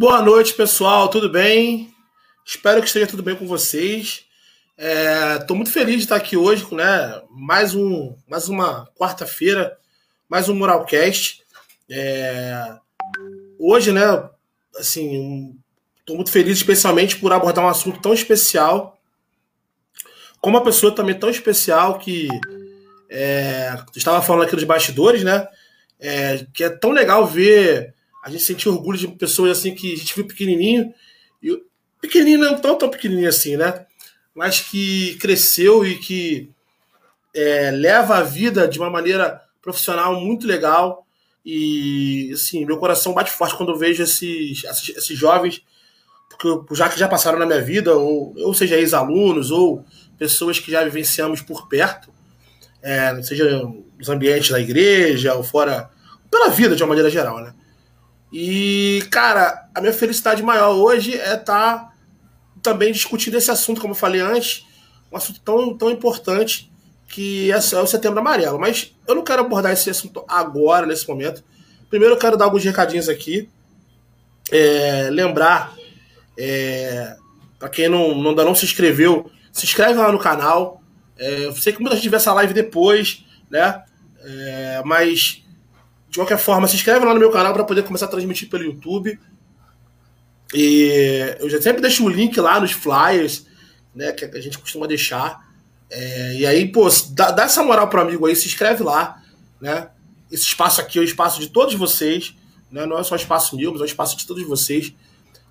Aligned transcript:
Boa 0.00 0.22
noite, 0.22 0.54
pessoal. 0.54 1.10
Tudo 1.10 1.28
bem? 1.28 1.94
Espero 2.42 2.80
que 2.80 2.86
esteja 2.86 3.06
tudo 3.06 3.22
bem 3.22 3.36
com 3.36 3.46
vocês. 3.46 4.24
Estou 4.74 5.54
é, 5.54 5.58
muito 5.58 5.70
feliz 5.70 5.96
de 5.96 6.04
estar 6.04 6.16
aqui 6.16 6.38
hoje, 6.38 6.66
né? 6.74 7.20
Mais 7.28 7.74
um, 7.74 8.16
mais 8.26 8.48
uma 8.48 8.86
quarta-feira, 8.98 9.76
mais 10.26 10.48
um 10.48 10.54
Moralcast. 10.54 11.42
É, 11.90 12.78
hoje, 13.58 13.92
né? 13.92 14.00
Assim, 14.74 15.54
estou 15.98 16.16
muito 16.16 16.30
feliz, 16.30 16.56
especialmente 16.56 17.16
por 17.16 17.30
abordar 17.30 17.62
um 17.62 17.68
assunto 17.68 18.00
tão 18.00 18.14
especial, 18.14 18.98
com 20.40 20.48
uma 20.48 20.64
pessoa 20.64 20.94
também 20.94 21.14
tão 21.14 21.28
especial 21.28 21.98
que 21.98 22.26
é, 23.10 23.78
estava 23.94 24.22
falando 24.22 24.44
aqui 24.44 24.56
dos 24.56 24.64
bastidores, 24.64 25.22
né? 25.22 25.46
É, 26.00 26.46
que 26.54 26.64
é 26.64 26.70
tão 26.70 26.90
legal 26.90 27.26
ver 27.26 27.94
a 28.22 28.30
gente 28.30 28.42
sentir 28.42 28.68
orgulho 28.68 28.98
de 28.98 29.08
pessoas 29.08 29.58
assim 29.58 29.74
que 29.74 29.92
a 29.92 29.96
gente 29.96 30.14
viu 30.14 30.26
pequenininho 30.26 30.92
e 31.42 31.62
pequenininho 32.00 32.38
não 32.38 32.58
tão 32.58 32.76
tão 32.76 32.88
pequenininho 32.88 33.28
assim, 33.28 33.56
né? 33.56 33.86
Mas 34.34 34.60
que 34.60 35.16
cresceu 35.16 35.84
e 35.84 35.98
que 35.98 36.50
é, 37.34 37.70
leva 37.70 38.16
a 38.16 38.22
vida 38.22 38.68
de 38.68 38.78
uma 38.78 38.90
maneira 38.90 39.40
profissional 39.62 40.20
muito 40.20 40.46
legal 40.46 41.06
e 41.44 42.30
assim 42.32 42.64
meu 42.64 42.78
coração 42.78 43.14
bate 43.14 43.30
forte 43.30 43.56
quando 43.56 43.72
eu 43.72 43.78
vejo 43.78 44.02
esses, 44.02 44.64
esses, 44.64 44.96
esses 44.96 45.18
jovens 45.18 45.62
porque 46.28 46.74
já 46.74 46.88
que 46.88 46.98
já 46.98 47.08
passaram 47.08 47.38
na 47.38 47.46
minha 47.46 47.62
vida 47.62 47.94
ou, 47.94 48.34
ou 48.38 48.54
seja 48.54 48.76
ex-alunos 48.76 49.50
ou 49.50 49.84
pessoas 50.18 50.58
que 50.58 50.70
já 50.70 50.84
vivenciamos 50.84 51.40
por 51.40 51.68
perto 51.68 52.12
é, 52.82 53.20
seja 53.22 53.62
nos 53.98 54.08
ambientes 54.08 54.50
da 54.50 54.60
igreja 54.60 55.34
ou 55.34 55.42
fora, 55.42 55.90
pela 56.30 56.48
vida 56.48 56.74
de 56.74 56.82
uma 56.82 56.88
maneira 56.88 57.10
geral, 57.10 57.40
né? 57.40 57.54
E, 58.32 59.02
cara, 59.10 59.68
a 59.74 59.80
minha 59.80 59.92
felicidade 59.92 60.42
maior 60.42 60.70
hoje 60.74 61.18
é 61.18 61.34
estar 61.34 61.44
tá 61.78 61.92
também 62.62 62.92
discutindo 62.92 63.36
esse 63.36 63.50
assunto, 63.50 63.80
como 63.80 63.92
eu 63.92 63.98
falei 63.98 64.20
antes, 64.20 64.64
um 65.10 65.16
assunto 65.16 65.40
tão, 65.40 65.76
tão 65.76 65.90
importante 65.90 66.70
que 67.08 67.50
é, 67.50 67.56
é 67.56 67.80
o 67.80 67.86
Setembro 67.86 68.20
Amarelo. 68.20 68.58
Mas 68.58 68.94
eu 69.06 69.14
não 69.14 69.24
quero 69.24 69.42
abordar 69.42 69.72
esse 69.72 69.90
assunto 69.90 70.24
agora, 70.28 70.86
nesse 70.86 71.08
momento. 71.08 71.42
Primeiro 71.88 72.14
eu 72.14 72.18
quero 72.18 72.36
dar 72.36 72.44
alguns 72.44 72.64
recadinhos 72.64 73.08
aqui. 73.08 73.48
É, 74.52 75.08
lembrar, 75.10 75.74
é, 76.38 77.16
para 77.58 77.68
quem 77.68 77.88
não, 77.88 78.14
não, 78.14 78.30
ainda 78.30 78.44
não 78.44 78.54
se 78.54 78.64
inscreveu, 78.64 79.30
se 79.52 79.64
inscreve 79.64 79.94
lá 79.94 80.10
no 80.10 80.18
canal, 80.18 80.80
é, 81.18 81.46
eu 81.46 81.52
sei 81.54 81.72
que 81.72 81.80
muita 81.80 81.96
gente 81.96 82.08
vê 82.08 82.16
essa 82.16 82.32
live 82.32 82.54
depois, 82.54 83.24
né? 83.50 83.82
É, 84.22 84.82
mas, 84.84 85.44
de 86.10 86.18
qualquer 86.18 86.38
forma, 86.38 86.66
se 86.66 86.74
inscreve 86.74 87.04
lá 87.04 87.14
no 87.14 87.20
meu 87.20 87.30
canal 87.30 87.54
para 87.54 87.64
poder 87.64 87.84
começar 87.84 88.06
a 88.06 88.08
transmitir 88.08 88.50
pelo 88.50 88.64
YouTube. 88.64 89.18
E 90.52 91.36
eu 91.38 91.48
já 91.48 91.62
sempre 91.62 91.80
deixo 91.80 92.04
o 92.04 92.08
link 92.08 92.38
lá 92.40 92.58
nos 92.60 92.72
flyers, 92.72 93.46
né? 93.94 94.12
Que 94.12 94.24
a 94.24 94.40
gente 94.40 94.58
costuma 94.58 94.86
deixar. 94.86 95.48
É, 95.88 96.34
e 96.34 96.46
aí, 96.46 96.70
pô, 96.70 96.88
dá, 97.10 97.30
dá 97.30 97.44
essa 97.44 97.62
moral 97.62 97.88
pro 97.88 98.00
amigo 98.00 98.26
aí, 98.26 98.34
se 98.34 98.48
inscreve 98.48 98.82
lá, 98.82 99.22
né? 99.60 99.88
Esse 100.30 100.44
espaço 100.44 100.80
aqui 100.80 100.98
é 100.98 101.02
o 101.02 101.04
espaço 101.04 101.40
de 101.40 101.48
todos 101.48 101.74
vocês, 101.74 102.34
né? 102.70 102.84
Não 102.86 102.98
é 102.98 103.04
só 103.04 103.14
espaço 103.14 103.56
meu, 103.56 103.70
mas 103.70 103.80
é 103.80 103.84
o 103.84 103.86
espaço 103.86 104.16
de 104.16 104.26
todos 104.26 104.44
vocês. 104.46 104.92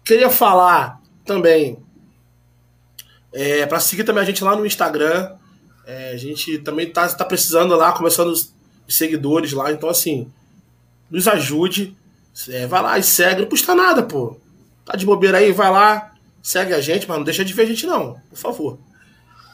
Queria 0.03 0.29
falar 0.29 1.01
também 1.25 1.77
é, 3.31 3.65
para 3.65 3.79
seguir 3.79 4.03
também 4.03 4.23
a 4.23 4.25
gente 4.25 4.43
lá 4.43 4.55
no 4.55 4.65
Instagram, 4.65 5.35
é, 5.85 6.11
a 6.11 6.17
gente 6.17 6.57
também 6.59 6.91
tá, 6.91 7.07
tá 7.09 7.23
precisando 7.23 7.75
lá, 7.75 7.91
começando 7.91 8.29
os 8.29 8.53
seguidores 8.87 9.53
lá, 9.53 9.71
então 9.71 9.87
assim, 9.87 10.31
nos 11.09 11.27
ajude. 11.27 11.95
É, 12.47 12.67
vai 12.67 12.81
lá 12.81 12.97
e 12.97 13.03
segue, 13.03 13.41
não 13.41 13.49
custa 13.49 13.75
nada, 13.75 14.03
pô. 14.03 14.37
Tá 14.85 14.95
de 14.95 15.05
bobeira 15.05 15.39
aí, 15.39 15.51
vai 15.51 15.69
lá, 15.69 16.13
segue 16.41 16.73
a 16.73 16.81
gente, 16.81 17.07
mas 17.07 17.17
não 17.17 17.23
deixa 17.23 17.43
de 17.43 17.53
ver 17.53 17.63
a 17.63 17.65
gente, 17.65 17.85
não, 17.85 18.19
por 18.29 18.37
favor. 18.37 18.79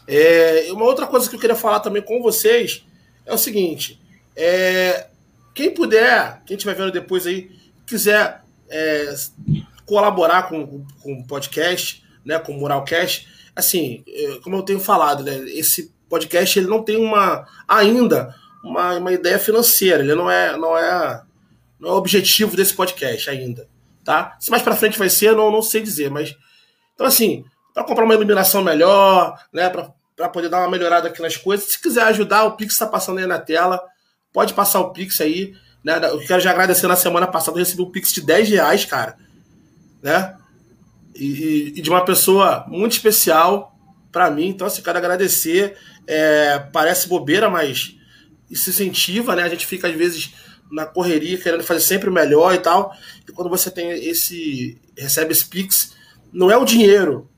É, 0.07 0.67
uma 0.71 0.85
outra 0.85 1.07
coisa 1.07 1.27
que 1.27 1.35
eu 1.35 1.39
queria 1.39 1.55
falar 1.55 1.79
também 1.79 2.01
com 2.01 2.21
vocês 2.21 2.85
é 3.25 3.33
o 3.33 3.37
seguinte: 3.37 3.99
é, 4.35 5.07
quem 5.53 5.71
puder, 5.71 6.41
quem 6.45 6.55
estiver 6.55 6.75
vendo 6.75 6.91
depois 6.91 7.25
aí, 7.25 7.49
quiser 7.87 8.43
é, 8.69 9.15
colaborar 9.85 10.43
com, 10.43 10.85
o 11.03 11.23
podcast, 11.27 12.03
né, 12.23 12.37
com 12.39 12.53
o 12.53 12.59
Moralcast, 12.59 13.27
assim, 13.55 14.03
é, 14.07 14.39
como 14.43 14.55
eu 14.57 14.63
tenho 14.63 14.79
falado, 14.79 15.23
né, 15.23 15.37
esse 15.49 15.93
podcast 16.09 16.59
ele 16.59 16.67
não 16.67 16.83
tem 16.83 16.97
uma 16.97 17.47
ainda 17.67 18.35
uma, 18.63 18.97
uma 18.97 19.11
ideia 19.11 19.39
financeira, 19.39 20.03
ele 20.03 20.15
não 20.15 20.29
é 20.29 20.57
não 20.57 20.77
é 20.77 21.21
não 21.79 21.89
é 21.89 21.93
o 21.93 21.97
objetivo 21.97 22.55
desse 22.55 22.73
podcast 22.73 23.29
ainda, 23.29 23.67
tá? 24.03 24.35
Se 24.39 24.49
mais 24.49 24.63
para 24.63 24.75
frente 24.75 24.97
vai 24.97 25.09
ser, 25.09 25.35
não 25.35 25.51
não 25.51 25.61
sei 25.61 25.81
dizer, 25.81 26.09
mas 26.09 26.35
então 26.93 27.05
assim, 27.05 27.43
para 27.73 27.83
comprar 27.83 28.05
uma 28.05 28.13
iluminação 28.13 28.63
melhor, 28.63 29.37
né, 29.51 29.69
para 29.69 30.29
poder 30.29 30.49
dar 30.49 30.59
uma 30.59 30.69
melhorada 30.69 31.09
aqui 31.09 31.21
nas 31.21 31.35
coisas, 31.35 31.71
se 31.71 31.81
quiser 31.81 32.03
ajudar, 32.03 32.45
o 32.45 32.55
Pix 32.55 32.73
está 32.73 32.87
passando 32.87 33.19
aí 33.19 33.25
na 33.25 33.39
tela, 33.39 33.81
pode 34.31 34.53
passar 34.53 34.79
o 34.79 34.91
Pix 34.91 35.19
aí, 35.19 35.53
né? 35.83 35.99
Eu 36.03 36.19
quero 36.25 36.41
já 36.41 36.51
agradecer 36.51 36.87
na 36.87 36.95
semana 36.95 37.27
passada, 37.27 37.57
eu 37.57 37.63
recebi 37.63 37.81
um 37.81 37.91
Pix 37.91 38.13
de 38.13 38.21
10 38.21 38.49
reais, 38.49 38.85
cara, 38.85 39.17
né? 40.01 40.35
E, 41.13 41.73
e 41.75 41.81
de 41.81 41.89
uma 41.89 42.03
pessoa 42.03 42.65
muito 42.67 42.93
especial 42.93 43.73
para 44.11 44.31
mim, 44.31 44.47
então 44.47 44.67
assim, 44.67 44.81
quero 44.81 44.97
agradecer 44.97 45.77
é, 46.07 46.59
parece 46.71 47.07
bobeira, 47.07 47.49
mas 47.49 47.95
isso 48.49 48.69
incentiva, 48.69 49.35
né? 49.35 49.43
A 49.43 49.49
gente 49.49 49.65
fica 49.65 49.87
às 49.87 49.95
vezes 49.95 50.33
na 50.71 50.85
correria 50.85 51.37
querendo 51.37 51.63
fazer 51.63 51.81
sempre 51.81 52.09
o 52.09 52.13
melhor 52.13 52.53
e 52.53 52.59
tal. 52.59 52.95
E 53.27 53.31
quando 53.31 53.49
você 53.49 53.69
tem 53.69 53.91
esse 53.91 54.79
recebe 54.97 55.31
esse 55.31 55.45
Pix, 55.45 55.93
não 56.31 56.49
é 56.51 56.57
o 56.57 56.65
dinheiro, 56.65 57.29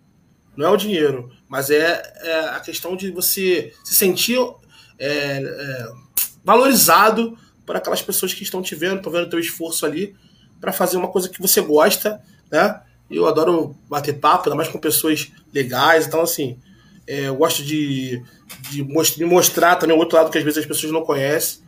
não 0.56 0.68
é 0.68 0.70
o 0.70 0.78
dinheiro, 0.78 1.32
mas 1.48 1.70
é, 1.70 2.02
é 2.22 2.40
a 2.50 2.60
questão 2.60 2.96
de 2.96 3.12
você 3.12 3.74
se 3.84 3.94
sentir 3.94 4.40
é, 5.00 5.10
é, 5.10 5.88
valorizado 6.44 7.38
por 7.66 7.76
aquelas 7.76 8.02
pessoas 8.02 8.34
que 8.34 8.44
estão 8.44 8.62
te 8.62 8.74
vendo, 8.74 8.98
estão 8.98 9.12
vendo 9.12 9.26
o 9.26 9.30
teu 9.30 9.40
esforço 9.40 9.86
ali 9.86 10.16
para 10.60 10.72
fazer 10.72 10.98
uma 10.98 11.10
coisa 11.10 11.30
que 11.30 11.42
você 11.42 11.62
gosta, 11.62 12.22
né? 12.50 12.82
Eu 13.10 13.26
adoro 13.28 13.76
bater 13.90 14.20
papo, 14.20 14.46
ainda 14.46 14.56
mais 14.56 14.68
com 14.68 14.80
pessoas 14.80 15.32
legais, 15.54 16.08
então 16.08 16.22
assim, 16.22 16.60
é, 17.06 17.28
eu 17.28 17.36
gosto 17.36 17.64
de, 17.64 18.22
de, 18.70 18.84
most, 18.84 19.18
de, 19.18 19.24
mostrar 19.24 19.76
também 19.76 19.96
o 19.96 20.00
outro 20.00 20.18
lado 20.18 20.30
que 20.30 20.38
às 20.38 20.44
vezes 20.44 20.60
as 20.60 20.66
pessoas 20.66 20.92
não 20.92 21.04
conhecem. 21.04 21.67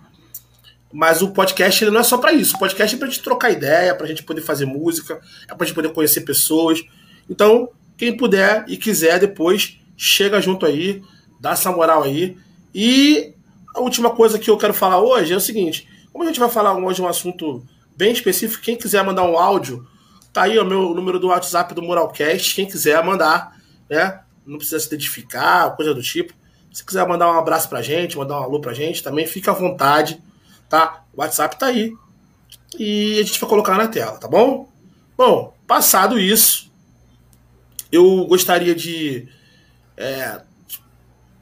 Mas 0.91 1.21
o 1.21 1.31
podcast 1.31 1.83
ele 1.83 1.91
não 1.91 1.99
é 1.99 2.03
só 2.03 2.17
para 2.17 2.33
isso. 2.33 2.55
O 2.55 2.59
podcast 2.59 2.95
é 2.95 2.99
para 2.99 3.07
gente 3.07 3.21
trocar 3.21 3.51
ideia, 3.51 3.93
para 3.93 4.05
a 4.05 4.09
gente 4.09 4.23
poder 4.23 4.41
fazer 4.41 4.65
música, 4.65 5.19
é 5.47 5.53
para 5.53 5.65
gente 5.65 5.75
poder 5.75 5.93
conhecer 5.93 6.21
pessoas. 6.21 6.81
Então, 7.29 7.69
quem 7.97 8.15
puder 8.15 8.65
e 8.67 8.75
quiser 8.75 9.19
depois, 9.19 9.79
chega 9.95 10.41
junto 10.41 10.65
aí, 10.65 11.01
dá 11.39 11.51
essa 11.51 11.71
moral 11.71 12.03
aí. 12.03 12.37
E 12.73 13.33
a 13.75 13.81
última 13.81 14.09
coisa 14.09 14.39
que 14.39 14.49
eu 14.49 14.57
quero 14.57 14.73
falar 14.73 14.99
hoje 14.99 15.33
é 15.33 15.37
o 15.37 15.41
seguinte: 15.41 15.87
como 16.11 16.23
a 16.23 16.27
gente 16.27 16.39
vai 16.39 16.49
falar 16.49 16.73
hoje 16.73 17.01
um 17.01 17.07
assunto 17.07 17.63
bem 17.95 18.11
específico, 18.11 18.63
quem 18.63 18.75
quiser 18.75 19.03
mandar 19.03 19.23
um 19.23 19.37
áudio, 19.37 19.85
tá 20.33 20.43
aí 20.43 20.57
o 20.57 20.65
meu 20.65 20.93
número 20.95 21.19
do 21.19 21.27
WhatsApp 21.27 21.73
do 21.73 21.81
Moralcast. 21.83 22.55
Quem 22.55 22.65
quiser 22.65 23.03
mandar, 23.03 23.55
né? 23.89 24.21
não 24.49 24.57
precisa 24.57 24.79
se 24.79 24.87
identificar, 24.87 25.75
coisa 25.75 25.93
do 25.93 26.01
tipo. 26.01 26.33
Se 26.71 26.83
quiser 26.83 27.07
mandar 27.07 27.31
um 27.31 27.37
abraço 27.37 27.69
pra 27.69 27.81
gente, 27.81 28.17
mandar 28.17 28.39
um 28.39 28.43
alô 28.43 28.59
pra 28.59 28.73
gente, 28.73 29.03
também 29.03 29.25
fica 29.25 29.51
à 29.51 29.53
vontade, 29.53 30.21
tá? 30.69 31.03
O 31.13 31.21
WhatsApp 31.21 31.57
tá 31.57 31.65
aí. 31.65 31.93
E 32.77 33.19
a 33.19 33.23
gente 33.23 33.39
vai 33.39 33.49
colocar 33.49 33.75
na 33.75 33.87
tela, 33.87 34.17
tá 34.17 34.27
bom? 34.27 34.69
Bom, 35.17 35.53
passado 35.67 36.19
isso, 36.19 36.71
eu 37.91 38.25
gostaria 38.25 38.73
de 38.73 39.27
é, 39.97 40.41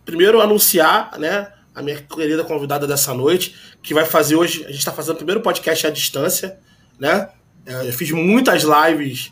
primeiro 0.06 0.41
anunciar, 0.41 1.18
né, 1.19 1.51
a 1.75 1.81
minha 1.83 2.01
querida 2.01 2.44
convidada 2.44 2.88
dessa 2.88 3.13
noite, 3.13 3.56
que 3.83 3.94
vai 3.94 4.06
fazer 4.06 4.35
hoje, 4.35 4.63
a 4.63 4.69
gente 4.69 4.79
está 4.79 4.91
fazendo 4.91 5.13
o 5.13 5.18
primeiro 5.18 5.41
podcast 5.41 5.85
à 5.85 5.89
distância, 5.91 6.57
né? 7.00 7.30
É, 7.65 7.88
eu 7.88 7.94
fiz 7.94 8.09
muitas 8.12 8.63
lives 8.63 9.31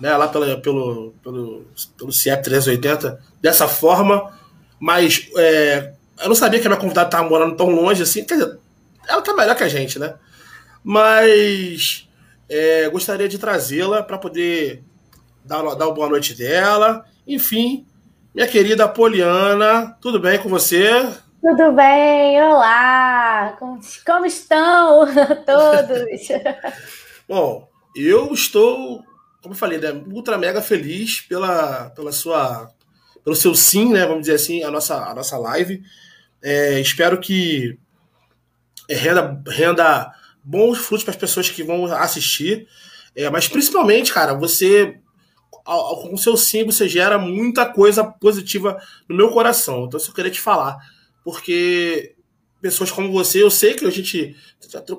né, 0.00 0.16
lá 0.16 0.28
pela, 0.28 0.58
pelo, 0.60 1.14
pelo, 1.22 1.66
pelo 1.98 2.12
CIEP 2.12 2.42
380 2.42 3.20
dessa 3.42 3.68
forma, 3.68 4.32
mas 4.80 5.28
é, 5.36 5.92
eu 6.22 6.28
não 6.28 6.34
sabia 6.34 6.60
que 6.60 6.66
a 6.66 6.70
minha 6.70 6.80
convidada 6.80 7.08
estava 7.08 7.28
morando 7.28 7.56
tão 7.56 7.68
longe 7.68 8.02
assim, 8.02 8.24
quer 8.24 8.38
dizer, 8.38 8.58
ela 9.08 9.22
tá 9.22 9.34
melhor 9.34 9.56
que 9.56 9.64
a 9.64 9.68
gente, 9.68 9.98
né? 9.98 10.14
Mas 10.82 12.08
é, 12.48 12.88
gostaria 12.88 13.28
de 13.28 13.38
trazê-la 13.38 14.02
para 14.02 14.18
poder 14.18 14.82
dar, 15.44 15.62
dar 15.74 15.86
uma 15.86 15.94
boa 15.94 16.08
noite 16.08 16.34
dela. 16.34 17.04
Enfim, 17.26 17.86
minha 18.34 18.46
querida 18.46 18.88
Poliana, 18.88 19.96
tudo 20.00 20.20
bem 20.20 20.38
com 20.38 20.48
você? 20.48 21.06
Tudo 21.40 21.72
bem, 21.72 22.42
olá! 22.42 23.54
Como, 23.58 23.80
como 24.06 24.26
estão 24.26 25.06
todos? 25.44 26.28
Bom, 27.28 27.68
eu 27.94 28.32
estou 28.32 29.04
como 29.44 29.52
eu 29.52 29.58
falei, 29.58 29.78
né, 29.78 29.92
ultra 30.10 30.38
mega 30.38 30.62
feliz 30.62 31.20
pela, 31.20 31.90
pela 31.90 32.10
sua, 32.12 32.70
pelo 33.22 33.36
seu 33.36 33.54
sim, 33.54 33.92
né, 33.92 34.06
vamos 34.06 34.22
dizer 34.22 34.36
assim, 34.36 34.62
a 34.62 34.70
nossa, 34.70 34.96
a 34.96 35.14
nossa 35.14 35.36
live. 35.36 35.82
É, 36.42 36.80
espero 36.80 37.20
que 37.20 37.78
renda, 38.88 39.42
renda 39.48 40.12
bons 40.42 40.78
frutos 40.78 41.04
para 41.04 41.12
as 41.12 41.20
pessoas 41.20 41.48
que 41.48 41.62
vão 41.62 41.86
assistir. 41.86 42.66
É, 43.16 43.30
mas 43.30 43.48
principalmente, 43.48 44.12
cara, 44.12 44.34
você 44.34 44.98
com 45.64 46.12
o 46.12 46.18
seu 46.18 46.36
sim 46.36 46.64
você 46.64 46.86
gera 46.86 47.16
muita 47.16 47.64
coisa 47.64 48.04
positiva 48.04 48.78
no 49.08 49.16
meu 49.16 49.30
coração. 49.30 49.84
Então, 49.84 49.98
isso 49.98 50.10
eu 50.10 50.14
queria 50.14 50.30
te 50.30 50.40
falar. 50.40 50.76
Porque 51.24 52.14
pessoas 52.60 52.90
como 52.90 53.12
você, 53.12 53.42
eu 53.42 53.50
sei 53.50 53.74
que 53.74 53.86
a 53.86 53.90
gente 53.90 54.36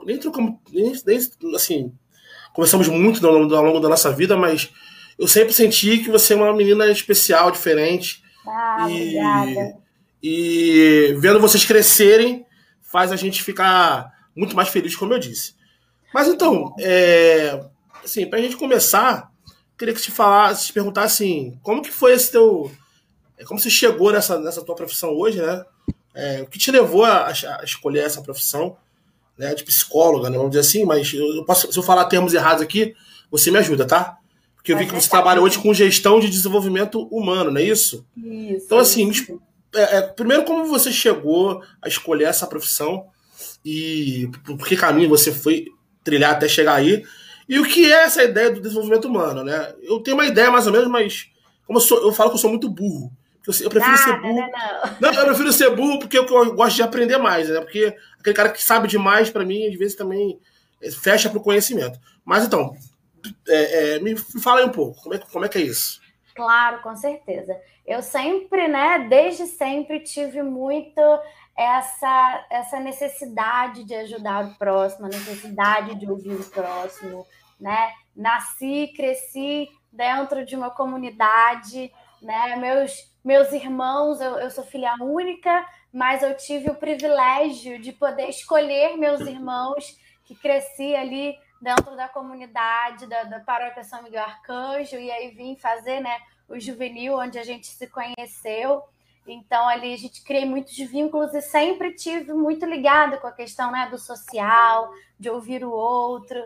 nem 0.06 0.18
trocamos, 0.18 0.56
nem, 0.72 0.94
nem 1.06 1.20
assim, 1.56 1.92
conversamos 2.54 2.88
muito 2.88 3.26
ao 3.26 3.34
longo, 3.34 3.56
ao 3.56 3.64
longo 3.64 3.80
da 3.80 3.90
nossa 3.90 4.12
vida, 4.12 4.38
mas 4.38 4.70
eu 5.18 5.28
sempre 5.28 5.54
senti 5.54 6.00
que 6.00 6.10
você 6.10 6.34
é 6.34 6.38
uma 6.38 6.54
menina 6.54 6.88
especial, 6.88 7.52
diferente. 7.52 8.24
Ah, 8.48 8.88
e, 8.90 8.94
obrigada. 8.94 9.78
E 10.22 11.16
vendo 11.20 11.40
vocês 11.40 11.66
crescerem 11.66 12.45
faz 12.96 13.12
a 13.12 13.18
gente 13.18 13.44
ficar 13.44 14.10
muito 14.34 14.56
mais 14.56 14.70
feliz, 14.70 14.96
como 14.96 15.14
eu 15.14 15.20
disse. 15.20 15.54
Mas 16.14 16.30
então, 16.30 16.74
é, 16.80 17.62
assim, 18.02 18.26
pra 18.26 18.40
gente 18.40 18.56
começar, 18.56 19.30
queria 19.78 19.94
que 19.94 20.02
te 20.02 20.12
falasse, 20.12 20.68
te 20.68 20.72
perguntasse 20.74 21.22
assim, 21.22 21.60
como 21.62 21.82
que 21.82 21.92
foi 21.92 22.14
esse 22.14 22.32
teu. 22.32 22.72
É, 23.38 23.44
como 23.44 23.60
você 23.60 23.70
chegou 23.70 24.14
nessa, 24.14 24.40
nessa 24.40 24.64
tua 24.64 24.76
profissão 24.76 25.10
hoje, 25.10 25.42
né? 25.42 25.66
É, 26.14 26.42
o 26.42 26.48
que 26.48 26.58
te 26.58 26.72
levou 26.72 27.04
a, 27.04 27.28
a, 27.28 27.64
escolher 27.66 28.06
essa 28.06 28.22
profissão, 28.22 28.78
né? 29.38 29.54
De 29.54 29.66
psicóloga, 29.66 30.30
né? 30.30 30.38
Vamos 30.38 30.52
dizer 30.52 30.62
assim, 30.62 30.86
mas 30.86 31.14
eu, 31.14 31.44
posso, 31.44 31.70
se 31.70 31.78
eu 31.78 31.84
falar 31.84 32.06
termos 32.06 32.34
errados 32.34 32.64
aqui, 32.64 32.96
você 33.30 33.52
me 33.52 33.58
ajuda, 33.58 33.86
tá? 33.86 34.18
Porque 34.56 34.72
eu 34.72 34.78
vi 34.78 34.88
que 34.88 34.96
você 34.96 35.10
trabalha 35.10 35.42
hoje 35.42 35.60
com 35.60 35.74
gestão 35.74 36.18
de 36.18 36.30
desenvolvimento 36.30 37.06
humano, 37.14 37.52
não 37.52 37.60
é 37.60 37.64
isso? 37.66 38.08
Isso. 38.16 38.66
Então, 38.66 38.80
assim, 38.80 39.12
é, 39.76 39.98
é, 39.98 40.02
primeiro, 40.02 40.44
como 40.44 40.66
você 40.66 40.92
chegou 40.92 41.62
a 41.82 41.88
escolher 41.88 42.26
essa 42.26 42.48
profissão 42.48 43.08
e 43.64 44.30
por 44.44 44.68
que 44.68 44.76
caminho 44.76 45.10
você 45.10 45.32
foi 45.32 45.68
trilhar 46.04 46.32
até 46.32 46.48
chegar 46.48 46.76
aí? 46.76 47.04
E 47.48 47.60
o 47.60 47.66
que 47.66 47.92
é 47.92 48.04
essa 48.04 48.24
ideia 48.24 48.52
do 48.52 48.62
desenvolvimento 48.62 49.06
humano, 49.06 49.44
né? 49.44 49.74
Eu 49.84 50.00
tenho 50.00 50.18
uma 50.18 50.26
ideia 50.26 50.50
mais 50.50 50.66
ou 50.66 50.74
menos, 50.74 50.88
mas 50.88 51.28
como 51.66 51.78
eu, 51.78 51.82
sou, 51.82 52.02
eu 52.02 52.12
falo 52.12 52.30
que 52.30 52.36
eu 52.36 52.40
sou 52.40 52.50
muito 52.50 52.70
burro. 52.70 53.12
Eu, 53.46 53.54
eu 53.62 53.70
prefiro 53.70 53.98
ser 53.98 54.20
burro. 54.20 54.42
Não, 54.42 54.50
não. 55.02 55.12
não, 55.14 55.20
eu 55.20 55.26
prefiro 55.26 55.54
ser 55.54 55.70
burro 55.76 56.00
porque 56.00 56.18
eu, 56.18 56.26
eu 56.26 56.54
gosto 56.56 56.76
de 56.76 56.84
aprender 56.84 57.18
mais, 57.18 57.48
né? 57.50 57.60
Porque 57.60 57.96
aquele 58.20 58.36
cara 58.36 58.50
que 58.50 58.64
sabe 58.64 58.88
demais, 58.88 59.30
para 59.30 59.46
mim, 59.46 59.68
às 59.68 59.78
vezes 59.78 59.96
também 59.96 60.40
é, 60.82 60.90
fecha 60.90 61.30
pro 61.30 61.40
conhecimento. 61.40 62.00
Mas 62.24 62.46
então, 62.46 62.76
é, 63.48 63.96
é, 63.96 64.00
me 64.00 64.16
fala 64.16 64.62
aí 64.62 64.66
um 64.66 64.72
pouco, 64.72 65.02
como 65.02 65.14
é, 65.14 65.20
como 65.20 65.46
é 65.46 65.50
que 65.50 65.58
é 65.58 65.62
isso? 65.62 66.02
Claro, 66.36 66.82
com 66.82 66.94
certeza. 66.98 67.58
Eu 67.88 68.02
sempre, 68.02 68.68
né, 68.68 69.08
desde 69.10 69.48
sempre 69.48 70.02
tive 70.02 70.44
muito 70.44 71.02
essa, 71.56 72.46
essa 72.50 72.80
necessidade 72.82 73.86
de 73.86 73.96
ajudar 73.96 74.44
o 74.44 74.56
próximo, 74.56 75.06
a 75.06 75.10
necessidade 75.10 75.96
de 75.96 76.10
ouvir 76.10 76.36
o 76.36 76.50
próximo, 76.50 77.26
né? 77.58 77.94
Nasci, 78.14 78.92
cresci 78.94 79.70
dentro 79.90 80.46
de 80.46 80.58
uma 80.58 80.70
comunidade, 80.70 81.90
né? 82.22 82.58
Meus, 82.58 83.10
meus 83.24 83.54
irmãos, 83.54 84.20
eu, 84.20 84.38
eu 84.40 84.52
sou 84.52 84.66
filha 84.66 84.94
única, 85.00 85.66
mas 85.94 86.22
eu 86.22 86.36
tive 86.36 86.70
o 86.70 86.76
privilégio 86.76 87.80
de 87.80 87.94
poder 87.94 88.28
escolher 88.28 88.98
meus 88.98 89.22
irmãos 89.22 89.98
que 90.26 90.36
cresci 90.36 90.94
ali 90.94 91.38
dentro 91.62 91.96
da 91.96 92.08
comunidade 92.08 93.08
da, 93.08 93.24
da 93.24 93.40
Paróquia 93.40 93.84
São 93.84 94.04
Miguel 94.04 94.24
Arcanjo, 94.24 94.98
e 94.98 95.12
aí 95.12 95.32
vim 95.32 95.56
fazer 95.56 96.00
né, 96.00 96.18
o 96.48 96.60
juvenil, 96.60 97.18
onde 97.18 97.40
a 97.40 97.44
gente 97.44 97.68
se 97.68 97.88
conheceu. 97.88 98.84
Então, 99.28 99.68
ali 99.68 99.94
a 99.94 99.98
gente 99.98 100.24
criei 100.24 100.46
muitos 100.46 100.78
vínculos 100.78 101.34
e 101.34 101.42
sempre 101.42 101.94
tive 101.94 102.32
muito 102.34 102.66
ligada 102.66 103.18
com 103.18 103.26
a 103.26 103.32
questão 103.32 103.72
né, 103.72 103.88
do 103.90 103.98
social, 103.98 104.92
de 105.20 105.30
ouvir 105.30 105.64
o 105.66 105.72
outro. 105.72 106.38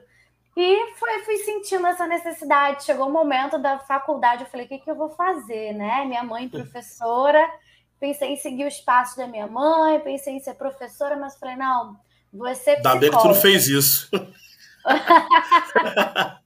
E 0.55 0.93
foi, 0.95 1.19
fui 1.23 1.37
sentindo 1.37 1.85
essa 1.87 2.07
necessidade. 2.07 2.83
Chegou 2.83 3.07
o 3.07 3.11
momento 3.11 3.57
da 3.57 3.79
faculdade, 3.79 4.43
eu 4.43 4.49
falei, 4.49 4.65
o 4.65 4.69
que, 4.69 4.79
que 4.79 4.89
eu 4.89 4.95
vou 4.95 5.09
fazer, 5.09 5.73
né? 5.73 6.05
Minha 6.05 6.23
mãe, 6.23 6.47
professora, 6.49 7.49
pensei 7.99 8.33
em 8.33 8.37
seguir 8.37 8.65
os 8.65 8.79
passos 8.79 9.17
da 9.17 9.27
minha 9.27 9.47
mãe, 9.47 9.99
pensei 9.99 10.33
em 10.33 10.39
ser 10.39 10.53
professora, 10.55 11.17
mas 11.17 11.37
falei, 11.37 11.57
não, 11.57 11.97
vou 12.31 12.47
ser 12.55 12.75
psicóloga. 12.75 12.89
Ainda 12.89 12.99
bem 12.99 13.11
que 13.11 13.17
tu 13.17 13.27
não 13.27 13.35
fez 13.35 13.67
isso. 13.67 14.09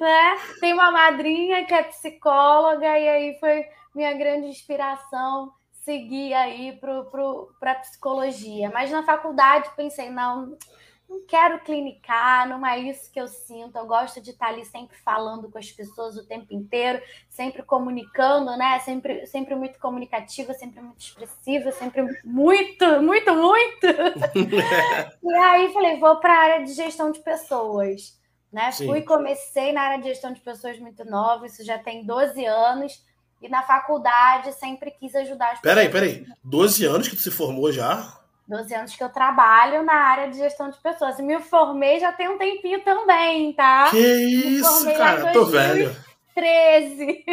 né? 0.00 0.36
Tem 0.60 0.72
uma 0.72 0.90
madrinha 0.90 1.64
que 1.66 1.74
é 1.74 1.82
psicóloga, 1.82 2.86
e 2.86 3.08
aí 3.08 3.38
foi 3.38 3.64
minha 3.94 4.12
grande 4.14 4.48
inspiração 4.48 5.52
seguir 5.84 6.32
aí 6.32 6.78
para 6.80 7.72
a 7.72 7.76
psicologia. 7.76 8.70
Mas 8.72 8.90
na 8.90 9.02
faculdade 9.02 9.70
pensei, 9.76 10.10
não, 10.10 10.56
não 11.14 11.26
quero 11.26 11.60
clinicar, 11.60 12.48
não 12.48 12.66
é 12.66 12.78
isso 12.78 13.10
que 13.10 13.20
eu 13.20 13.28
sinto. 13.28 13.78
Eu 13.78 13.86
gosto 13.86 14.20
de 14.20 14.30
estar 14.30 14.48
ali 14.48 14.64
sempre 14.64 14.96
falando 14.98 15.48
com 15.48 15.58
as 15.58 15.70
pessoas 15.70 16.16
o 16.16 16.26
tempo 16.26 16.52
inteiro, 16.52 17.00
sempre 17.28 17.62
comunicando, 17.62 18.56
né? 18.56 18.80
Sempre, 18.80 19.26
sempre 19.26 19.54
muito 19.54 19.78
comunicativa, 19.78 20.52
sempre 20.54 20.80
muito 20.80 21.00
expressiva, 21.00 21.70
sempre 21.72 22.02
muito, 22.24 23.02
muito, 23.02 23.34
muito. 23.34 23.86
e 25.22 25.34
aí 25.34 25.72
falei, 25.72 25.98
vou 25.98 26.16
para 26.16 26.34
a 26.34 26.42
área 26.42 26.66
de 26.66 26.72
gestão 26.72 27.12
de 27.12 27.20
pessoas. 27.20 28.20
Né? 28.52 28.70
Fui 28.72 29.02
comecei 29.02 29.72
na 29.72 29.82
área 29.82 29.98
de 29.98 30.08
gestão 30.08 30.32
de 30.32 30.40
pessoas 30.40 30.78
muito 30.78 31.04
nova, 31.04 31.46
isso 31.46 31.64
já 31.64 31.78
tem 31.78 32.04
12 32.04 32.44
anos. 32.44 33.04
E 33.42 33.48
na 33.48 33.62
faculdade 33.62 34.52
sempre 34.54 34.90
quis 34.92 35.14
ajudar 35.14 35.52
as 35.52 35.60
peraí, 35.60 35.86
pessoas. 35.86 36.02
Peraí, 36.02 36.24
peraí. 36.24 36.38
12 36.42 36.86
anos 36.86 37.08
que 37.08 37.16
tu 37.16 37.22
se 37.22 37.30
formou 37.30 37.70
já? 37.70 38.23
12 38.46 38.74
anos 38.74 38.96
que 38.96 39.02
eu 39.02 39.08
trabalho 39.08 39.82
na 39.82 39.94
área 39.94 40.30
de 40.30 40.36
gestão 40.36 40.70
de 40.70 40.78
pessoas. 40.78 41.18
Me 41.18 41.40
formei 41.40 41.98
já 41.98 42.12
tem 42.12 42.28
um 42.28 42.38
tempinho 42.38 42.80
também, 42.82 43.52
tá? 43.54 43.90
Que 43.90 43.98
isso, 43.98 44.84
cara, 44.96 45.32
tô 45.32 45.46
velho. 45.46 45.94
13. 46.34 47.24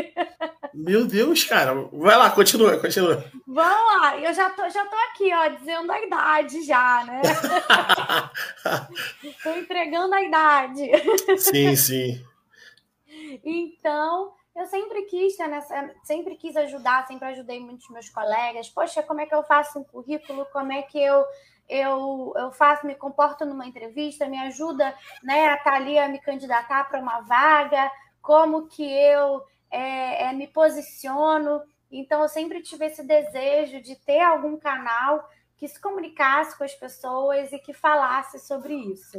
Meu 0.74 1.06
Deus, 1.06 1.44
cara. 1.44 1.74
Vai 1.92 2.16
lá, 2.16 2.30
continua, 2.30 2.78
continua. 2.78 3.26
Vamos 3.48 4.02
lá, 4.02 4.18
eu 4.20 4.34
já 4.34 4.50
tô, 4.52 4.70
já 4.70 4.86
tô 4.86 4.96
aqui, 4.96 5.34
ó, 5.34 5.48
dizendo 5.48 5.92
a 5.92 6.02
idade 6.02 6.64
já, 6.64 7.04
né? 7.04 7.22
tô 9.44 9.50
entregando 9.56 10.14
a 10.14 10.22
idade. 10.22 10.90
Sim, 11.38 11.76
sim. 11.76 12.24
Então, 13.44 14.34
eu 14.56 14.66
sempre 14.66 15.04
quis 15.04 15.38
nessa, 15.38 15.94
sempre 16.04 16.36
quis 16.36 16.56
ajudar, 16.58 17.08
sempre 17.08 17.28
ajudei 17.30 17.60
muitos 17.60 17.90
meus 17.90 18.10
colegas. 18.10 18.70
Poxa, 18.70 19.02
como 19.02 19.22
é 19.22 19.26
que 19.26 19.34
eu 19.34 19.44
faço 19.44 19.80
um 19.80 19.84
currículo? 19.84 20.46
Como 20.52 20.72
é 20.72 20.82
que 20.82 21.02
eu 21.02 21.26
eu, 21.72 22.34
eu 22.36 22.52
faço, 22.52 22.86
me 22.86 22.96
comporto 22.96 23.46
numa 23.46 23.66
entrevista, 23.66 24.28
me 24.28 24.38
ajuda 24.38 24.94
né, 25.24 25.48
a 25.48 25.56
estar 25.56 25.72
tá 25.72 25.78
ali 25.78 25.98
a 25.98 26.10
me 26.10 26.20
candidatar 26.20 26.90
para 26.90 27.00
uma 27.00 27.22
vaga, 27.22 27.90
como 28.22 28.68
que 28.68 28.84
eu 28.84 29.42
é, 29.72 30.26
é, 30.26 30.34
me 30.34 30.48
posiciono. 30.48 31.62
Então, 31.90 32.24
eu 32.24 32.28
sempre 32.28 32.62
tive 32.62 32.88
esse 32.88 33.04
desejo 33.08 33.82
de 33.82 33.96
ter 33.96 34.20
algum 34.20 34.58
canal 34.58 35.26
que 35.56 35.66
se 35.66 35.80
comunicasse 35.80 36.58
com 36.58 36.66
as 36.66 36.74
pessoas 36.74 37.54
e 37.54 37.60
que 37.60 37.74
falasse 37.74 38.38
sobre 38.40 38.74
isso. 38.74 39.18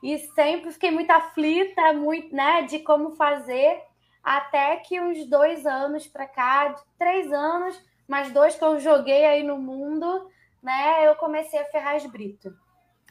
E 0.00 0.18
sempre 0.18 0.70
fiquei 0.70 0.92
muito 0.92 1.10
aflita, 1.10 1.92
muito, 1.94 2.32
né, 2.32 2.62
de 2.62 2.78
como 2.78 3.16
fazer 3.16 3.82
até 4.22 4.76
que 4.76 5.00
uns 5.00 5.24
dois 5.26 5.66
anos 5.66 6.06
para 6.06 6.26
cá, 6.26 6.74
três 6.98 7.32
anos, 7.32 7.80
mais 8.06 8.32
dois 8.32 8.54
que 8.54 8.64
eu 8.64 8.80
joguei 8.80 9.24
aí 9.24 9.42
no 9.42 9.58
mundo, 9.58 10.28
né? 10.62 11.06
Eu 11.06 11.14
comecei 11.16 11.60
a 11.60 11.64
Ferraz 11.66 12.04
Brito. 12.06 12.52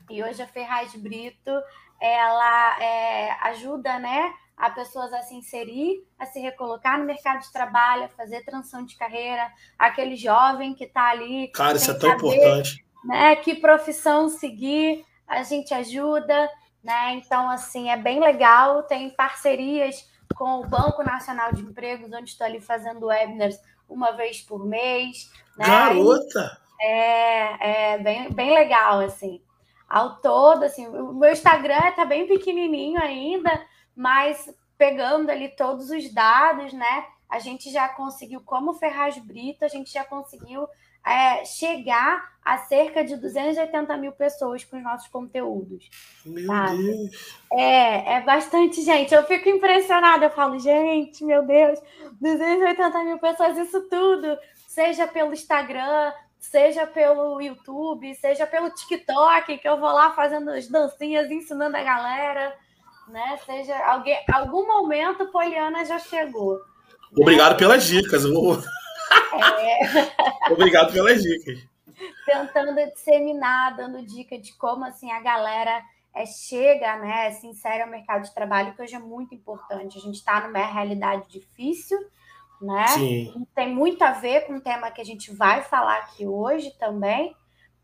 E 0.10 0.24
hoje 0.24 0.42
a 0.42 0.48
Ferraz 0.48 0.96
Brito, 0.96 1.52
ela 2.00 2.82
é, 2.82 3.32
ajuda, 3.42 4.00
né? 4.00 4.34
A 4.56 4.72
pessoas 4.72 5.14
a 5.14 5.22
se 5.22 5.36
inserir, 5.36 6.04
a 6.18 6.26
se 6.26 6.40
recolocar 6.40 6.98
no 6.98 7.06
mercado 7.06 7.42
de 7.42 7.52
trabalho, 7.52 8.06
a 8.06 8.10
fazer 8.10 8.44
transição 8.44 8.84
de 8.84 8.96
carreira, 8.96 9.52
aquele 9.78 10.16
jovem 10.16 10.74
que 10.74 10.86
está 10.86 11.10
ali. 11.10 11.50
Cara, 11.50 11.78
isso 11.78 11.92
é 11.92 11.94
tão 11.94 12.10
saber, 12.10 12.28
importante. 12.28 12.86
Né, 13.06 13.36
que 13.36 13.56
profissão 13.56 14.28
seguir, 14.28 15.06
a 15.28 15.44
gente 15.44 15.74
ajuda, 15.74 16.50
né? 16.84 17.14
Então, 17.14 17.50
assim, 17.50 17.90
é 17.90 17.98
bem 17.98 18.20
legal, 18.20 18.84
tem 18.84 19.10
parcerias 19.12 20.10
com 20.36 20.62
o 20.62 20.68
Banco 20.68 21.04
Nacional 21.04 21.52
de 21.54 21.62
Empregos, 21.62 22.12
onde 22.12 22.30
estou 22.30 22.46
ali 22.46 22.60
fazendo 22.60 23.08
webinars 23.08 23.60
uma 23.88 24.12
vez 24.12 24.42
por 24.42 24.66
mês. 24.66 25.32
Né? 25.58 25.66
Garota! 25.66 26.58
É, 26.80 27.94
é 27.94 27.98
bem, 27.98 28.32
bem 28.32 28.54
legal, 28.54 29.00
assim. 29.00 29.42
Ao 29.90 30.18
todo, 30.18 30.64
assim, 30.64 30.88
o 30.88 31.14
meu 31.14 31.32
Instagram 31.32 31.90
está 31.90 32.06
bem 32.06 32.28
pequenininho 32.28 33.02
ainda, 33.02 33.66
mas 33.96 34.54
pegando 34.78 35.30
ali 35.30 35.50
todos 35.50 35.90
os 35.90 36.14
dados, 36.14 36.74
né? 36.74 37.06
A 37.30 37.40
gente 37.40 37.72
já 37.72 37.90
conseguiu, 37.90 38.42
como 38.42 38.74
Ferraz 38.74 39.18
Brito, 39.18 39.66
a 39.66 39.68
gente 39.68 39.92
já 39.92 40.04
conseguiu 40.04 40.68
é, 41.08 41.46
chegar 41.46 42.38
a 42.44 42.58
cerca 42.60 43.04
de 43.04 43.18
280 43.18 43.98
mil 43.98 44.14
pessoas 44.14 44.64
com 44.64 44.78
os 44.78 44.84
nossos 44.84 45.08
conteúdos. 45.10 45.90
Meu 46.26 46.46
sabe? 46.46 46.78
Deus! 46.78 47.40
É, 47.52 48.14
é 48.16 48.22
bastante 48.22 48.82
gente. 48.82 49.14
Eu 49.14 49.24
fico 49.26 49.50
impressionada. 49.50 50.26
Eu 50.26 50.30
falo, 50.30 50.58
gente, 50.58 51.26
meu 51.26 51.46
Deus, 51.46 51.80
280 52.22 53.04
mil 53.04 53.20
pessoas, 53.20 53.58
isso 53.58 53.82
tudo, 53.90 54.38
seja 54.68 55.06
pelo 55.08 55.34
Instagram, 55.34 56.14
seja 56.40 56.88
pelo 56.88 57.42
YouTube, 57.42 58.16
seja 58.16 58.48
pelo 58.48 58.70
TikTok, 58.70 59.58
que 59.58 59.68
eu 59.68 59.78
vou 59.78 59.92
lá 59.92 60.12
fazendo 60.12 60.50
as 60.52 60.68
dancinhas, 60.70 61.30
ensinando 61.30 61.76
a 61.76 61.84
galera. 61.84 62.56
né? 63.10 63.38
Seja 63.46 63.78
alguém, 63.86 64.18
algum 64.32 64.66
momento 64.66 65.32
Poliana 65.32 65.84
já 65.84 66.00
chegou. 66.00 66.60
Obrigado 67.18 67.54
né? 67.54 67.58
pelas 67.58 67.86
dicas. 67.86 68.24
Vou... 68.24 68.58
É. 69.40 70.52
Obrigado 70.52 70.94
pelas 70.94 71.22
dicas. 71.22 71.60
Tentando 72.26 72.76
disseminar, 72.92 73.76
dando 73.76 74.06
dica 74.06 74.38
de 74.38 74.54
como 74.54 74.86
assim 74.86 75.12
a 75.12 75.20
galera 75.20 75.84
é, 76.14 76.26
chega, 76.26 76.98
né, 76.98 77.32
se 77.32 77.48
insere 77.48 77.82
ao 77.82 77.90
mercado 77.90 78.24
de 78.24 78.34
trabalho, 78.34 78.74
que 78.74 78.82
hoje 78.82 78.96
é 78.96 79.00
muito 79.00 79.36
importante. 79.36 79.98
A 79.98 80.02
gente 80.02 80.16
está 80.16 80.46
numa 80.46 80.66
realidade 80.66 81.30
difícil, 81.30 81.98
né? 82.62 82.88
Sim. 82.88 83.48
Tem 83.54 83.74
muito 83.74 84.02
a 84.02 84.12
ver 84.12 84.46
com 84.46 84.56
o 84.56 84.62
tema 84.62 84.92
que 84.92 85.02
a 85.02 85.06
gente 85.06 85.34
vai 85.34 85.62
falar 85.62 85.98
aqui 85.98 86.26
hoje 86.26 86.72
também, 86.80 87.36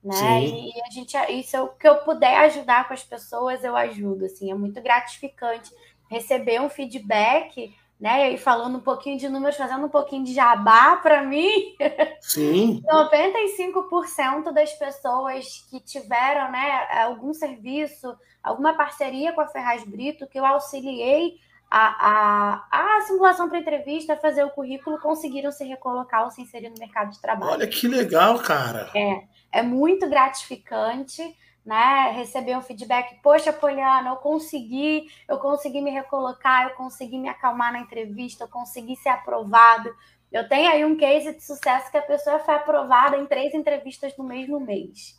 né? 0.03 0.15
Sim. 0.15 0.71
E 0.75 0.81
a 0.81 0.91
gente, 0.91 1.15
isso 1.31 1.55
é 1.55 1.61
o 1.61 1.69
que 1.69 1.87
eu 1.87 1.97
puder 1.97 2.37
ajudar 2.45 2.87
com 2.87 2.93
as 2.93 3.03
pessoas, 3.03 3.63
eu 3.63 3.75
ajudo. 3.75 4.25
Assim, 4.25 4.51
é 4.51 4.55
muito 4.55 4.81
gratificante 4.81 5.71
receber 6.09 6.59
um 6.59 6.69
feedback, 6.69 7.75
né? 7.99 8.33
E 8.33 8.37
falando 8.37 8.77
um 8.77 8.81
pouquinho 8.81 9.17
de 9.17 9.29
números, 9.29 9.57
fazendo 9.57 9.85
um 9.85 9.89
pouquinho 9.89 10.23
de 10.23 10.33
jabá 10.33 10.97
para 10.97 11.23
mim. 11.23 11.75
Sim. 12.19 12.83
95% 12.89 14.51
das 14.51 14.73
pessoas 14.73 15.65
que 15.69 15.79
tiveram, 15.79 16.51
né, 16.51 16.87
algum 17.03 17.33
serviço, 17.33 18.15
alguma 18.43 18.73
parceria 18.73 19.33
com 19.33 19.41
a 19.41 19.47
Ferraz 19.47 19.83
Brito 19.83 20.27
que 20.27 20.39
eu 20.39 20.45
auxiliei 20.45 21.37
a, 21.75 22.61
a, 22.69 22.97
a 22.97 23.01
simulação 23.01 23.49
para 23.49 23.57
entrevista, 23.57 24.15
fazer 24.15 24.43
o 24.43 24.51
currículo, 24.51 24.99
conseguiram 24.99 25.51
se 25.51 25.63
recolocar 25.63 26.23
ou 26.23 26.29
se 26.29 26.39
inserir 26.39 26.69
no 26.69 26.77
mercado 26.77 27.09
de 27.09 27.19
trabalho. 27.19 27.53
Olha 27.53 27.67
que 27.67 27.87
legal, 27.87 28.37
cara. 28.37 28.91
É, 28.93 29.23
é 29.51 29.63
muito 29.63 30.07
gratificante, 30.07 31.35
né? 31.65 32.11
Receber 32.15 32.57
um 32.57 32.61
feedback, 32.61 33.19
poxa, 33.21 33.53
Poliana, 33.53 34.09
eu 34.09 34.15
consegui, 34.17 35.07
eu 35.27 35.37
consegui 35.37 35.81
me 35.81 35.91
recolocar, 35.91 36.63
eu 36.63 36.75
consegui 36.75 37.17
me 37.17 37.29
acalmar 37.29 37.71
na 37.71 37.79
entrevista, 37.79 38.43
eu 38.43 38.47
consegui 38.47 38.95
ser 38.95 39.09
aprovado. 39.09 39.93
Eu 40.31 40.47
tenho 40.47 40.71
aí 40.71 40.83
um 40.83 40.97
case 40.97 41.33
de 41.33 41.43
sucesso 41.43 41.91
que 41.91 41.97
a 41.97 42.01
pessoa 42.01 42.39
foi 42.39 42.55
aprovada 42.55 43.17
em 43.17 43.25
três 43.25 43.53
entrevistas 43.53 44.17
no 44.17 44.23
mesmo 44.23 44.59
mês. 44.59 45.15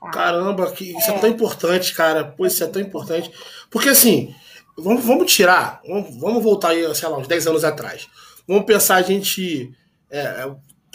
Tá? 0.00 0.10
Caramba, 0.10 0.70
que 0.72 0.96
isso 0.96 1.10
é. 1.10 1.14
é 1.14 1.18
tão 1.18 1.30
importante, 1.30 1.94
cara. 1.94 2.24
Pô, 2.24 2.44
isso 2.46 2.62
é 2.62 2.66
tão 2.66 2.82
importante. 2.82 3.32
Porque 3.70 3.88
assim, 3.88 4.34
Vamos, 4.76 5.04
vamos 5.04 5.32
tirar, 5.32 5.82
vamos, 5.86 6.16
vamos, 6.16 6.42
voltar 6.42 6.70
aí, 6.70 6.94
sei 6.94 7.08
lá, 7.08 7.18
uns 7.18 7.28
10 7.28 7.46
anos 7.46 7.64
atrás. 7.64 8.08
Vamos 8.48 8.64
pensar 8.64 8.96
a 8.96 9.02
gente. 9.02 9.70
É, 10.10 10.50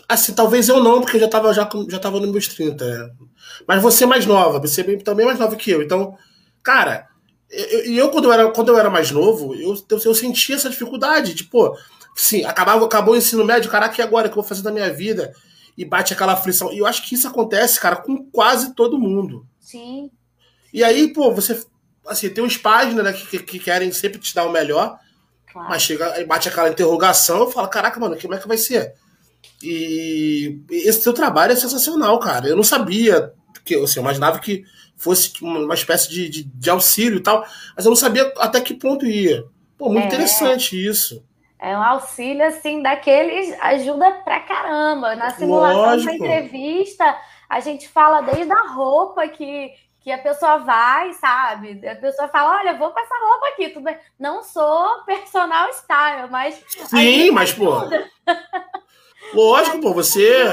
assim, 0.08 0.34
talvez 0.34 0.70
eu 0.70 0.82
não, 0.82 1.02
porque 1.02 1.18
eu 1.18 1.22
já 1.22 1.26
estava 1.26 1.54
já, 1.54 1.70
já 1.90 2.00
tava 2.00 2.20
nos 2.20 2.32
meus 2.32 2.48
30. 2.48 2.86
É. 2.86 3.10
Mas 3.68 3.82
você 3.82 4.04
é 4.04 4.08
mais 4.08 4.26
nova, 4.26 4.60
você 4.60 4.82
é 4.82 4.98
também 4.98 5.26
mais 5.26 5.40
nova 5.40 5.56
que 5.56 5.72
eu. 5.72 5.82
Então, 5.82 6.18
cara, 6.64 7.08
e 7.52 7.98
eu, 7.98 8.06
eu, 8.06 8.10
quando, 8.10 8.26
eu 8.26 8.34
era, 8.34 8.52
quando 8.52 8.70
eu 8.70 8.78
era 8.78 8.90
mais 8.90 9.12
novo, 9.12 9.56
eu, 9.56 9.76
eu, 9.90 10.00
eu 10.06 10.16
sentia 10.16 10.56
essa 10.56 10.70
dificuldade. 10.70 11.36
Tipo, 11.36 11.76
sim, 12.16 12.44
acabava, 12.46 12.86
acabou 12.86 13.14
o 13.14 13.18
ensino 13.18 13.46
médio, 13.46 13.72
caraca, 13.72 14.00
e 14.00 14.04
agora? 14.04 14.28
O 14.28 14.30
que 14.30 14.38
eu 14.38 14.42
vou 14.42 14.48
fazer 14.50 14.62
da 14.62 14.72
minha 14.72 14.92
vida? 14.92 15.34
E 15.78 15.86
bate 15.86 16.14
aquela 16.14 16.34
aflição. 16.34 16.74
E 16.74 16.80
eu 16.80 16.86
acho 16.86 17.08
que 17.08 17.16
isso 17.16 17.28
acontece, 17.28 17.80
cara, 17.80 17.98
com 17.98 18.24
quase 18.32 18.74
todo 18.74 19.00
mundo. 19.00 19.46
Sim. 19.60 20.10
E 20.74 20.84
aí, 20.84 21.14
pô, 21.14 21.32
você 21.34 21.60
assim, 22.08 22.30
tem 22.30 22.44
uns 22.44 22.58
pais 22.58 22.94
né, 22.94 23.14
que, 23.14 23.40
que, 23.40 23.60
querem 23.60 23.92
sempre 23.92 24.20
te 24.20 24.34
dar 24.34 24.46
o 24.46 24.52
melhor, 24.52 24.98
claro. 25.52 25.70
mas 25.70 25.82
chega 25.82 26.20
e 26.20 26.26
bate 26.26 26.48
aquela 26.48 26.70
interrogação 26.70 27.40
eu 27.40 27.52
falo, 27.52 27.68
caraca, 27.68 28.00
mano, 28.00 28.18
como 28.20 28.34
é 28.34 28.38
que 28.38 28.48
vai 28.48 28.58
ser? 28.58 28.94
E 29.62 30.62
esse 30.70 31.04
teu 31.04 31.14
trabalho 31.14 31.54
é 31.54 31.56
sensacional, 31.56 32.20
cara. 32.20 32.48
Eu 32.48 32.56
não 32.56 32.64
sabia, 32.64 33.34
que 33.66 33.76
assim, 33.76 34.00
eu 34.00 34.04
imaginava 34.04 34.40
que 34.40 34.64
fosse 34.96 35.32
uma 35.44 35.74
espécie 35.74 36.10
de, 36.10 36.30
de, 36.30 36.44
de, 36.44 36.70
auxílio 36.70 37.20
e 37.20 37.24
tal, 37.24 37.46
mas 37.76 37.86
eu 37.86 37.90
não 37.90 37.96
sabia 37.96 38.34
até 38.38 38.60
que 38.60 38.74
ponto 38.74 39.06
ia. 39.06 39.46
Pô, 39.78 39.90
muito 39.90 40.06
é, 40.06 40.08
interessante 40.08 40.76
isso. 40.76 41.24
É 41.60 41.76
um 41.78 41.82
auxílio, 41.82 42.46
assim, 42.46 42.82
daqueles 42.82 43.56
ajuda 43.62 44.12
pra 44.24 44.40
caramba. 44.42 45.16
Na 45.16 45.30
simulação 45.32 46.06
da 46.06 46.14
entrevista, 46.14 47.18
a 47.50 47.60
gente 47.60 47.88
fala 47.88 48.22
desde 48.22 48.52
a 48.52 48.68
roupa 48.74 49.28
que, 49.28 49.72
que 50.02 50.12
a 50.12 50.18
pessoa 50.18 50.58
vai, 50.58 51.14
sabe? 51.14 51.88
A 51.88 51.96
pessoa 51.96 52.28
fala, 52.28 52.60
olha, 52.60 52.78
vou 52.78 52.92
com 52.92 53.00
essa 53.00 53.16
roupa 53.16 53.48
aqui, 53.50 53.70
tudo 53.70 53.84
bem. 53.84 53.98
Não 54.20 54.44
sou 54.44 55.04
personal 55.06 55.70
style, 55.74 56.30
mas. 56.30 56.64
Sim, 56.68 57.32
mas, 57.32 57.54
pô. 57.54 57.82
Lógico, 59.34 59.82
pô, 59.82 59.94
você. 59.94 60.44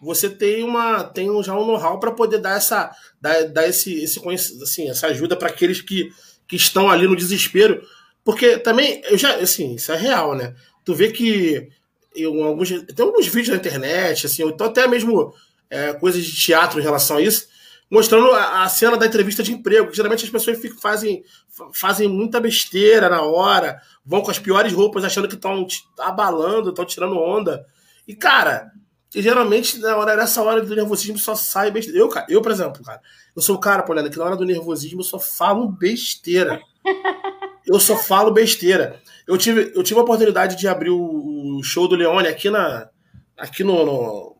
Você 0.00 0.28
tem 0.28 0.62
uma 0.62 1.04
tem 1.04 1.26
já 1.42 1.54
um 1.54 1.66
know-how 1.66 1.98
para 1.98 2.12
poder 2.12 2.38
dar 2.38 2.56
essa 2.56 2.90
dar, 3.18 3.48
dar 3.48 3.66
esse 3.66 4.02
esse 4.02 4.20
assim, 4.62 4.90
essa 4.90 5.06
ajuda 5.06 5.34
para 5.34 5.48
aqueles 5.48 5.80
que, 5.80 6.12
que 6.46 6.56
estão 6.56 6.90
ali 6.90 7.06
no 7.06 7.16
desespero, 7.16 7.82
porque 8.22 8.58
também 8.58 9.00
eu 9.08 9.16
já 9.16 9.36
assim, 9.36 9.76
isso 9.76 9.90
é 9.92 9.96
real, 9.96 10.34
né? 10.34 10.54
Tu 10.84 10.94
vê 10.94 11.10
que 11.10 11.70
eu, 12.14 12.44
alguns 12.44 12.68
tem 12.68 13.06
alguns 13.06 13.26
vídeos 13.26 13.48
na 13.48 13.56
internet, 13.56 14.26
assim, 14.26 14.42
ou 14.42 14.50
então 14.50 14.66
até 14.66 14.86
mesmo 14.86 15.32
é, 15.70 15.92
coisas 15.94 16.24
de 16.24 16.36
teatro 16.36 16.78
em 16.78 16.82
relação 16.82 17.16
a 17.16 17.22
isso, 17.22 17.48
mostrando 17.90 18.30
a, 18.30 18.62
a, 18.62 18.68
cena 18.68 18.96
da 18.96 19.06
entrevista 19.06 19.42
de 19.42 19.52
emprego. 19.52 19.92
Geralmente 19.92 20.24
as 20.24 20.30
pessoas 20.30 20.58
ficam, 20.58 20.78
fazem, 20.78 21.24
fazem 21.72 22.08
muita 22.08 22.40
besteira 22.40 23.08
na 23.08 23.22
hora, 23.22 23.80
vão 24.04 24.20
com 24.20 24.30
as 24.30 24.38
piores 24.38 24.72
roupas 24.72 25.04
achando 25.04 25.28
que 25.28 25.34
estão 25.34 25.66
abalando, 25.98 26.70
estão 26.70 26.84
tirando 26.84 27.18
onda. 27.18 27.66
E, 28.06 28.14
cara, 28.14 28.70
geralmente 29.14 29.78
na 29.78 29.96
hora, 29.96 30.16
nessa 30.16 30.42
hora 30.42 30.62
do 30.62 30.74
nervosismo 30.74 31.18
só 31.18 31.34
sai 31.34 31.70
besteira. 31.70 31.98
Eu, 31.98 32.10
eu 32.28 32.42
por 32.42 32.52
exemplo, 32.52 32.82
cara, 32.82 33.00
eu 33.34 33.42
sou 33.42 33.56
o 33.56 33.60
cara, 33.60 33.82
Poliana, 33.82 34.10
que 34.10 34.18
na 34.18 34.24
hora 34.24 34.36
do 34.36 34.44
nervosismo 34.44 35.00
eu 35.00 35.04
só 35.04 35.18
falo 35.18 35.68
besteira. 35.68 36.60
Eu 37.66 37.80
só 37.80 37.96
falo 37.96 38.30
besteira. 38.30 39.00
Eu 39.26 39.38
tive, 39.38 39.72
eu 39.74 39.82
tive 39.82 39.98
a 39.98 40.02
oportunidade 40.02 40.54
de 40.54 40.68
abrir 40.68 40.90
o, 40.90 41.62
show 41.62 41.88
do 41.88 41.96
Leone 41.96 42.28
aqui 42.28 42.50
na 42.50 42.90
aqui 43.38 43.64
no, 43.64 43.86
no 43.86 44.36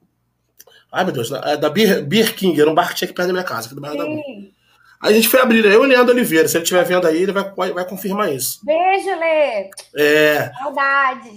Ai, 0.92 1.04
meu 1.04 1.12
Deus, 1.12 1.30
da, 1.30 1.56
da 1.56 1.71
Beer, 1.71 2.04
Beer 2.04 2.35
King, 2.35 2.61
era 2.61 2.71
um 2.71 2.75
bar 2.75 2.90
que 2.90 2.97
tinha 2.97 3.06
aqui 3.06 3.14
perto 3.14 3.28
da 3.28 3.33
minha 3.33 3.44
casa, 3.44 3.66
aqui 3.66 3.75
do 3.75 3.80
bairro 3.80 3.97
da 3.97 4.04
Aí 4.04 5.12
a 5.12 5.12
gente 5.12 5.28
foi 5.28 5.40
abrir, 5.40 5.64
eu 5.64 5.73
e 5.73 5.76
o 5.76 5.83
Leandro 5.83 6.14
Oliveira. 6.14 6.47
Se 6.49 6.56
ele 6.56 6.62
estiver 6.62 6.85
vendo 6.85 7.06
aí, 7.06 7.23
ele 7.23 7.33
vai, 7.33 7.50
vai, 7.52 7.73
vai 7.73 7.85
confirmar 7.85 8.33
isso. 8.33 8.61
Beijo, 8.64 9.18
Lê! 9.18 9.71
É. 9.97 10.52
Saudade! 10.52 11.30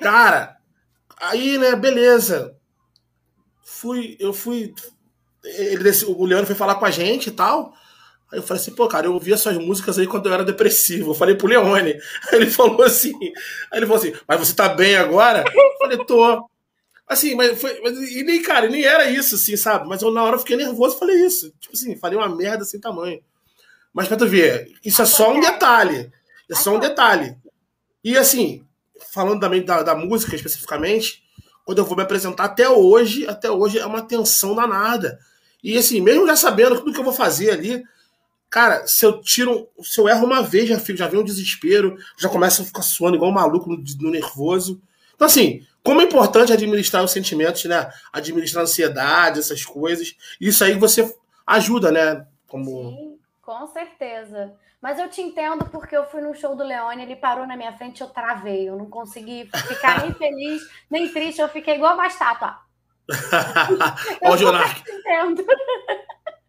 Cara, 0.00 0.57
aí, 1.20 1.58
né, 1.58 1.74
beleza. 1.76 2.56
Fui, 3.64 4.16
eu 4.18 4.32
fui. 4.32 4.74
Ele, 5.44 5.90
o 6.06 6.24
Leandro 6.24 6.46
foi 6.46 6.56
falar 6.56 6.76
com 6.76 6.84
a 6.84 6.90
gente 6.90 7.28
e 7.28 7.32
tal. 7.32 7.72
Aí 8.30 8.38
eu 8.38 8.42
falei 8.42 8.60
assim, 8.60 8.74
pô, 8.74 8.86
cara, 8.86 9.06
eu 9.06 9.14
ouvia 9.14 9.36
suas 9.36 9.56
músicas 9.56 9.98
aí 9.98 10.06
quando 10.06 10.26
eu 10.26 10.34
era 10.34 10.44
depressivo. 10.44 11.10
Eu 11.10 11.14
falei 11.14 11.34
pro 11.34 11.46
Leone. 11.46 11.92
Aí 11.92 12.00
ele 12.34 12.50
falou 12.50 12.82
assim. 12.82 13.12
Aí 13.70 13.78
ele 13.78 13.86
falou 13.86 14.02
assim, 14.02 14.14
mas 14.26 14.40
você 14.40 14.54
tá 14.54 14.68
bem 14.68 14.96
agora? 14.96 15.44
Eu 15.52 15.78
falei, 15.78 15.98
tô. 16.04 16.48
Assim, 17.06 17.34
mas 17.34 17.58
foi. 17.58 17.80
Mas, 17.80 17.96
e 17.96 18.22
nem, 18.22 18.42
cara, 18.42 18.68
nem 18.68 18.84
era 18.84 19.10
isso, 19.10 19.36
assim, 19.36 19.56
sabe? 19.56 19.88
Mas 19.88 20.02
eu 20.02 20.10
na 20.10 20.22
hora 20.22 20.36
eu 20.36 20.40
fiquei 20.40 20.56
nervoso 20.56 20.96
e 20.96 20.98
falei 20.98 21.24
isso. 21.24 21.50
Tipo 21.58 21.74
assim, 21.74 21.96
falei 21.96 22.18
uma 22.18 22.28
merda 22.28 22.64
sem 22.64 22.78
tamanho. 22.78 23.22
Mas 23.94 24.08
pra 24.08 24.16
tu 24.16 24.26
ver, 24.26 24.72
isso 24.84 25.00
é 25.00 25.06
só 25.06 25.32
um 25.32 25.40
detalhe. 25.40 26.12
É 26.50 26.54
só 26.54 26.76
um 26.76 26.78
detalhe. 26.78 27.34
E 28.04 28.16
assim, 28.16 28.66
falando 29.12 29.40
também 29.40 29.64
da, 29.64 29.82
da 29.82 29.94
música 29.94 30.34
especificamente, 30.34 31.22
quando 31.64 31.78
eu 31.78 31.84
vou 31.84 31.96
me 31.96 32.02
apresentar 32.02 32.44
até 32.44 32.68
hoje, 32.68 33.26
até 33.26 33.50
hoje 33.50 33.78
é 33.78 33.86
uma 33.86 34.02
tensão 34.02 34.54
danada. 34.54 35.18
E 35.62 35.76
assim, 35.76 36.00
mesmo 36.00 36.26
já 36.26 36.36
sabendo 36.36 36.76
tudo 36.76 36.92
que 36.92 36.98
eu 36.98 37.04
vou 37.04 37.12
fazer 37.12 37.50
ali, 37.50 37.84
cara, 38.48 38.86
se 38.86 39.04
eu 39.04 39.20
tiro, 39.20 39.68
se 39.82 40.00
eu 40.00 40.08
erro 40.08 40.24
uma 40.24 40.42
vez, 40.42 40.68
já, 40.68 40.78
já 40.78 41.08
vem 41.08 41.20
um 41.20 41.24
desespero, 41.24 41.96
já 42.16 42.28
começa 42.28 42.62
a 42.62 42.64
ficar 42.64 42.82
suando 42.82 43.16
igual 43.16 43.30
um 43.30 43.34
maluco 43.34 43.68
no, 43.68 43.82
no 44.00 44.10
nervoso. 44.10 44.80
Então, 45.14 45.26
assim, 45.26 45.66
como 45.82 46.00
é 46.00 46.04
importante 46.04 46.52
administrar 46.52 47.04
os 47.04 47.10
sentimentos, 47.10 47.64
né? 47.64 47.90
Administrar 48.12 48.62
a 48.62 48.64
ansiedade, 48.64 49.40
essas 49.40 49.64
coisas. 49.64 50.14
Isso 50.40 50.62
aí 50.62 50.74
você 50.74 51.14
ajuda, 51.46 51.90
né? 51.90 52.26
Como... 52.46 52.90
Sim, 52.90 53.18
com 53.42 53.66
certeza. 53.66 54.52
Mas 54.80 54.98
eu 54.98 55.08
te 55.08 55.20
entendo 55.20 55.64
porque 55.66 55.96
eu 55.96 56.04
fui 56.04 56.20
no 56.20 56.34
show 56.34 56.54
do 56.54 56.62
Leone, 56.62 57.02
ele 57.02 57.16
parou 57.16 57.46
na 57.46 57.56
minha 57.56 57.72
frente, 57.72 58.00
eu 58.00 58.08
travei. 58.08 58.68
Eu 58.68 58.76
não 58.76 58.86
consegui 58.86 59.48
ficar 59.66 60.02
nem 60.02 60.12
feliz, 60.14 60.62
nem 60.90 61.08
triste, 61.12 61.40
eu 61.40 61.48
fiquei 61.48 61.74
igual 61.74 61.94
uma 61.94 62.06
estátua. 62.06 62.56
Ó, 64.22 64.36
Jonark. 64.36 64.82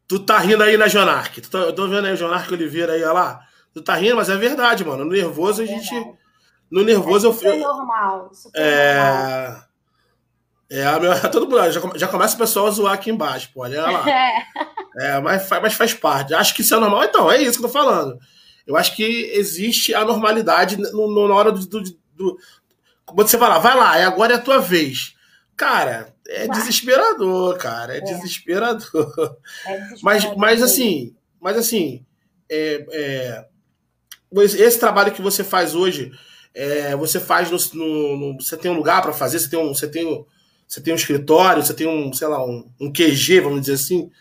Tu 0.07 0.19
tá 0.19 0.39
rindo 0.39 0.63
aí, 0.63 0.77
né, 0.77 0.89
Jonark? 0.89 1.41
Tá, 1.41 1.59
eu 1.59 1.73
tô 1.73 1.87
vendo 1.87 2.05
aí 2.05 2.13
o 2.13 2.17
Jonark 2.17 2.51
Oliveira 2.51 2.93
aí, 2.93 3.03
olha 3.03 3.13
lá. 3.13 3.41
Tu 3.73 3.81
tá 3.81 3.95
rindo, 3.95 4.15
mas 4.15 4.29
é 4.29 4.35
verdade, 4.35 4.83
mano. 4.83 5.05
No 5.05 5.11
nervoso 5.11 5.61
a 5.61 5.65
gente. 5.65 5.95
É 5.95 6.19
no 6.69 6.83
nervoso 6.83 7.29
é 7.29 7.33
super 7.33 7.55
eu. 7.55 7.59
normal. 7.59 8.29
Super 8.33 8.61
é. 8.61 9.47
Normal. 9.47 9.68
É, 10.71 10.83
todo 11.29 11.49
mundo 11.49 11.71
já, 11.71 11.81
já 11.95 12.07
começa 12.07 12.35
o 12.35 12.39
pessoal 12.39 12.67
a 12.67 12.71
zoar 12.71 12.93
aqui 12.93 13.09
embaixo, 13.09 13.49
pô, 13.53 13.61
olha 13.61 13.81
lá. 13.81 14.05
É. 14.99 15.11
é 15.11 15.19
mas, 15.19 15.47
mas 15.49 15.73
faz 15.73 15.93
parte. 15.93 16.33
Acho 16.33 16.53
que 16.53 16.61
isso 16.61 16.75
é 16.75 16.79
normal, 16.79 17.03
então, 17.05 17.31
é 17.31 17.41
isso 17.41 17.59
que 17.59 17.65
eu 17.65 17.69
tô 17.69 17.73
falando. 17.73 18.19
Eu 18.65 18.75
acho 18.75 18.95
que 18.95 19.03
existe 19.33 19.93
a 19.93 20.03
normalidade 20.03 20.77
no, 20.77 21.07
no, 21.07 21.27
na 21.27 21.35
hora 21.35 21.51
do, 21.51 21.65
do, 21.65 21.81
do. 22.13 22.37
Quando 23.05 23.27
você 23.27 23.37
vai 23.37 23.49
lá, 23.49 23.59
vai 23.59 23.75
lá, 23.75 24.05
agora 24.05 24.33
é 24.33 24.35
a 24.35 24.41
tua 24.41 24.59
vez. 24.59 25.15
Cara, 25.55 26.13
é 26.27 26.47
desesperador, 26.47 27.57
cara. 27.57 27.95
É, 27.95 27.97
é. 27.97 28.01
Desesperador. 28.01 29.37
é 29.65 29.77
desesperador. 29.79 30.03
Mas, 30.03 30.37
mas 30.37 30.61
assim, 30.61 31.15
mas 31.39 31.57
assim, 31.57 32.05
é, 32.49 32.85
é 32.91 33.45
esse 34.31 34.79
trabalho 34.79 35.11
que 35.11 35.21
você 35.21 35.43
faz 35.43 35.73
hoje, 35.73 36.11
é, 36.53 36.95
você 36.95 37.19
faz 37.19 37.49
no, 37.49 37.57
no, 37.73 38.17
no, 38.17 38.41
Você 38.41 38.55
tem 38.57 38.69
um 38.69 38.75
lugar 38.75 39.01
para 39.01 39.13
fazer, 39.13 39.39
você 39.39 39.49
tem 39.49 39.59
um. 39.59 39.73
Você 39.73 39.87
tem, 39.87 40.25
você 40.69 40.79
tem 40.79 40.93
um 40.93 40.97
escritório, 40.97 41.63
você 41.63 41.73
tem 41.73 41.87
um, 41.87 42.13
sei 42.13 42.27
lá, 42.27 42.45
um, 42.45 42.71
um 42.79 42.93
QG, 42.93 43.39
vamos 43.39 43.61
dizer 43.61 43.73
assim, 43.73 44.11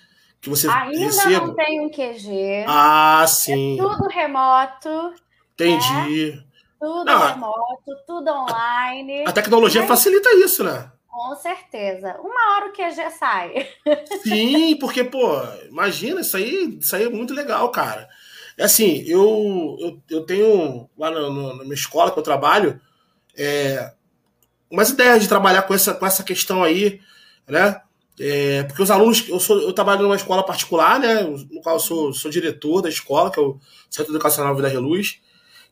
que 0.40 0.48
você 0.48 0.66
Ainda 0.66 0.98
receba. 0.98 1.46
não 1.46 1.54
tem 1.54 1.78
um 1.78 1.90
QG. 1.90 2.64
Ah, 2.66 3.26
sim. 3.28 3.78
É 3.78 3.82
tudo 3.82 4.08
remoto. 4.08 5.12
Entendi. 5.52 6.32
Né? 6.32 6.44
Tudo 6.80 7.04
não, 7.04 7.26
remoto, 7.26 7.96
tudo 8.06 8.30
online. 8.30 9.24
A 9.26 9.32
tecnologia 9.32 9.82
Mas... 9.82 9.90
facilita 9.90 10.30
isso, 10.36 10.64
né? 10.64 10.90
Com 11.06 11.34
certeza. 11.36 12.16
Uma 12.18 12.56
hora 12.56 12.68
o 12.68 12.72
QG 12.72 13.10
sai. 13.18 13.68
Sim, 14.22 14.76
porque, 14.78 15.02
pô, 15.02 15.42
imagina, 15.68 16.20
isso 16.20 16.36
aí, 16.36 16.78
isso 16.80 16.94
aí 16.94 17.06
é 17.06 17.10
muito 17.10 17.34
legal, 17.34 17.68
cara. 17.70 18.08
É 18.56 18.64
assim, 18.64 19.02
eu, 19.04 19.76
eu, 19.80 20.02
eu 20.08 20.24
tenho 20.24 20.88
lá 20.96 21.10
na, 21.10 21.28
na 21.28 21.64
minha 21.64 21.74
escola 21.74 22.12
que 22.12 22.18
eu 22.18 22.22
trabalho, 22.22 22.80
é, 23.36 23.92
umas 24.70 24.90
ideias 24.90 25.22
de 25.22 25.28
trabalhar 25.28 25.62
com 25.62 25.74
essa, 25.74 25.94
com 25.94 26.06
essa 26.06 26.22
questão 26.22 26.62
aí, 26.62 27.00
né? 27.46 27.80
É, 28.20 28.64
porque 28.64 28.82
os 28.82 28.90
alunos, 28.90 29.28
eu, 29.28 29.38
sou, 29.38 29.60
eu 29.60 29.72
trabalho 29.72 30.02
numa 30.02 30.16
escola 30.16 30.44
particular, 30.44 30.98
né? 30.98 31.22
No 31.22 31.60
qual 31.62 31.76
eu 31.76 31.80
sou, 31.80 32.12
sou 32.12 32.30
diretor 32.30 32.82
da 32.82 32.88
escola, 32.88 33.30
que 33.30 33.38
é 33.38 33.42
o 33.42 33.58
Centro 33.88 34.12
Educacional 34.12 34.56
Vida 34.56 34.68
Reluz, 34.68 35.20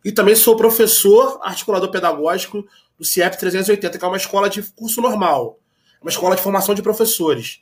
e 0.04 0.12
também 0.12 0.36
sou 0.36 0.56
professor 0.56 1.40
articulador 1.42 1.90
pedagógico 1.90 2.64
do 2.96 3.04
CIEP 3.04 3.36
380, 3.38 3.98
que 3.98 4.04
é 4.04 4.08
uma 4.08 4.16
escola 4.16 4.48
de 4.48 4.62
curso 4.62 5.00
normal, 5.00 5.58
uma 6.00 6.10
escola 6.10 6.36
de 6.36 6.42
formação 6.42 6.74
de 6.74 6.82
professores, 6.82 7.60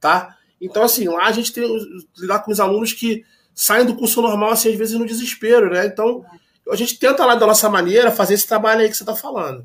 tá? 0.00 0.36
Então, 0.60 0.82
assim, 0.82 1.06
lá 1.06 1.26
a 1.26 1.32
gente 1.32 1.52
tem 1.52 1.64
lidar 2.18 2.40
com 2.40 2.50
os 2.50 2.58
alunos 2.58 2.92
que 2.92 3.24
saem 3.54 3.86
do 3.86 3.94
curso 3.94 4.20
normal, 4.20 4.50
assim, 4.50 4.70
às 4.70 4.76
vezes 4.76 4.98
no 4.98 5.06
desespero, 5.06 5.70
né? 5.70 5.86
Então, 5.86 6.24
a 6.70 6.76
gente 6.76 6.98
tenta 6.98 7.24
lá 7.24 7.34
da 7.36 7.46
nossa 7.46 7.68
maneira 7.68 8.10
fazer 8.10 8.34
esse 8.34 8.48
trabalho 8.48 8.80
aí 8.80 8.88
que 8.88 8.96
você 8.96 9.02
está 9.02 9.14
falando. 9.14 9.64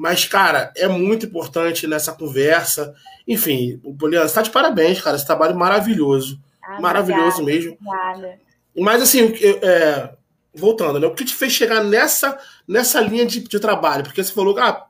Mas, 0.00 0.24
cara, 0.24 0.72
é 0.74 0.88
muito 0.88 1.26
importante 1.26 1.86
nessa 1.86 2.10
conversa. 2.12 2.94
Enfim, 3.28 3.78
o 3.84 3.94
Poliana, 3.94 4.24
está 4.24 4.40
de 4.40 4.48
parabéns, 4.48 4.98
cara. 4.98 5.14
Esse 5.14 5.26
trabalho 5.26 5.54
maravilhoso. 5.54 6.40
Ah, 6.64 6.80
maravilhoso 6.80 7.42
obrigada, 7.42 7.44
mesmo. 7.44 7.78
Obrigada. 7.78 8.40
Mas, 8.78 9.02
assim, 9.02 9.30
é, 9.62 10.14
voltando, 10.54 10.98
né? 10.98 11.06
O 11.06 11.14
que 11.14 11.22
te 11.22 11.34
fez 11.34 11.52
chegar 11.52 11.84
nessa, 11.84 12.38
nessa 12.66 12.98
linha 12.98 13.26
de, 13.26 13.40
de 13.40 13.60
trabalho? 13.60 14.02
Porque 14.02 14.24
você 14.24 14.32
falou, 14.32 14.58
ah, 14.58 14.86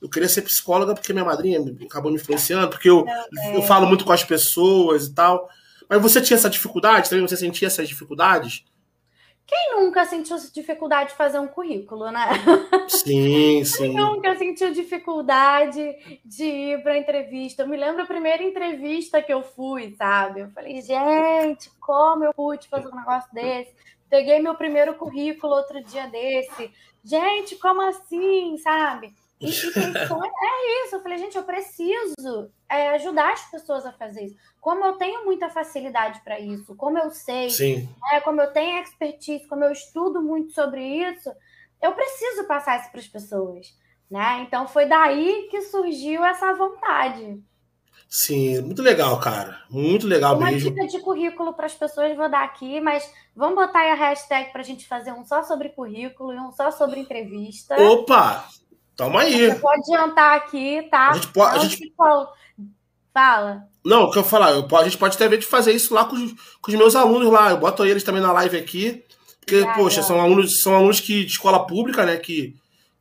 eu 0.00 0.08
queria 0.08 0.28
ser 0.28 0.42
psicóloga 0.42 0.94
porque 0.94 1.12
minha 1.12 1.24
madrinha 1.24 1.58
acabou 1.84 2.12
me 2.12 2.18
influenciando, 2.18 2.68
porque 2.68 2.88
eu, 2.88 3.04
eu 3.52 3.62
é. 3.62 3.66
falo 3.66 3.88
muito 3.88 4.04
com 4.04 4.12
as 4.12 4.22
pessoas 4.22 5.06
e 5.06 5.12
tal. 5.12 5.48
Mas 5.88 6.00
você 6.00 6.20
tinha 6.20 6.36
essa 6.36 6.48
dificuldade 6.48 7.10
também? 7.10 7.26
Você 7.26 7.36
sentia 7.36 7.66
essas 7.66 7.88
dificuldades? 7.88 8.64
Quem 9.46 9.76
nunca 9.76 10.04
sentiu 10.06 10.36
dificuldade 10.52 11.10
de 11.10 11.16
fazer 11.16 11.38
um 11.38 11.46
currículo, 11.46 12.10
né? 12.10 12.26
Sim, 12.88 13.62
sim. 13.66 13.78
Quem 13.78 13.94
nunca 13.94 14.34
sentiu 14.36 14.72
dificuldade 14.72 16.20
de 16.24 16.44
ir 16.44 16.82
para 16.82 16.98
entrevista? 16.98 17.62
Eu 17.62 17.68
me 17.68 17.76
lembro 17.76 18.02
a 18.02 18.06
primeira 18.06 18.42
entrevista 18.42 19.20
que 19.20 19.32
eu 19.32 19.42
fui, 19.42 19.94
sabe? 19.96 20.40
Eu 20.40 20.50
falei, 20.50 20.80
gente, 20.80 21.70
como 21.80 22.24
eu 22.24 22.32
pude 22.32 22.68
fazer 22.68 22.88
um 22.88 22.96
negócio 22.96 23.32
desse? 23.32 23.74
Peguei 24.08 24.38
meu 24.40 24.54
primeiro 24.54 24.94
currículo 24.94 25.54
outro 25.54 25.82
dia 25.82 26.06
desse. 26.06 26.70
Gente, 27.04 27.56
como 27.56 27.82
assim, 27.82 28.56
sabe? 28.58 29.12
E, 29.42 29.48
é 29.50 30.84
isso. 30.84 30.96
Eu 30.96 31.02
falei, 31.02 31.18
gente, 31.18 31.36
eu 31.36 31.42
preciso 31.42 32.50
é, 32.68 32.90
ajudar 32.90 33.32
as 33.32 33.50
pessoas 33.50 33.84
a 33.84 33.92
fazer 33.92 34.26
isso. 34.26 34.36
Como 34.60 34.84
eu 34.84 34.92
tenho 34.94 35.24
muita 35.24 35.50
facilidade 35.50 36.20
para 36.20 36.38
isso, 36.38 36.74
como 36.76 36.98
eu 36.98 37.10
sei, 37.10 37.48
é, 38.12 38.20
como 38.20 38.40
eu 38.40 38.52
tenho 38.52 38.80
expertise, 38.80 39.46
como 39.48 39.64
eu 39.64 39.72
estudo 39.72 40.22
muito 40.22 40.52
sobre 40.52 40.80
isso, 40.82 41.30
eu 41.82 41.92
preciso 41.92 42.44
passar 42.44 42.80
isso 42.80 42.90
para 42.90 43.00
as 43.00 43.08
pessoas. 43.08 43.74
Né? 44.08 44.44
Então 44.46 44.68
foi 44.68 44.86
daí 44.86 45.48
que 45.50 45.62
surgiu 45.62 46.24
essa 46.24 46.52
vontade. 46.54 47.42
Sim, 48.08 48.60
muito 48.60 48.82
legal, 48.82 49.18
cara. 49.18 49.62
Muito 49.70 50.06
legal 50.06 50.36
Uma 50.36 50.50
mesmo. 50.50 50.68
Uma 50.68 50.82
dica 50.82 50.98
de 50.98 51.02
currículo 51.02 51.54
para 51.54 51.64
as 51.64 51.74
pessoas 51.74 52.14
vou 52.14 52.28
dar 52.28 52.44
aqui, 52.44 52.78
mas 52.78 53.10
vamos 53.34 53.54
botar 53.54 53.78
aí 53.80 53.90
a 53.90 53.94
hashtag 53.94 54.52
para 54.52 54.60
a 54.60 54.64
gente 54.64 54.86
fazer 54.86 55.12
um 55.12 55.24
só 55.24 55.42
sobre 55.42 55.70
currículo 55.70 56.30
e 56.34 56.38
um 56.38 56.52
só 56.52 56.70
sobre 56.70 57.00
entrevista. 57.00 57.74
Opa! 57.80 58.46
Tamo 58.96 59.18
aí. 59.18 59.50
Você 59.50 59.54
pode 59.56 59.94
adiantar 59.94 60.36
aqui, 60.36 60.82
tá? 60.90 61.10
A 61.10 61.12
gente 61.14 61.28
pode. 61.28 61.56
A 61.56 61.58
gente... 61.60 61.94
Fala. 63.12 63.68
Não, 63.84 64.04
o 64.04 64.10
que 64.10 64.18
eu 64.18 64.24
falar, 64.24 64.52
eu, 64.52 64.66
a 64.76 64.84
gente 64.84 64.96
pode 64.96 65.18
ter 65.18 65.24
a 65.24 65.28
ver 65.28 65.38
de 65.38 65.46
fazer 65.46 65.72
isso 65.72 65.92
lá 65.92 66.04
com 66.04 66.14
os, 66.14 66.32
com 66.60 66.70
os, 66.70 66.74
meus 66.74 66.96
alunos 66.96 67.30
lá. 67.30 67.50
Eu 67.50 67.58
boto 67.58 67.84
eles 67.84 68.04
também 68.04 68.22
na 68.22 68.32
live 68.32 68.56
aqui. 68.56 69.04
Porque, 69.40 69.64
poxa, 69.74 70.00
é. 70.00 70.02
são 70.02 70.20
alunos, 70.20 70.62
são 70.62 70.74
alunos 70.74 71.00
que, 71.00 71.24
de 71.24 71.32
escola 71.32 71.66
pública, 71.66 72.06
né? 72.06 72.16
Que 72.16 72.54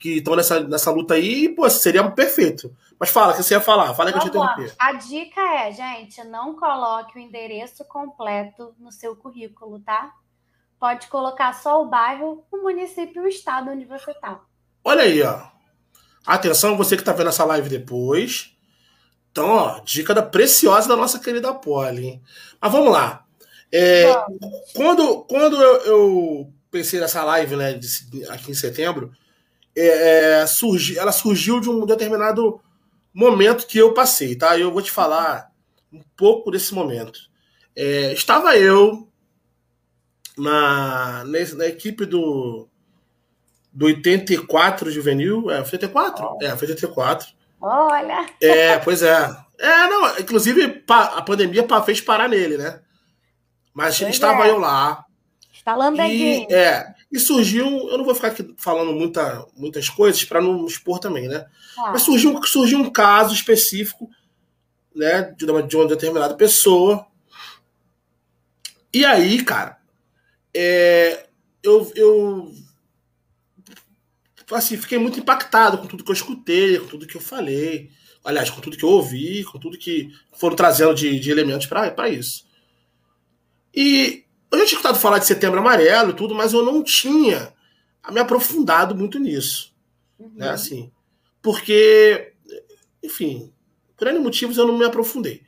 estão 0.04 0.36
nessa, 0.36 0.60
nessa 0.62 0.91
luta 0.91 1.13
aí, 1.13 1.45
e, 1.45 1.49
pô, 1.49 1.69
seria 1.69 2.10
perfeito. 2.10 2.75
Mas 2.99 3.10
fala, 3.10 3.34
o 3.34 3.36
que 3.36 3.43
você 3.43 3.54
ia 3.54 3.62
falar? 3.62 3.93
Fala 3.93 4.12
que 4.12 4.17
eu 4.17 4.21
te 4.21 4.27
interrompi. 4.27 4.71
A 4.77 4.93
dica 4.93 5.41
é, 5.41 5.71
gente, 5.71 6.23
não 6.23 6.56
coloque 6.56 7.17
o 7.17 7.21
endereço 7.21 7.86
completo 7.86 8.75
no 8.80 8.91
seu 8.91 9.15
currículo, 9.15 9.80
tá? 9.80 10.12
Pode 10.80 11.08
colocar 11.08 11.54
só 11.54 11.82
o 11.82 11.88
bairro, 11.88 12.43
o 12.51 12.58
município 12.58 13.21
e 13.21 13.25
o 13.25 13.27
estado 13.27 13.69
onde 13.69 13.86
você 13.86 14.13
tá. 14.15 14.41
Olha 14.84 15.04
aí, 15.04 15.21
ó. 15.21 15.51
Atenção, 16.25 16.77
você 16.77 16.95
que 16.95 17.01
está 17.01 17.13
vendo 17.13 17.29
essa 17.29 17.45
live 17.45 17.69
depois. 17.69 18.55
Então, 19.31 19.47
ó, 19.47 19.79
dica 19.79 20.13
da 20.13 20.21
preciosa 20.21 20.88
da 20.88 20.95
nossa 20.95 21.19
querida 21.19 21.53
Polly. 21.53 22.05
Hein? 22.05 22.21
Mas 22.60 22.71
vamos 22.71 22.91
lá. 22.91 23.25
É, 23.71 24.13
quando 24.73 25.21
quando 25.23 25.62
eu, 25.62 25.75
eu, 25.86 26.53
pensei 26.69 26.99
nessa 26.99 27.23
live, 27.23 27.55
né, 27.55 27.73
de, 27.73 27.88
aqui 28.27 28.51
em 28.51 28.55
setembro, 28.55 29.12
é, 29.75 30.41
é, 30.41 30.47
surgi, 30.47 30.97
ela 30.99 31.13
surgiu 31.13 31.62
de 31.62 31.69
um 31.69 31.86
determinado 31.86 32.60
momento 33.13 33.65
que 33.65 33.77
eu 33.77 33.93
passei, 33.93 34.36
tá? 34.36 34.57
Eu 34.60 34.71
vou 34.71 34.81
te 34.81 34.91
falar 34.91 35.51
um 35.91 36.01
pouco 36.15 36.51
desse 36.51 36.73
momento. 36.73 37.19
É, 37.75 38.12
estava 38.13 38.57
eu 38.57 39.07
na, 40.38 41.23
na 41.25 41.65
equipe 41.67 42.05
do 42.05 42.67
do 43.71 43.86
84 43.86 44.91
juvenil. 44.91 45.49
É, 45.49 45.60
84? 45.60 46.25
Oh. 46.25 46.43
É, 46.43 46.55
foi 46.57 46.67
84. 46.67 47.27
Olha! 47.62 48.25
É, 48.41 48.77
pois 48.79 49.01
é. 49.01 49.36
É, 49.60 49.88
não, 49.88 50.19
inclusive 50.19 50.84
a 50.88 51.21
pandemia 51.21 51.65
fez 51.86 52.01
parar 52.01 52.27
nele, 52.27 52.57
né? 52.57 52.81
Mas 53.73 53.99
pois 53.99 54.10
estava 54.10 54.47
é. 54.47 54.49
eu 54.49 54.57
lá. 54.57 55.05
Está 55.53 55.75
lambedinho. 55.75 56.47
E, 56.49 56.53
é, 56.53 56.93
e 57.12 57.19
surgiu, 57.19 57.67
eu 57.89 57.97
não 57.97 58.03
vou 58.03 58.15
ficar 58.15 58.29
aqui 58.29 58.53
falando 58.57 58.91
muita, 58.93 59.45
muitas 59.55 59.88
coisas 59.89 60.23
para 60.23 60.41
não 60.41 60.65
expor 60.65 60.97
também, 60.97 61.27
né? 61.27 61.45
Ah. 61.77 61.91
Mas 61.91 62.01
surgiu, 62.01 62.41
surgiu 62.43 62.79
um 62.79 62.89
caso 62.89 63.34
específico, 63.34 64.10
né, 64.95 65.34
de 65.38 65.45
uma, 65.45 65.62
de 65.62 65.75
uma 65.75 65.88
determinada 65.88 66.36
pessoa. 66.36 67.05
E 68.91 69.05
aí, 69.05 69.43
cara, 69.43 69.77
é, 70.53 71.27
eu, 71.62 71.91
eu 71.95 72.51
assim, 74.56 74.78
fiquei 74.78 74.98
muito 74.98 75.20
impactado 75.20 75.78
com 75.78 75.88
tudo 75.88 76.04
que 76.04 76.12
eu 76.12 76.16
escutei, 76.16 76.80
com 76.80 76.88
tudo 76.88 77.08
que 77.08 77.16
eu 77.16 77.22
falei. 77.22 77.90
Aliás, 78.24 78.50
com 78.50 78.62
tudo 78.62 78.78
que 78.78 78.84
eu 78.84 78.90
ouvi, 78.90 79.44
com 79.44 79.60
tudo 79.60 79.78
que 79.78 80.12
foram 80.34 80.56
trazendo 80.56 80.94
de, 80.94 81.20
de 81.20 81.32
elementos 81.32 81.66
para 81.66 82.10
isso. 82.10 82.46
E 83.74 84.26
eu 84.52 84.60
já 84.60 84.66
tinha 84.66 84.78
escutado 84.78 85.00
falar 85.00 85.18
de 85.18 85.26
setembro 85.26 85.60
amarelo 85.60 86.12
e 86.12 86.16
tudo, 86.16 86.36
mas 86.36 86.54
eu 86.54 86.64
não 86.64 86.84
tinha 86.84 87.54
me 88.12 88.20
aprofundado 88.20 88.96
muito 88.96 89.18
nisso. 89.18 89.74
Uhum. 90.20 90.32
Né, 90.36 90.50
assim, 90.50 90.92
porque, 91.42 92.34
enfim, 93.04 93.52
por 93.98 94.08
N 94.08 94.20
motivos 94.20 94.58
eu 94.58 94.68
não 94.68 94.78
me 94.78 94.86
aprofundei. 94.86 95.42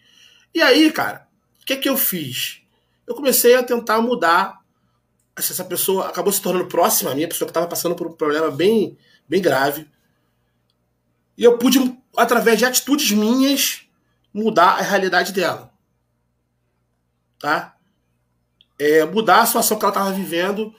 E 0.54 0.62
aí, 0.62 0.92
cara, 0.92 1.28
o 1.62 1.66
que 1.66 1.74
é 1.74 1.78
que 1.78 1.89
eu 1.89 1.98
fiz? 1.98 2.62
Eu 3.06 3.13
comecei 3.13 3.56
a 3.56 3.63
tentar 3.63 4.02
mudar 4.02 4.62
essa 5.36 5.65
pessoa 5.65 6.08
acabou 6.08 6.32
se 6.32 6.41
tornando 6.41 6.67
próxima 6.67 7.12
a 7.12 7.15
mim, 7.15 7.24
a 7.24 7.28
pessoa 7.28 7.48
que 7.48 7.52
estava 7.52 7.67
passando 7.67 7.96
por 7.96 8.08
um 8.08 8.13
problema 8.13 8.52
bem, 8.52 8.98
bem 9.28 9.41
grave. 9.41 9.88
E 11.38 11.43
eu 11.43 11.58
pude, 11.58 11.98
através 12.15 12.60
de 12.60 12.65
atitudes 12.65 13.12
minhas, 13.12 13.82
mudar 14.34 14.78
a 14.78 14.82
realidade 14.82 15.34
dela. 15.34 15.72
Tá? 17.39 17.76
É, 18.78 19.04
mudar 19.06 19.41
a 19.41 19.46
situação 19.46 19.78
que 19.78 19.84
ela 19.84 19.93
estava 19.93 20.12
vivendo, 20.12 20.74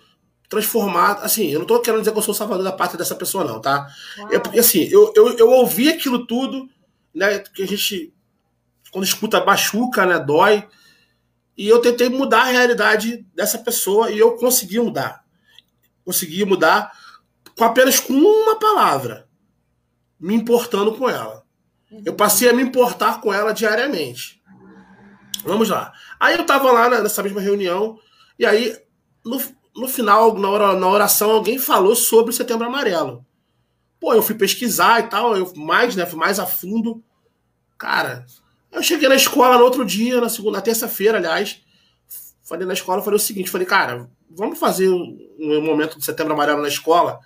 transformar. 0.48 1.14
Assim, 1.14 1.48
eu 1.48 1.58
não 1.58 1.62
estou 1.62 1.80
querendo 1.80 2.00
dizer 2.00 2.12
que 2.12 2.18
eu 2.18 2.22
sou 2.22 2.32
o 2.32 2.36
salvador 2.36 2.62
da 2.64 2.72
parte 2.72 2.96
dessa 2.96 3.16
pessoa, 3.16 3.44
não, 3.44 3.60
tá? 3.60 3.88
É 4.30 4.38
porque, 4.38 4.60
assim, 4.60 4.84
eu, 4.84 5.12
eu, 5.16 5.36
eu 5.36 5.50
ouvi 5.50 5.88
aquilo 5.88 6.26
tudo, 6.26 6.68
né? 7.12 7.40
Que 7.40 7.62
a 7.62 7.66
gente, 7.66 8.14
quando 8.92 9.04
escuta, 9.04 9.44
machuca, 9.44 10.06
né? 10.06 10.18
Dói. 10.18 10.66
E 11.56 11.68
eu 11.68 11.80
tentei 11.80 12.08
mudar 12.08 12.42
a 12.42 12.50
realidade 12.50 13.24
dessa 13.34 13.58
pessoa 13.58 14.10
e 14.10 14.18
eu 14.18 14.36
consegui 14.36 14.80
mudar. 14.80 15.24
Consegui 16.04 16.44
mudar 16.44 16.92
com 17.56 17.64
apenas 17.64 18.00
com 18.00 18.12
uma 18.12 18.58
palavra, 18.58 19.28
me 20.18 20.34
importando 20.34 20.94
com 20.94 21.08
ela. 21.08 21.44
Eu 22.04 22.14
passei 22.14 22.48
a 22.48 22.52
me 22.52 22.62
importar 22.62 23.20
com 23.20 23.32
ela 23.32 23.52
diariamente. 23.52 24.42
Vamos 25.44 25.68
lá. 25.68 25.92
Aí 26.18 26.36
eu 26.36 26.44
tava 26.44 26.72
lá 26.72 26.88
nessa 26.88 27.22
mesma 27.22 27.40
reunião, 27.40 27.98
e 28.38 28.44
aí, 28.44 28.76
no, 29.24 29.40
no 29.76 29.86
final, 29.86 30.36
na 30.36 30.88
oração, 30.88 31.30
alguém 31.30 31.58
falou 31.58 31.94
sobre 31.94 32.30
o 32.30 32.34
Setembro 32.34 32.66
Amarelo. 32.66 33.24
Pô, 34.00 34.12
eu 34.12 34.22
fui 34.22 34.34
pesquisar 34.34 35.00
e 35.00 35.08
tal, 35.08 35.36
eu 35.36 35.52
mais, 35.54 35.94
né, 35.94 36.04
fui 36.04 36.18
mais 36.18 36.38
a 36.38 36.46
fundo. 36.46 37.02
Cara, 37.78 38.26
eu 38.74 38.82
cheguei 38.82 39.08
na 39.08 39.14
escola 39.14 39.56
no 39.56 39.64
outro 39.64 39.84
dia, 39.84 40.20
na 40.20 40.28
segunda, 40.28 40.60
terça-feira, 40.60 41.18
aliás, 41.18 41.62
falei 42.42 42.66
na 42.66 42.74
escola, 42.74 43.02
falei 43.02 43.16
o 43.16 43.22
seguinte, 43.22 43.50
falei, 43.50 43.66
cara, 43.66 44.10
vamos 44.28 44.58
fazer 44.58 44.88
um, 44.88 45.60
momento 45.62 45.96
do 45.96 46.04
Setembro 46.04 46.32
Amarelo 46.32 46.60
na 46.60 46.68
escola 46.68 47.20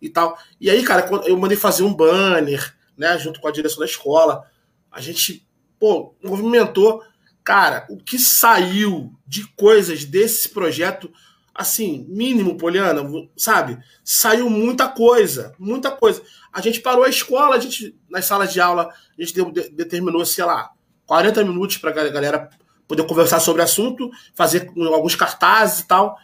e 0.00 0.08
tal. 0.08 0.38
E 0.60 0.70
aí, 0.70 0.82
cara, 0.82 1.08
eu 1.26 1.36
mandei 1.36 1.56
fazer 1.56 1.82
um 1.82 1.94
banner, 1.94 2.74
né, 2.96 3.18
junto 3.18 3.40
com 3.40 3.48
a 3.48 3.52
direção 3.52 3.80
da 3.80 3.84
escola. 3.84 4.44
A 4.90 5.00
gente, 5.00 5.46
pô, 5.78 6.14
movimentou. 6.22 7.02
Cara, 7.42 7.86
o 7.90 7.98
que 7.98 8.18
saiu 8.18 9.12
de 9.26 9.46
coisas 9.48 10.04
desse 10.04 10.48
projeto, 10.48 11.12
assim, 11.54 12.06
mínimo, 12.08 12.56
Poliana, 12.56 13.02
sabe? 13.36 13.78
Saiu 14.02 14.48
muita 14.48 14.88
coisa, 14.88 15.54
muita 15.58 15.90
coisa. 15.90 16.22
A 16.50 16.62
gente 16.62 16.80
parou 16.80 17.04
a 17.04 17.08
escola, 17.10 17.56
a 17.56 17.58
gente, 17.58 17.94
nas 18.08 18.24
salas 18.24 18.50
de 18.50 18.60
aula, 18.60 18.88
a 18.88 19.22
gente 19.22 19.34
determinou, 19.72 20.24
sei 20.24 20.44
lá, 20.44 20.73
40 21.06 21.44
minutos 21.44 21.76
para 21.76 21.90
a 21.90 22.08
galera 22.10 22.50
poder 22.86 23.04
conversar 23.06 23.40
sobre 23.40 23.62
o 23.62 23.64
assunto, 23.64 24.10
fazer 24.34 24.70
alguns 24.92 25.14
cartazes 25.14 25.80
e 25.80 25.86
tal. 25.86 26.16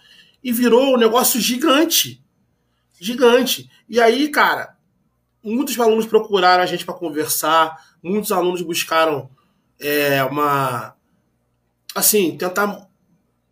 E 0.42 0.52
virou 0.52 0.94
um 0.94 0.98
negócio 0.98 1.40
gigante. 1.40 2.22
Gigante. 2.98 3.70
E 3.88 4.00
aí, 4.00 4.28
cara, 4.28 4.76
muitos 5.42 5.78
alunos 5.78 6.06
procuraram 6.06 6.62
a 6.62 6.66
gente 6.66 6.84
para 6.84 6.94
conversar, 6.94 7.76
muitos 8.02 8.32
alunos 8.32 8.62
buscaram 8.62 9.30
é, 9.78 10.22
uma. 10.24 10.94
Assim, 11.94 12.36
tentar 12.36 12.86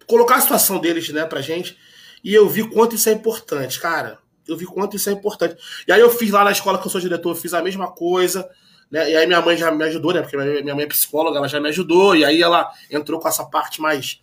colocar 0.07 0.37
a 0.37 0.41
situação 0.41 0.79
deles 0.79 1.09
né, 1.11 1.25
pra 1.25 1.41
gente. 1.41 1.77
E 2.23 2.35
eu 2.35 2.49
vi 2.49 2.69
quanto 2.69 2.95
isso 2.95 3.09
é 3.09 3.13
importante, 3.13 3.81
cara. 3.81 4.19
Eu 4.47 4.57
vi 4.57 4.65
quanto 4.65 4.97
isso 4.97 5.11
é 5.11 5.13
importante. 5.13 5.57
E 5.87 5.93
aí 5.93 6.01
eu 6.01 6.11
fiz 6.11 6.31
lá 6.31 6.45
na 6.45 6.53
escola 6.53 6.79
que 6.79 6.87
eu 6.87 6.91
sou 6.91 7.01
diretor, 7.01 7.31
eu 7.31 7.37
fiz 7.37 7.53
a 7.53 7.63
mesma 7.63 7.91
coisa. 7.91 8.49
Né? 8.91 9.11
E 9.11 9.17
aí 9.17 9.27
minha 9.27 9.41
mãe 9.41 9.57
já 9.57 9.71
me 9.71 9.85
ajudou, 9.85 10.13
né? 10.13 10.23
Porque 10.23 10.37
minha 10.37 10.75
mãe 10.75 10.85
é 10.85 10.89
psicóloga, 10.89 11.39
ela 11.39 11.49
já 11.49 11.61
me 11.61 11.69
ajudou. 11.69 12.17
E 12.17 12.25
aí 12.25 12.43
ela 12.43 12.71
entrou 12.91 13.21
com 13.21 13.29
essa 13.29 13.45
parte 13.45 13.81
mais 13.81 14.23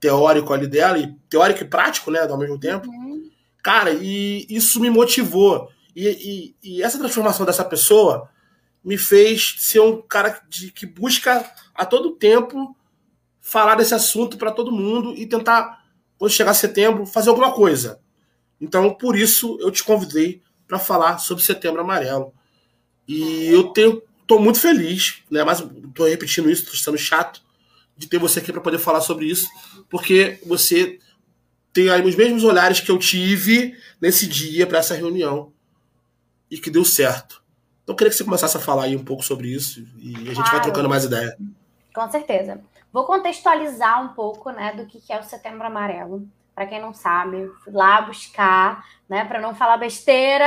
teórico 0.00 0.52
ali 0.52 0.66
dela, 0.66 0.98
e 0.98 1.12
teórico 1.28 1.62
e 1.62 1.66
prático, 1.66 2.10
né? 2.10 2.20
Ao 2.20 2.38
mesmo 2.38 2.58
tempo. 2.58 2.88
Uhum. 2.88 3.30
Cara, 3.62 3.92
e 3.92 4.46
isso 4.48 4.80
me 4.80 4.88
motivou. 4.88 5.70
E, 5.94 6.06
e, 6.08 6.56
e, 6.62 6.82
essa 6.82 6.98
transformação 6.98 7.44
dessa 7.44 7.64
pessoa 7.64 8.30
me 8.84 8.96
fez 8.96 9.56
ser 9.58 9.80
um 9.80 10.00
cara 10.00 10.40
de, 10.48 10.70
que 10.70 10.86
busca 10.86 11.44
a 11.74 11.84
todo 11.84 12.12
tempo 12.12 12.76
falar 13.40 13.74
desse 13.74 13.94
assunto 13.94 14.36
para 14.36 14.52
todo 14.52 14.70
mundo 14.70 15.14
e 15.16 15.26
tentar, 15.26 15.84
quando 16.16 16.30
chegar 16.30 16.54
setembro, 16.54 17.04
fazer 17.04 17.30
alguma 17.30 17.52
coisa. 17.52 18.00
Então, 18.60 18.94
por 18.94 19.16
isso, 19.16 19.58
eu 19.60 19.70
te 19.70 19.82
convidei 19.82 20.42
para 20.66 20.78
falar 20.78 21.18
sobre 21.18 21.42
Setembro 21.42 21.80
Amarelo. 21.80 22.32
E 23.08 23.46
eu 23.46 23.70
tenho, 23.70 24.02
tô 24.26 24.38
muito 24.38 24.60
feliz, 24.60 25.22
né? 25.30 25.42
Mas 25.42 25.64
tô 25.94 26.04
repetindo 26.04 26.50
isso, 26.50 26.66
tô 26.66 26.76
sendo 26.76 26.98
chato 26.98 27.42
de 27.96 28.06
ter 28.06 28.18
você 28.18 28.38
aqui 28.38 28.52
para 28.52 28.60
poder 28.60 28.78
falar 28.78 29.00
sobre 29.00 29.24
isso, 29.26 29.48
porque 29.88 30.38
você 30.46 30.98
tem 31.72 31.88
aí 31.88 32.02
os 32.02 32.14
mesmos 32.14 32.44
olhares 32.44 32.80
que 32.80 32.90
eu 32.90 32.98
tive 32.98 33.76
nesse 34.00 34.26
dia 34.26 34.66
para 34.66 34.78
essa 34.78 34.94
reunião 34.94 35.52
e 36.50 36.58
que 36.58 36.70
deu 36.70 36.84
certo. 36.84 37.42
Então 37.82 37.94
eu 37.94 37.96
queria 37.96 38.10
que 38.10 38.16
você 38.16 38.24
começasse 38.24 38.56
a 38.56 38.60
falar 38.60 38.84
aí 38.84 38.94
um 38.94 39.04
pouco 39.04 39.24
sobre 39.24 39.48
isso 39.48 39.80
e 39.96 40.14
a 40.14 40.18
gente 40.18 40.34
claro. 40.34 40.50
vai 40.50 40.62
trocando 40.62 40.88
mais 40.88 41.04
ideia. 41.04 41.36
Com 41.94 42.10
certeza. 42.10 42.60
Vou 42.92 43.04
contextualizar 43.04 44.04
um 44.04 44.14
pouco, 44.14 44.50
né, 44.50 44.74
do 44.74 44.86
que 44.86 45.12
é 45.12 45.18
o 45.18 45.24
Setembro 45.24 45.66
Amarelo 45.66 46.28
para 46.58 46.66
quem 46.66 46.80
não 46.80 46.92
sabe, 46.92 47.46
fui 47.62 47.72
lá 47.72 48.00
buscar, 48.00 48.84
né, 49.08 49.24
para 49.24 49.40
não 49.40 49.54
falar 49.54 49.76
besteira. 49.76 50.44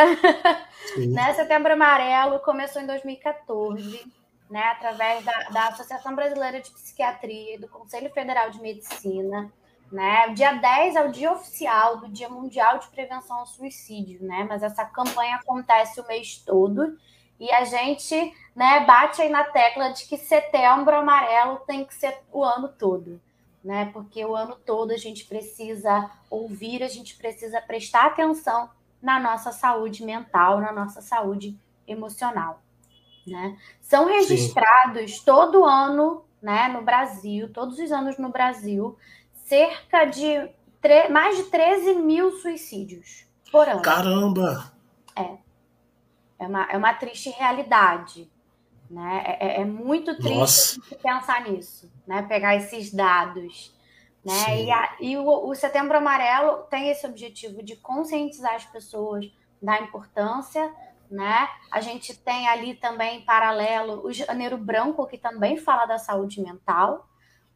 né, 1.10 1.34
Setembro 1.36 1.72
Amarelo 1.72 2.40
começou 2.40 2.82
em 2.82 2.86
2014, 2.86 4.06
né, 4.50 4.62
através 4.62 5.24
da, 5.24 5.32
da 5.52 5.68
Associação 5.70 6.14
Brasileira 6.14 6.60
de 6.60 6.70
Psiquiatria 6.70 7.56
e 7.56 7.58
do 7.58 7.70
Conselho 7.70 8.12
Federal 8.12 8.50
de 8.50 8.60
Medicina. 8.60 9.50
Né? 9.90 10.28
O 10.28 10.34
dia 10.34 10.52
10 10.52 10.98
é 10.98 11.06
o 11.06 11.12
dia 11.14 11.32
oficial 11.32 12.02
do 12.02 12.10
Dia 12.10 12.28
Mundial 12.28 12.80
de 12.80 12.88
Prevenção 12.88 13.38
ao 13.40 13.46
Suicídio, 13.46 14.22
né? 14.26 14.46
Mas 14.48 14.64
essa 14.64 14.86
campanha 14.86 15.38
acontece 15.38 16.00
o 16.00 16.08
mês 16.08 16.38
todo 16.46 16.98
e 17.40 17.50
a 17.52 17.64
gente, 17.64 18.34
né, 18.54 18.86
bate 18.86 19.22
aí 19.22 19.30
na 19.30 19.46
tecla 19.46 19.90
de 19.92 20.06
que 20.06 20.18
setembro 20.18 20.94
amarelo 20.94 21.60
tem 21.68 21.86
que 21.86 21.94
ser 21.94 22.18
o 22.34 22.44
ano 22.44 22.68
todo 22.68 23.22
né? 23.64 23.90
Porque 23.94 24.26
o 24.26 24.36
ano 24.36 24.56
todo 24.66 24.92
a 24.92 24.98
gente 24.98 25.26
precisa 25.26 26.10
ouvir, 26.30 26.84
a 26.84 26.88
gente 26.88 27.16
precisa 27.16 27.62
prestar 27.62 28.08
atenção 28.08 28.70
na 29.02 29.20
nossa 29.20 29.52
saúde 29.52 30.04
mental, 30.04 30.60
na 30.60 30.72
nossa 30.72 31.02
saúde 31.02 31.58
emocional, 31.88 32.62
né? 33.26 33.58
São 33.82 34.06
registrados 34.06 35.18
Sim. 35.18 35.26
todo 35.26 35.66
ano, 35.66 36.24
né, 36.42 36.68
no 36.68 36.82
Brasil, 36.82 37.52
todos 37.52 37.78
os 37.80 37.92
anos 37.92 38.18
no 38.18 38.30
Brasil, 38.30 38.98
cerca 39.34 40.06
de 40.06 40.50
mais 41.12 41.38
de 41.38 41.44
13 41.44 41.96
mil 41.96 42.32
suicídios 42.40 43.26
por 43.52 43.68
ano. 43.68 43.82
Caramba! 43.82 44.72
É. 45.16 45.38
É 46.40 46.48
uma, 46.48 46.64
é 46.72 46.78
uma 46.78 46.94
triste 46.96 47.30
realidade. 47.30 48.32
Né? 48.92 49.24
É, 49.26 49.48
é, 49.48 49.62
é 49.62 49.66
muito 49.66 50.18
triste 50.18 50.82
pensar 51.02 51.50
nisso, 51.50 51.90
né? 52.06 52.24
pegar 52.24 52.58
esses 52.58 52.94
dados. 52.94 53.74
Né? 54.24 54.64
E, 54.64 54.72
a, 54.72 54.96
e 55.00 55.18
o, 55.18 55.50
o, 55.50 55.56
Setembro 55.56 55.98
Amarelo 55.98 56.64
tem 56.70 56.90
esse 56.90 57.08
objetivo 57.08 57.64
de 57.64 57.78
conscientizar 57.78 58.54
as 58.54 58.66
pessoas 58.66 59.32
da 59.62 59.80
importância. 59.80 60.70
Né? 61.10 61.48
A 61.72 61.80
gente 61.80 62.14
tem 62.14 62.50
ali 62.50 62.76
também, 62.76 63.20
em 63.20 63.26
paralelo, 63.26 64.06
o 64.06 64.12
Janeiro 64.12 64.58
Branco, 64.58 65.08
que 65.08 65.18
também 65.18 65.58
fala 65.58 65.86
da 65.86 65.98
saúde 65.98 66.42
mental. 66.42 67.08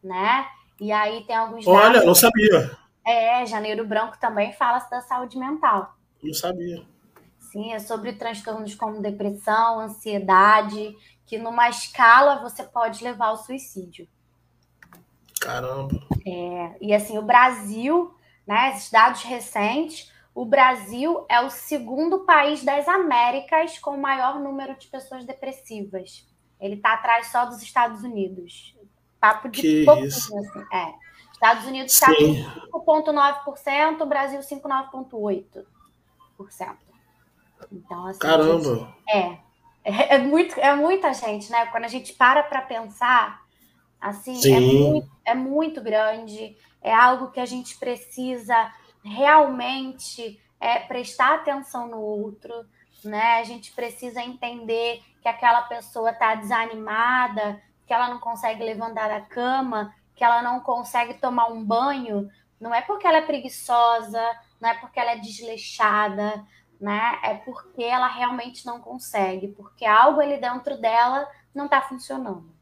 Né? 0.02 0.48
E 0.80 0.94
aí 0.94 1.26
tem 1.26 1.36
alguns. 1.36 1.68
Olha, 1.68 2.00
dados... 2.00 2.06
não 2.06 2.16
sabia. 2.16 2.78
É, 3.06 3.46
Janeiro 3.46 3.86
Branco 3.86 4.18
também 4.20 4.54
fala 4.54 4.80
da 4.80 5.02
saúde 5.02 5.38
mental. 5.38 5.96
Não 6.24 6.34
sabia. 6.34 6.82
Sim, 7.40 7.74
é 7.74 7.80
sobre 7.80 8.14
transtornos 8.14 8.74
como 8.76 9.02
depressão, 9.02 9.80
ansiedade 9.80 10.96
que 11.26 11.38
numa 11.38 11.70
escala 11.70 12.42
você 12.42 12.64
pode 12.64 13.04
levar 13.04 13.28
ao 13.28 13.38
suicídio. 13.38 14.08
Caramba. 15.40 16.00
É, 16.26 16.76
e 16.82 16.94
assim, 16.94 17.18
o 17.18 17.22
Brasil, 17.22 18.16
né, 18.48 18.72
esses 18.72 18.90
dados 18.90 19.22
recentes, 19.24 20.12
o 20.34 20.46
Brasil 20.46 21.26
é 21.30 21.40
o 21.42 21.50
segundo 21.50 22.26
país 22.26 22.64
das 22.64 22.88
Américas 22.88 23.80
com 23.80 23.92
o 23.92 24.02
maior 24.02 24.40
número 24.40 24.78
de 24.78 24.88
pessoas 24.88 25.24
depressivas. 25.24 26.28
Ele 26.60 26.76
está 26.76 26.94
atrás 26.94 27.28
só 27.28 27.46
dos 27.46 27.62
Estados 27.62 28.04
Unidos. 28.04 28.76
Papo 29.20 29.50
de 29.50 29.62
que 29.62 29.86
pouquinho, 29.86 30.08
isso? 30.08 30.38
assim. 30.38 30.66
É. 30.74 30.94
Estados 31.32 31.66
Unidos 31.66 31.94
está 31.94 32.08
com 32.72 32.80
5,9%, 32.86 34.06
Brasil 34.06 34.40
5,9,8%. 34.40 35.66
Então, 37.72 38.08
assim, 38.08 38.20
Caramba! 38.20 38.76
Gente, 38.76 39.18
é, 39.18 39.40
é, 39.86 40.16
é, 40.16 40.18
muito, 40.18 40.60
é 40.60 40.76
muita 40.76 41.14
gente, 41.14 41.52
né? 41.52 41.68
Quando 41.68 41.86
a 41.86 41.88
gente 41.88 42.14
para 42.14 42.42
para 42.42 42.64
pensar, 42.64 43.46
assim, 44.02 44.36
é 44.52 44.60
muito, 44.60 45.12
é 45.24 45.36
muito, 45.36 45.82
grande, 45.82 46.58
é 46.82 46.92
algo 46.92 47.30
que 47.30 47.40
a 47.40 47.46
gente 47.46 47.78
precisa 47.78 48.74
realmente 49.04 50.42
é, 50.60 50.80
prestar 50.80 51.36
atenção 51.36 51.88
no 51.88 52.00
outro, 52.00 52.52
né? 53.04 53.36
A 53.36 53.44
gente 53.44 53.72
precisa 53.74 54.24
entender 54.24 55.04
que 55.22 55.28
aquela 55.28 55.62
pessoa 55.62 56.10
está 56.10 56.34
desanimada, 56.34 57.62
que 57.86 57.94
ela 57.94 58.10
não 58.10 58.20
consegue 58.20 58.64
levantar 58.64 59.08
da 59.08 59.22
cama, 59.22 59.94
que 60.16 60.24
ela 60.24 60.42
não 60.42 60.62
consegue 60.62 61.14
tomar 61.16 61.48
um 61.48 61.64
banho, 61.64 62.28
não 62.60 62.74
é 62.74 62.82
porque 62.82 63.06
ela 63.06 63.18
é 63.18 63.22
preguiçosa, 63.22 64.24
não 64.60 64.70
é 64.70 64.74
porque 64.74 65.00
ela 65.00 65.12
é 65.12 65.18
desleixada, 65.18 66.44
né? 66.80 67.20
É 67.24 67.34
porque 67.36 67.84
ela 67.84 68.08
realmente 68.08 68.66
não 68.66 68.80
consegue, 68.80 69.50
porque 69.50 69.86
algo 69.86 70.20
ali 70.20 70.38
dentro 70.38 70.80
dela 70.80 71.28
não 71.54 71.66
está 71.66 71.82
funcionando. 71.82 72.54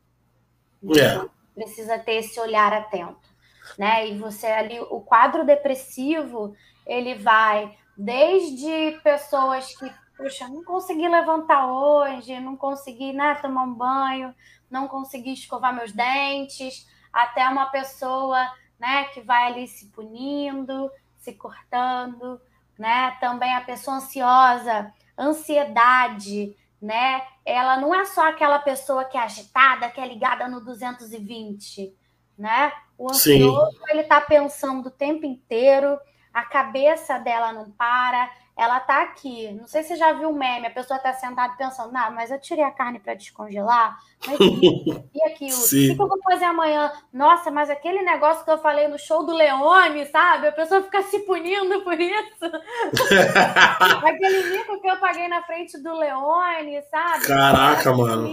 Então, 0.81 1.29
precisa 1.55 1.97
ter 1.99 2.15
esse 2.15 2.39
olhar 2.39 2.73
atento, 2.73 3.29
né? 3.77 4.07
E 4.07 4.17
você 4.17 4.47
ali, 4.47 4.79
o 4.79 5.01
quadro 5.01 5.45
depressivo, 5.45 6.55
ele 6.85 7.15
vai 7.15 7.77
desde 7.97 8.99
pessoas 9.03 9.75
que, 9.77 9.91
puxa, 10.17 10.47
não 10.47 10.63
consegui 10.63 11.07
levantar 11.07 11.67
hoje, 11.67 12.39
não 12.39 12.57
consegui, 12.57 13.13
né, 13.13 13.35
tomar 13.35 13.63
um 13.63 13.73
banho, 13.73 14.33
não 14.69 14.87
consegui 14.87 15.33
escovar 15.33 15.73
meus 15.73 15.91
dentes, 15.91 16.87
até 17.11 17.47
uma 17.47 17.67
pessoa, 17.67 18.39
né, 18.79 19.05
que 19.05 19.21
vai 19.21 19.47
ali 19.47 19.67
se 19.67 19.87
punindo, 19.89 20.91
se 21.19 21.33
cortando, 21.33 22.41
né? 22.77 23.15
Também 23.19 23.55
a 23.55 23.61
pessoa 23.61 23.97
ansiosa, 23.97 24.91
ansiedade, 25.17 26.55
né? 26.81 27.23
Ela 27.45 27.77
não 27.77 27.93
é 27.93 28.05
só 28.05 28.27
aquela 28.27 28.59
pessoa 28.59 29.05
que 29.05 29.17
é 29.17 29.21
agitada, 29.21 29.89
que 29.89 29.99
é 29.99 30.07
ligada 30.07 30.47
no 30.47 30.61
220, 30.61 31.95
né? 32.37 32.71
O 32.97 33.09
ansioso, 33.09 33.71
Sim. 33.71 33.83
ele 33.89 34.03
tá 34.03 34.21
pensando 34.21 34.87
o 34.87 34.91
tempo 34.91 35.25
inteiro, 35.25 35.97
a 36.33 36.43
cabeça 36.43 37.17
dela 37.19 37.51
não 37.53 37.71
para, 37.71 38.31
ela 38.55 38.79
tá 38.79 39.01
aqui. 39.01 39.51
Não 39.51 39.67
sei 39.67 39.81
se 39.81 39.89
você 39.89 39.95
já 39.95 40.13
viu 40.13 40.29
o 40.29 40.35
meme, 40.35 40.67
a 40.67 40.71
pessoa 40.71 40.99
tá 40.99 41.13
sentada 41.13 41.55
pensando, 41.57 41.95
ah, 41.95 42.11
mas 42.11 42.31
eu 42.31 42.39
tirei 42.39 42.63
a 42.63 42.71
carne 42.71 42.99
para 42.99 43.15
descongelar, 43.15 43.97
mas 44.25 44.39
e, 44.39 45.23
aquilo? 45.25 45.57
O 45.63 45.69
que, 45.69 45.95
que 45.95 46.01
eu 46.01 46.07
vou 46.07 46.21
fazer 46.21 46.45
amanhã? 46.45 46.91
Nossa, 47.11 47.49
mas 47.49 47.69
aquele 47.69 48.01
negócio 48.03 48.45
que 48.45 48.51
eu 48.51 48.57
falei 48.59 48.87
no 48.87 48.99
show 48.99 49.25
do 49.25 49.33
Leone, 49.33 50.05
sabe? 50.05 50.47
A 50.47 50.51
pessoa 50.51 50.83
fica 50.83 51.01
se 51.03 51.19
punindo 51.19 51.81
por 51.81 51.99
isso. 51.99 52.45
aquele 54.05 54.57
mico 54.57 54.79
que 54.79 54.87
eu 54.87 54.97
paguei 54.97 55.27
na 55.27 55.41
frente 55.43 55.77
do 55.79 55.95
Leone, 55.95 56.81
sabe? 56.83 57.27
Caraca, 57.27 57.93
mano. 57.93 58.29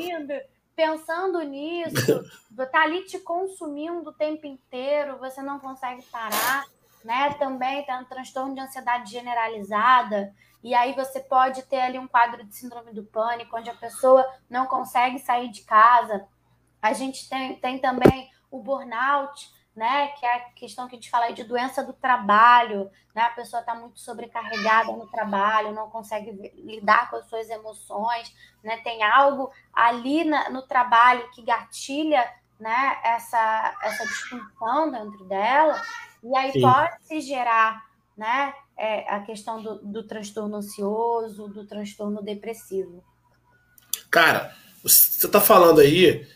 Pensando 0.76 1.42
nisso, 1.42 2.22
tá 2.72 2.82
ali 2.82 3.04
te 3.04 3.18
consumindo 3.18 4.08
o 4.08 4.14
tempo 4.14 4.46
inteiro, 4.46 5.18
você 5.18 5.42
não 5.42 5.58
consegue 5.58 6.02
parar 6.04 6.64
né? 7.04 7.34
Também 7.34 7.84
tem 7.84 7.94
um 7.96 8.04
transtorno 8.04 8.54
de 8.54 8.60
ansiedade 8.60 9.10
generalizada. 9.10 10.34
E 10.62 10.74
aí 10.74 10.92
você 10.94 11.20
pode 11.20 11.62
ter 11.62 11.80
ali 11.80 11.98
um 11.98 12.06
quadro 12.06 12.44
de 12.44 12.54
síndrome 12.54 12.92
do 12.92 13.04
pânico, 13.04 13.56
onde 13.56 13.70
a 13.70 13.74
pessoa 13.74 14.26
não 14.48 14.66
consegue 14.66 15.18
sair 15.18 15.50
de 15.50 15.62
casa. 15.62 16.26
A 16.82 16.92
gente 16.92 17.28
tem, 17.28 17.56
tem 17.56 17.78
também 17.78 18.30
o 18.50 18.60
burnout, 18.62 19.50
né? 19.74 20.08
Que 20.08 20.26
é 20.26 20.34
a 20.34 20.40
questão 20.50 20.86
que 20.86 20.94
a 20.94 20.98
gente 20.98 21.10
fala 21.10 21.26
aí 21.26 21.34
de 21.34 21.44
doença 21.44 21.82
do 21.82 21.92
trabalho, 21.92 22.90
né? 23.14 23.22
A 23.22 23.30
pessoa 23.30 23.60
está 23.60 23.74
muito 23.74 24.00
sobrecarregada 24.00 24.92
no 24.92 25.06
trabalho, 25.06 25.72
não 25.72 25.88
consegue 25.88 26.30
lidar 26.54 27.08
com 27.08 27.16
as 27.16 27.26
suas 27.28 27.48
emoções, 27.48 28.34
né? 28.62 28.78
Tem 28.78 29.02
algo 29.02 29.50
ali 29.72 30.24
na, 30.24 30.50
no 30.50 30.62
trabalho 30.62 31.30
que 31.30 31.42
gatilha, 31.42 32.30
né? 32.58 33.00
Essa, 33.02 33.74
essa 33.82 34.04
disfunção 34.04 34.90
dentro 34.90 35.24
dela. 35.24 35.80
E 36.22 36.36
aí 36.36 36.52
Sim. 36.52 36.60
pode 36.60 37.04
se 37.06 37.20
gerar 37.20 37.84
né, 38.16 38.52
é, 38.76 39.12
a 39.12 39.20
questão 39.20 39.62
do, 39.62 39.78
do 39.78 40.02
transtorno 40.02 40.56
ansioso, 40.56 41.48
do 41.48 41.64
transtorno 41.66 42.22
depressivo. 42.22 43.02
Cara, 44.10 44.54
você 44.82 45.26
está 45.26 45.40
falando 45.40 45.80
aí, 45.80 46.26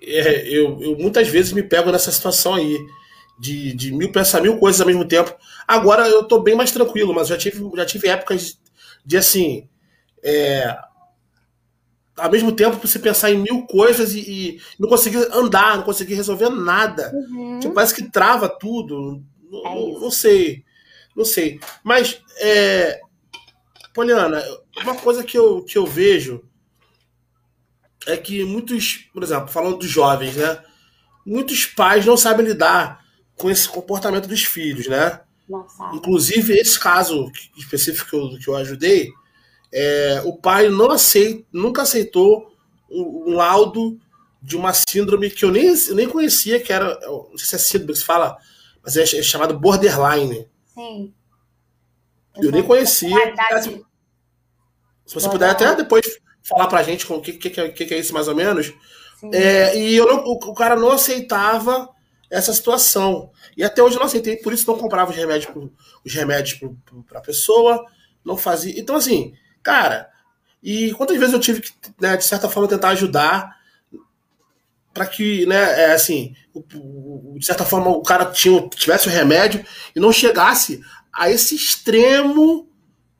é, 0.00 0.48
eu, 0.48 0.80
eu, 0.82 0.98
muitas 0.98 1.28
vezes 1.28 1.52
me 1.52 1.62
pego 1.62 1.90
nessa 1.90 2.10
situação 2.10 2.54
aí, 2.54 2.78
de, 3.38 3.72
de 3.72 3.92
mil 3.92 4.10
pensar 4.10 4.40
mil 4.40 4.58
coisas 4.58 4.80
ao 4.80 4.86
mesmo 4.86 5.04
tempo. 5.04 5.34
Agora 5.66 6.08
eu 6.08 6.22
estou 6.22 6.42
bem 6.42 6.56
mais 6.56 6.72
tranquilo, 6.72 7.14
mas 7.14 7.28
já 7.28 7.36
tive, 7.38 7.70
já 7.76 7.86
tive 7.86 8.08
épocas 8.08 8.58
de 9.04 9.16
assim. 9.16 9.68
É, 10.22 10.76
ao 12.18 12.30
mesmo 12.30 12.52
tempo 12.52 12.86
você 12.86 12.98
pensar 12.98 13.30
em 13.30 13.38
mil 13.38 13.66
coisas 13.66 14.12
e, 14.14 14.20
e, 14.20 14.60
não 14.78 14.88
conseguir 14.88 15.18
andar, 15.32 15.76
não 15.76 15.84
conseguir 15.84 16.14
resolver 16.14 16.50
nada. 16.50 17.12
Uhum. 17.14 17.60
Tipo, 17.60 17.74
parece 17.74 17.94
que 17.94 18.10
trava 18.10 18.48
tudo. 18.48 19.22
É 19.50 19.74
não, 19.74 20.00
não, 20.00 20.10
sei. 20.10 20.64
Não 21.16 21.24
sei. 21.24 21.60
Mas, 21.82 22.20
é, 22.40 23.00
Poliana, 23.94 24.42
uma 24.82 24.94
coisa 24.94 25.24
que 25.24 25.38
eu, 25.38 25.62
que 25.62 25.78
eu 25.78 25.86
vejo 25.86 26.42
é 28.06 28.16
que 28.16 28.44
muitos, 28.44 29.08
por 29.12 29.22
exemplo, 29.22 29.48
falando 29.48 29.78
dos 29.78 29.88
jovens, 29.88 30.36
né? 30.36 30.62
Muitos 31.24 31.66
pais 31.66 32.06
não 32.06 32.16
sabem 32.16 32.46
lidar 32.46 33.04
com 33.36 33.50
esse 33.50 33.68
comportamento 33.68 34.26
dos 34.26 34.44
filhos, 34.44 34.86
né? 34.86 35.20
Inclusive, 35.94 36.54
esse 36.54 36.78
caso 36.78 37.30
específico 37.56 38.10
que 38.10 38.16
eu, 38.16 38.38
que 38.38 38.48
eu 38.48 38.56
ajudei, 38.56 39.12
é, 39.72 40.22
o 40.24 40.36
pai 40.36 40.68
não 40.68 40.90
aceita, 40.90 41.46
nunca 41.52 41.82
aceitou 41.82 42.52
um, 42.90 43.30
um, 43.30 43.34
laudo 43.34 43.98
de 44.42 44.56
uma 44.56 44.72
síndrome 44.72 45.30
que 45.30 45.44
eu 45.44 45.50
nem, 45.50 45.66
eu 45.66 45.94
nem 45.94 46.08
conhecia, 46.08 46.60
que 46.60 46.72
era, 46.72 46.98
não 47.00 47.36
sei 47.36 47.46
se 47.46 47.54
é 47.54 47.58
síndrome 47.58 47.92
que 47.92 47.98
se 47.98 48.04
fala, 48.04 48.36
mas 48.82 48.96
é, 48.96 49.02
é 49.02 49.22
chamado 49.22 49.58
borderline. 49.58 50.48
Sim. 50.74 51.12
Eu, 52.36 52.44
eu 52.44 52.52
nem 52.52 52.62
conhecia. 52.62 53.34
Se, 53.62 53.84
se 55.06 55.14
você 55.14 55.28
puder 55.28 55.50
até 55.50 55.74
depois 55.74 56.18
falar 56.42 56.66
pra 56.68 56.82
gente 56.82 57.10
o 57.12 57.20
que, 57.20 57.32
que, 57.32 57.50
que, 57.50 57.86
que 57.86 57.94
é 57.94 57.98
isso 57.98 58.14
mais 58.14 58.28
ou 58.28 58.34
menos. 58.34 58.72
É, 59.32 59.76
e 59.76 59.96
eu 59.96 60.06
não, 60.06 60.24
o, 60.24 60.32
o, 60.34 60.54
cara 60.54 60.76
não 60.76 60.92
aceitava 60.92 61.88
essa 62.30 62.52
situação. 62.52 63.30
E 63.56 63.64
até 63.64 63.82
hoje 63.82 63.96
eu 63.96 64.00
não 64.00 64.06
aceitei, 64.06 64.36
por 64.36 64.52
isso 64.52 64.70
não 64.70 64.78
comprava 64.78 65.10
os 65.10 65.16
remédios, 65.16 65.52
os 66.04 66.14
remédios 66.14 66.60
para 67.06 67.18
a 67.18 67.22
pessoa, 67.22 67.84
não 68.24 68.36
fazia. 68.36 68.78
Então, 68.78 68.96
assim, 68.96 69.34
Cara, 69.68 70.08
e 70.62 70.94
quantas 70.94 71.18
vezes 71.18 71.34
eu 71.34 71.38
tive 71.38 71.60
que, 71.60 71.70
né, 72.00 72.16
de 72.16 72.24
certa 72.24 72.48
forma, 72.48 72.66
tentar 72.66 72.88
ajudar 72.88 73.54
para 74.94 75.04
que, 75.04 75.44
né, 75.44 75.82
é, 75.82 75.92
assim, 75.92 76.34
o, 76.54 77.34
o, 77.34 77.38
de 77.38 77.44
certa 77.44 77.66
forma 77.66 77.90
o 77.90 78.00
cara 78.00 78.24
tinha, 78.24 78.66
tivesse 78.70 79.08
o 79.08 79.10
remédio 79.10 79.62
e 79.94 80.00
não 80.00 80.10
chegasse 80.10 80.80
a 81.12 81.28
esse 81.28 81.54
extremo 81.54 82.66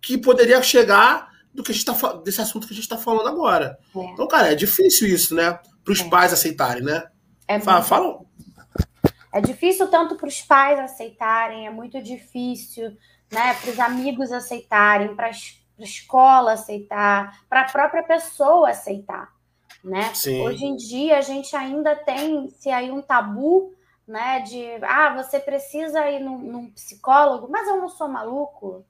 que 0.00 0.16
poderia 0.16 0.62
chegar 0.62 1.30
do 1.52 1.62
que 1.62 1.70
a 1.70 1.74
gente 1.74 1.84
tá, 1.84 2.14
desse 2.24 2.40
assunto 2.40 2.66
que 2.66 2.72
a 2.72 2.76
gente 2.76 2.84
está 2.84 2.96
falando 2.96 3.28
agora. 3.28 3.78
É. 3.94 4.04
Então, 4.06 4.26
cara, 4.26 4.50
é 4.50 4.54
difícil 4.54 5.06
isso, 5.06 5.34
né? 5.34 5.60
Para 5.84 5.92
os 5.92 6.00
é. 6.00 6.08
pais 6.08 6.32
aceitarem, 6.32 6.82
né? 6.82 7.08
É 7.46 7.60
fala, 7.60 7.82
fala. 7.82 8.20
É 9.34 9.42
difícil 9.42 9.86
tanto 9.88 10.16
para 10.16 10.28
os 10.28 10.40
pais 10.40 10.78
aceitarem, 10.78 11.66
é 11.66 11.70
muito 11.70 12.02
difícil, 12.02 12.96
né? 13.30 13.52
Para 13.52 13.70
os 13.70 13.78
amigos 13.78 14.32
aceitarem, 14.32 15.14
para 15.14 15.28
as 15.28 15.57
para 15.78 15.84
a 15.84 15.88
escola 15.88 16.52
aceitar, 16.52 17.40
para 17.48 17.60
a 17.60 17.70
própria 17.70 18.02
pessoa 18.02 18.70
aceitar, 18.70 19.32
né? 19.82 20.12
Sim. 20.12 20.44
Hoje 20.44 20.66
em 20.66 20.74
dia 20.74 21.18
a 21.18 21.20
gente 21.20 21.54
ainda 21.54 21.94
tem 21.94 22.50
se 22.50 22.68
aí 22.68 22.90
um 22.90 23.00
tabu, 23.00 23.72
né? 24.06 24.40
De 24.40 24.66
ah, 24.82 25.14
você 25.14 25.38
precisa 25.38 26.10
ir 26.10 26.18
num, 26.18 26.38
num 26.38 26.70
psicólogo, 26.72 27.48
mas 27.48 27.68
eu 27.68 27.76
não 27.76 27.88
sou 27.88 28.08
maluco. 28.08 28.84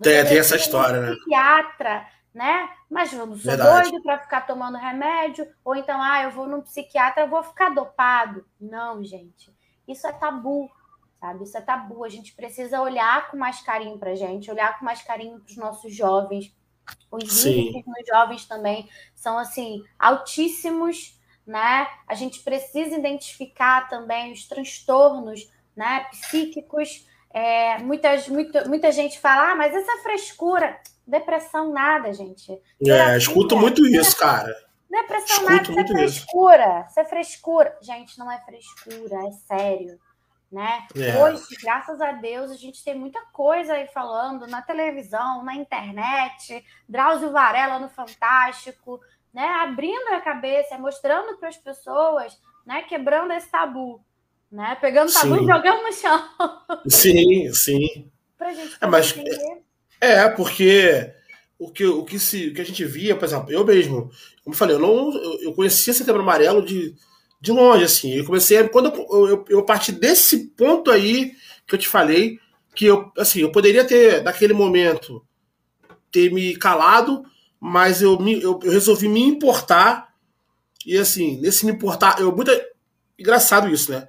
Tem, 0.00 0.24
tem 0.24 0.38
essa 0.38 0.54
história, 0.54 1.00
né? 1.00 1.16
Psiquiatra, 1.16 2.06
né? 2.32 2.70
Mas 2.88 3.12
eu 3.12 3.26
não 3.26 3.34
sou 3.34 3.50
Verdade. 3.50 3.90
doido 3.90 4.02
para 4.04 4.18
ficar 4.20 4.42
tomando 4.42 4.78
remédio, 4.78 5.48
ou 5.64 5.74
então, 5.74 6.00
ah, 6.00 6.22
eu 6.22 6.30
vou 6.30 6.46
num 6.46 6.60
psiquiatra, 6.60 7.24
eu 7.24 7.28
vou 7.28 7.42
ficar 7.42 7.70
dopado. 7.70 8.46
Não, 8.60 9.02
gente. 9.02 9.52
Isso 9.88 10.06
é 10.06 10.12
tabu 10.12 10.70
sabe? 11.20 11.44
Isso 11.44 11.56
é 11.56 11.60
tabu. 11.60 12.04
A 12.04 12.08
gente 12.08 12.34
precisa 12.34 12.80
olhar 12.80 13.30
com 13.30 13.36
mais 13.36 13.60
carinho 13.60 13.98
para 13.98 14.10
a 14.10 14.14
gente, 14.14 14.50
olhar 14.50 14.78
com 14.78 14.84
mais 14.84 15.02
carinho 15.02 15.38
para 15.40 15.50
os 15.50 15.56
nossos 15.56 15.94
jovens. 15.94 16.54
Os 17.10 17.44
índices 17.44 17.84
nos 17.86 18.06
jovens 18.06 18.46
também 18.46 18.88
são 19.14 19.38
assim 19.38 19.82
altíssimos, 19.98 21.18
né? 21.46 21.86
A 22.06 22.14
gente 22.14 22.40
precisa 22.40 22.96
identificar 22.96 23.88
também 23.88 24.32
os 24.32 24.46
transtornos, 24.46 25.50
né? 25.76 26.06
Psíquicos. 26.10 27.06
É, 27.30 27.78
muitas, 27.82 28.26
muita, 28.28 28.66
muita 28.66 28.90
gente 28.90 29.20
fala, 29.20 29.52
ah, 29.52 29.54
mas 29.54 29.74
essa 29.74 30.02
frescura, 30.02 30.80
depressão 31.06 31.72
nada, 31.72 32.10
gente. 32.12 32.58
É, 32.86 33.18
escuto 33.18 33.54
muito 33.54 33.86
isso, 33.86 34.16
cara. 34.16 34.54
Depressão 34.90 35.36
escuto 35.36 35.50
nada, 35.50 35.62
isso 35.62 35.80
é 35.80 35.86
frescura. 35.86 36.86
Isso 36.88 37.00
é 37.00 37.04
frescura. 37.04 37.78
Gente, 37.82 38.18
não 38.18 38.32
é 38.32 38.38
frescura, 38.40 39.26
é 39.26 39.30
sério 39.46 40.00
né? 40.50 40.86
É. 40.96 41.22
Hoje, 41.22 41.44
graças 41.62 42.00
a 42.00 42.12
Deus, 42.12 42.50
a 42.50 42.56
gente 42.56 42.82
tem 42.82 42.94
muita 42.94 43.20
coisa 43.32 43.74
aí 43.74 43.86
falando 43.88 44.46
na 44.46 44.62
televisão, 44.62 45.44
na 45.44 45.54
internet, 45.54 46.64
Drauzio 46.88 47.30
Varela 47.30 47.78
no 47.78 47.88
Fantástico, 47.90 49.00
né? 49.32 49.46
Abrindo 49.62 50.08
a 50.14 50.20
cabeça, 50.20 50.78
mostrando 50.78 51.36
para 51.36 51.48
as 51.48 51.56
pessoas, 51.56 52.38
né? 52.66 52.82
Quebrando 52.82 53.32
esse 53.32 53.50
tabu, 53.50 54.00
né? 54.50 54.76
Pegando 54.80 55.10
o 55.10 55.12
tabu 55.12 55.36
sim. 55.36 55.44
e 55.44 55.46
jogando 55.46 55.82
no 55.82 55.92
chão. 55.92 56.28
Sim, 56.88 57.52
sim. 57.52 58.10
pra 58.38 58.54
gente 58.54 58.76
é, 58.80 58.86
mas, 58.86 59.16
entender. 59.16 59.62
É, 60.00 60.28
porque 60.30 61.12
o 61.58 61.70
que, 61.70 61.84
o, 61.84 62.04
que 62.04 62.18
se, 62.18 62.48
o 62.48 62.54
que 62.54 62.60
a 62.60 62.64
gente 62.64 62.84
via, 62.84 63.16
por 63.16 63.24
exemplo, 63.24 63.52
eu 63.52 63.64
mesmo, 63.64 64.10
como 64.42 64.54
eu 64.54 64.58
falei, 64.58 64.76
eu 64.76 64.80
não 64.80 65.12
eu, 65.12 65.42
eu 65.42 65.52
conhecia 65.52 65.92
Setembro 65.92 66.22
Amarelo 66.22 66.64
de 66.64 66.94
de 67.40 67.52
longe, 67.52 67.84
assim. 67.84 68.12
Eu 68.14 68.24
comecei. 68.24 68.68
Quando 68.68 68.88
eu, 68.88 69.28
eu, 69.28 69.44
eu 69.48 69.64
parti 69.64 69.92
desse 69.92 70.48
ponto 70.56 70.90
aí 70.90 71.32
que 71.66 71.74
eu 71.74 71.78
te 71.78 71.88
falei, 71.88 72.38
que 72.74 72.86
eu, 72.86 73.10
assim, 73.16 73.40
eu 73.40 73.52
poderia 73.52 73.84
ter, 73.84 74.22
naquele 74.22 74.52
momento, 74.52 75.24
ter 76.10 76.32
me 76.32 76.56
calado, 76.56 77.22
mas 77.60 78.02
eu, 78.02 78.18
me, 78.18 78.42
eu, 78.42 78.58
eu 78.62 78.70
resolvi 78.70 79.08
me 79.08 79.22
importar. 79.22 80.08
E 80.84 80.96
assim, 80.96 81.40
nesse 81.40 81.66
me 81.66 81.72
importar, 81.72 82.20
eu 82.20 82.34
muito 82.34 82.50
engraçado 83.18 83.68
isso, 83.68 83.90
né? 83.90 84.08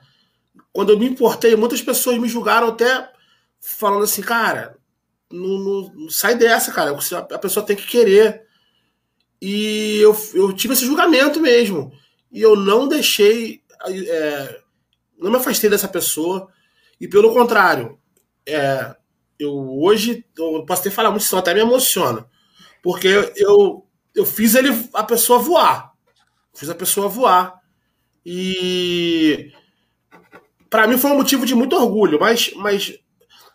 Quando 0.72 0.92
eu 0.92 1.00
me 1.00 1.08
importei, 1.08 1.56
muitas 1.56 1.82
pessoas 1.82 2.18
me 2.18 2.28
julgaram 2.28 2.70
até 2.70 3.12
falando 3.60 4.04
assim, 4.04 4.22
cara, 4.22 4.78
não, 5.32 5.60
não, 5.60 5.94
não 5.94 6.10
sai 6.10 6.36
dessa, 6.36 6.72
cara. 6.72 6.98
A 7.32 7.40
pessoa 7.40 7.66
tem 7.66 7.76
que 7.76 7.88
querer. 7.88 8.44
E 9.42 10.00
eu, 10.02 10.16
eu 10.34 10.54
tive 10.54 10.74
esse 10.74 10.86
julgamento 10.86 11.40
mesmo 11.40 11.92
e 12.32 12.42
eu 12.42 12.56
não 12.56 12.88
deixei, 12.88 13.62
é, 13.88 14.62
não 15.18 15.32
me 15.32 15.38
afastei 15.38 15.70
dessa 15.70 15.88
pessoa. 15.88 16.50
E 17.00 17.08
pelo 17.08 17.34
contrário, 17.34 17.98
é, 18.46 18.96
eu 19.38 19.54
hoje 19.82 20.26
eu 20.38 20.66
posso 20.66 20.84
ter 20.84 20.92
falado 20.92 21.12
muito, 21.14 21.24
isso 21.24 21.38
até 21.38 21.54
me 21.54 21.62
emociona, 21.62 22.28
porque 22.84 23.08
eu, 23.36 23.86
eu 24.14 24.26
fiz 24.26 24.56
ele 24.56 24.70
a 24.94 25.04
pessoa 25.04 25.40
voar, 25.40 25.94
fiz 26.54 26.70
a 26.70 26.76
pessoa 26.76 27.08
voar. 27.08 27.60
E 28.26 29.52
para 30.70 30.88
mim 30.88 30.98
foi 30.98 31.12
um 31.12 31.16
motivo 31.16 31.46
de 31.46 31.56
muito 31.56 31.76
orgulho, 31.76 32.20
mas, 32.20 32.52
mas 32.56 33.00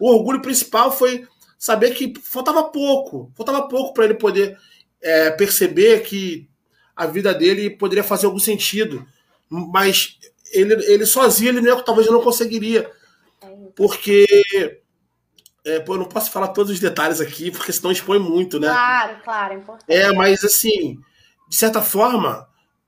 o 0.00 0.10
orgulho 0.10 0.42
principal 0.42 0.90
foi 0.90 1.26
saber 1.58 1.92
que 1.92 2.12
faltava 2.20 2.64
pouco, 2.64 3.30
faltava 3.36 3.68
pouco 3.68 3.94
para 3.94 4.06
ele 4.06 4.14
poder 4.14 4.58
é, 5.00 5.30
perceber 5.30 6.00
que 6.02 6.48
a 6.96 7.06
vida 7.06 7.34
dele 7.34 7.70
poderia 7.70 8.04
fazer 8.04 8.26
algum 8.26 8.38
sentido, 8.38 9.06
mas 9.48 10.18
ele, 10.52 10.74
ele 10.86 11.06
sozinho 11.06 11.50
ele 11.50 11.60
não, 11.60 11.82
talvez 11.82 12.08
não 12.08 12.22
conseguiria, 12.22 12.90
porque 13.74 14.26
é, 15.64 15.80
pô, 15.80 15.94
eu 15.94 15.98
não 15.98 16.06
posso 16.06 16.30
falar 16.30 16.48
todos 16.48 16.72
os 16.72 16.80
detalhes 16.80 17.20
aqui, 17.20 17.50
porque 17.50 17.72
senão 17.72 17.90
expõe 17.90 18.18
muito, 18.18 18.60
né? 18.60 18.68
Claro, 18.68 19.22
claro, 19.24 19.54
é 19.54 19.56
importante. 19.56 19.92
É, 19.92 20.12
mas 20.12 20.44
assim, 20.44 20.98
de 21.48 21.56
certa 21.56 21.82
forma, 21.82 22.46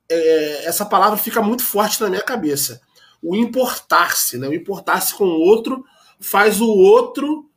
é, 0.09 0.65
essa 0.67 0.85
palavra 0.85 1.17
fica 1.17 1.43
muito 1.43 1.65
forte 1.65 2.01
na 2.01 2.09
minha 2.09 2.23
cabeça. 2.23 2.81
O 3.23 3.35
importar-se, 3.35 4.39
né? 4.39 4.47
O 4.47 4.55
importar-se 4.55 5.15
com 5.15 5.25
o 5.25 5.41
outro 5.41 5.85
faz 6.21 6.61
o 6.61 6.69
outro 6.69 7.51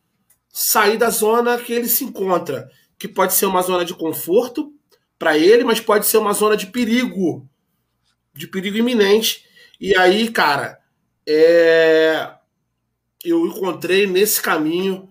sair 0.52 0.98
da 0.98 1.10
zona 1.10 1.58
que 1.58 1.72
ele 1.72 1.88
se 1.88 2.04
encontra 2.04 2.70
que 2.98 3.08
pode 3.08 3.34
ser 3.34 3.46
uma 3.46 3.62
zona 3.62 3.86
de 3.86 3.94
conforto 3.94 4.74
para 5.20 5.38
ele, 5.38 5.66
mas 5.66 5.82
pode 5.82 6.08
ser 6.08 6.18
uma 6.18 6.34
zona 6.34 6.56
de 6.56 6.68
perigo, 6.68 7.48
de 8.34 8.48
perigo 8.48 8.78
iminente. 8.78 9.46
E 9.80 9.96
aí, 9.96 10.32
cara, 10.32 10.80
é... 11.28 12.32
eu 13.24 13.46
encontrei 13.46 14.08
nesse 14.08 14.42
caminho 14.42 15.10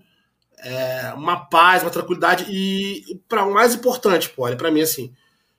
é, 0.60 1.12
uma 1.14 1.36
paz, 1.36 1.82
uma 1.82 1.90
tranquilidade 1.90 2.46
e 2.48 3.20
para 3.28 3.44
o 3.44 3.52
mais 3.52 3.74
importante, 3.74 4.28
pô, 4.30 4.44
para 4.56 4.70
mim 4.70 4.80
assim, 4.80 5.14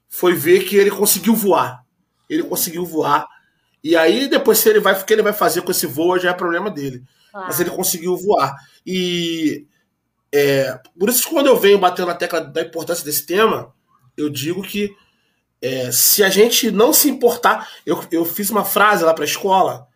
foi 0.09 0.33
ver 0.33 0.65
que 0.65 0.75
ele 0.75 0.91
conseguiu 0.91 1.35
voar. 1.35 1.85
Ele 2.29 2.43
conseguiu 2.43 2.85
voar. 2.85 3.27
E 3.83 3.95
aí 3.95 4.27
depois 4.27 4.57
se 4.57 4.67
ele 4.67 4.79
vai, 4.79 4.93
o 4.93 5.05
que 5.05 5.13
ele 5.13 5.21
vai 5.21 5.31
fazer 5.31 5.61
com 5.61 5.71
esse 5.71 5.85
voo 5.85 6.19
já 6.19 6.31
é 6.31 6.33
problema 6.33 6.69
dele. 6.69 7.03
Mas 7.31 7.59
ele 7.59 7.69
conseguiu 7.69 8.17
voar. 8.17 8.55
E 8.85 9.65
é, 10.31 10.79
por 10.97 11.09
isso, 11.09 11.29
quando 11.29 11.47
eu 11.47 11.57
venho 11.57 11.79
batendo 11.79 12.07
na 12.07 12.15
tecla 12.15 12.41
da 12.41 12.61
importância 12.61 13.05
desse 13.05 13.25
tema, 13.25 13.73
eu 14.21 14.29
digo 14.29 14.61
que 14.61 14.95
é, 15.61 15.91
se 15.91 16.23
a 16.23 16.29
gente 16.29 16.71
não 16.71 16.93
se 16.93 17.09
importar. 17.09 17.69
Eu, 17.85 18.03
eu 18.11 18.25
fiz 18.25 18.49
uma 18.49 18.63
frase 18.63 19.03
lá 19.03 19.13
para 19.13 19.23
a 19.23 19.27
escola, 19.27 19.87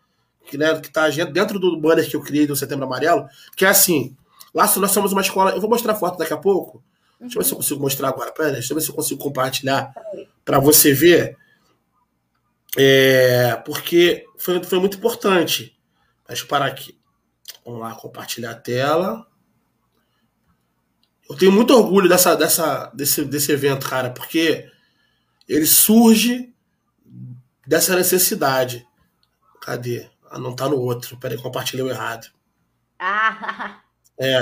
que 0.46 0.58
né, 0.58 0.72
está 0.72 1.08
dentro 1.08 1.58
do 1.58 1.78
banner 1.80 2.08
que 2.08 2.16
eu 2.16 2.20
criei 2.20 2.46
do 2.46 2.56
Setembro 2.56 2.84
Amarelo, 2.84 3.26
que 3.56 3.64
é 3.64 3.68
assim: 3.68 4.16
lá 4.52 4.70
nós 4.76 4.90
somos 4.90 5.12
uma 5.12 5.22
escola. 5.22 5.52
Eu 5.52 5.60
vou 5.60 5.70
mostrar 5.70 5.92
a 5.92 5.96
foto 5.96 6.18
daqui 6.18 6.32
a 6.32 6.38
pouco. 6.38 6.82
Deixa 7.20 7.38
eu 7.38 7.42
ver 7.42 7.46
se 7.46 7.52
eu 7.52 7.56
consigo 7.56 7.80
mostrar 7.80 8.08
agora. 8.08 8.32
Pera, 8.32 8.52
deixa 8.52 8.72
eu 8.72 8.76
ver 8.76 8.82
se 8.82 8.90
eu 8.90 8.94
consigo 8.94 9.22
compartilhar 9.22 9.94
para 10.44 10.58
você 10.58 10.92
ver. 10.92 11.36
É, 12.76 13.56
porque 13.64 14.26
foi, 14.36 14.62
foi 14.62 14.78
muito 14.78 14.98
importante. 14.98 15.74
Deixa 16.28 16.44
eu 16.44 16.48
parar 16.48 16.66
aqui. 16.66 16.98
Vamos 17.64 17.80
lá, 17.80 17.94
compartilhar 17.94 18.50
a 18.50 18.54
tela. 18.54 19.26
Eu 21.28 21.36
tenho 21.36 21.52
muito 21.52 21.74
orgulho 21.74 22.08
dessa, 22.08 22.36
dessa, 22.36 22.90
desse, 22.94 23.24
desse 23.24 23.50
evento, 23.52 23.88
cara, 23.88 24.10
porque 24.10 24.70
ele 25.48 25.66
surge 25.66 26.52
dessa 27.66 27.96
necessidade. 27.96 28.86
Cadê? 29.60 30.08
Ah, 30.30 30.38
não 30.38 30.54
tá 30.54 30.68
no 30.68 30.78
outro. 30.78 31.16
Peraí, 31.16 31.40
compartilhei 31.40 31.84
o 31.84 31.90
errado. 31.90 32.26
Ah! 32.98 33.80
É. 34.18 34.40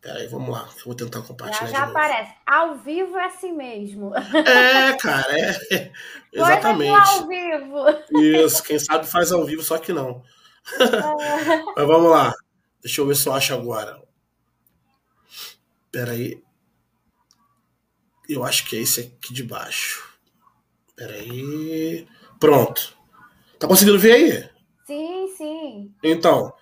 Peraí, 0.00 0.26
vamos 0.26 0.50
lá. 0.50 0.68
Eu 0.78 0.84
vou 0.84 0.94
tentar 0.94 1.22
compartilhar. 1.22 1.70
Já, 1.70 1.78
já 1.78 1.84
aparece. 1.84 2.32
Ao 2.44 2.76
vivo 2.78 3.16
é 3.16 3.26
assim 3.26 3.52
mesmo. 3.52 4.12
É, 4.16 4.96
cara, 4.96 5.38
é. 5.38 5.50
é 5.74 5.92
exatamente. 6.32 6.90
ao 6.90 7.28
vivo. 7.28 8.20
Isso, 8.20 8.62
quem 8.64 8.80
sabe 8.80 9.06
faz 9.06 9.30
ao 9.30 9.44
vivo, 9.44 9.62
só 9.62 9.78
que 9.78 9.92
não. 9.92 10.22
É. 10.80 11.62
Mas 11.76 11.86
vamos 11.86 12.10
lá. 12.10 12.34
Deixa 12.82 13.00
eu 13.00 13.06
ver 13.06 13.14
se 13.14 13.28
eu 13.28 13.32
acho 13.32 13.54
agora. 13.54 14.02
Pera 15.92 16.12
aí. 16.12 16.42
Eu 18.28 18.42
acho 18.44 18.66
que 18.66 18.76
é 18.76 18.80
esse 18.80 19.00
aqui 19.00 19.34
de 19.34 19.42
baixo. 19.42 20.18
Pera 20.96 21.12
aí. 21.12 22.08
Pronto. 22.40 22.96
Tá 23.58 23.68
conseguindo 23.68 23.98
ver 23.98 24.12
aí? 24.12 24.50
Sim, 24.86 25.28
sim. 25.36 25.94
Então, 26.02 26.52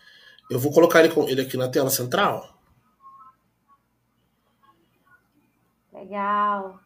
eu 0.51 0.59
vou 0.59 0.73
colocar 0.73 1.05
ele, 1.05 1.15
ele 1.29 1.43
aqui 1.43 1.57
na 1.57 1.69
tela 1.69 1.89
central. 1.91 2.61
Legal. 5.93 6.81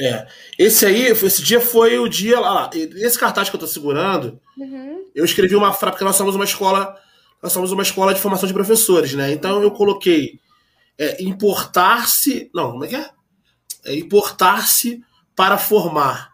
É. 0.00 0.26
Esse 0.58 0.86
aí, 0.86 1.06
esse 1.08 1.42
dia 1.42 1.60
foi 1.60 1.98
o 1.98 2.08
dia 2.08 2.40
lá. 2.40 2.70
Esse 2.74 3.18
cartaz 3.18 3.50
que 3.50 3.56
eu 3.56 3.60
tô 3.60 3.66
segurando, 3.66 4.40
uhum. 4.56 5.04
eu 5.14 5.24
escrevi 5.24 5.54
uma 5.54 5.74
frase, 5.74 5.92
porque 5.92 6.04
nós 6.04 6.16
somos 6.16 6.34
uma 6.34 6.44
escola. 6.44 6.98
Nós 7.42 7.52
somos 7.52 7.72
uma 7.72 7.82
escola 7.82 8.14
de 8.14 8.20
formação 8.20 8.46
de 8.46 8.54
professores, 8.54 9.14
né? 9.14 9.32
Então 9.32 9.62
eu 9.62 9.70
coloquei 9.70 10.40
é, 11.00 11.22
importar-se. 11.22 12.50
Não, 12.54 12.72
como 12.72 12.84
é 12.84 12.88
que 12.88 12.96
é? 12.96 13.10
é 13.86 13.96
importar-se 13.96 15.02
para 15.34 15.56
formar. 15.56 16.30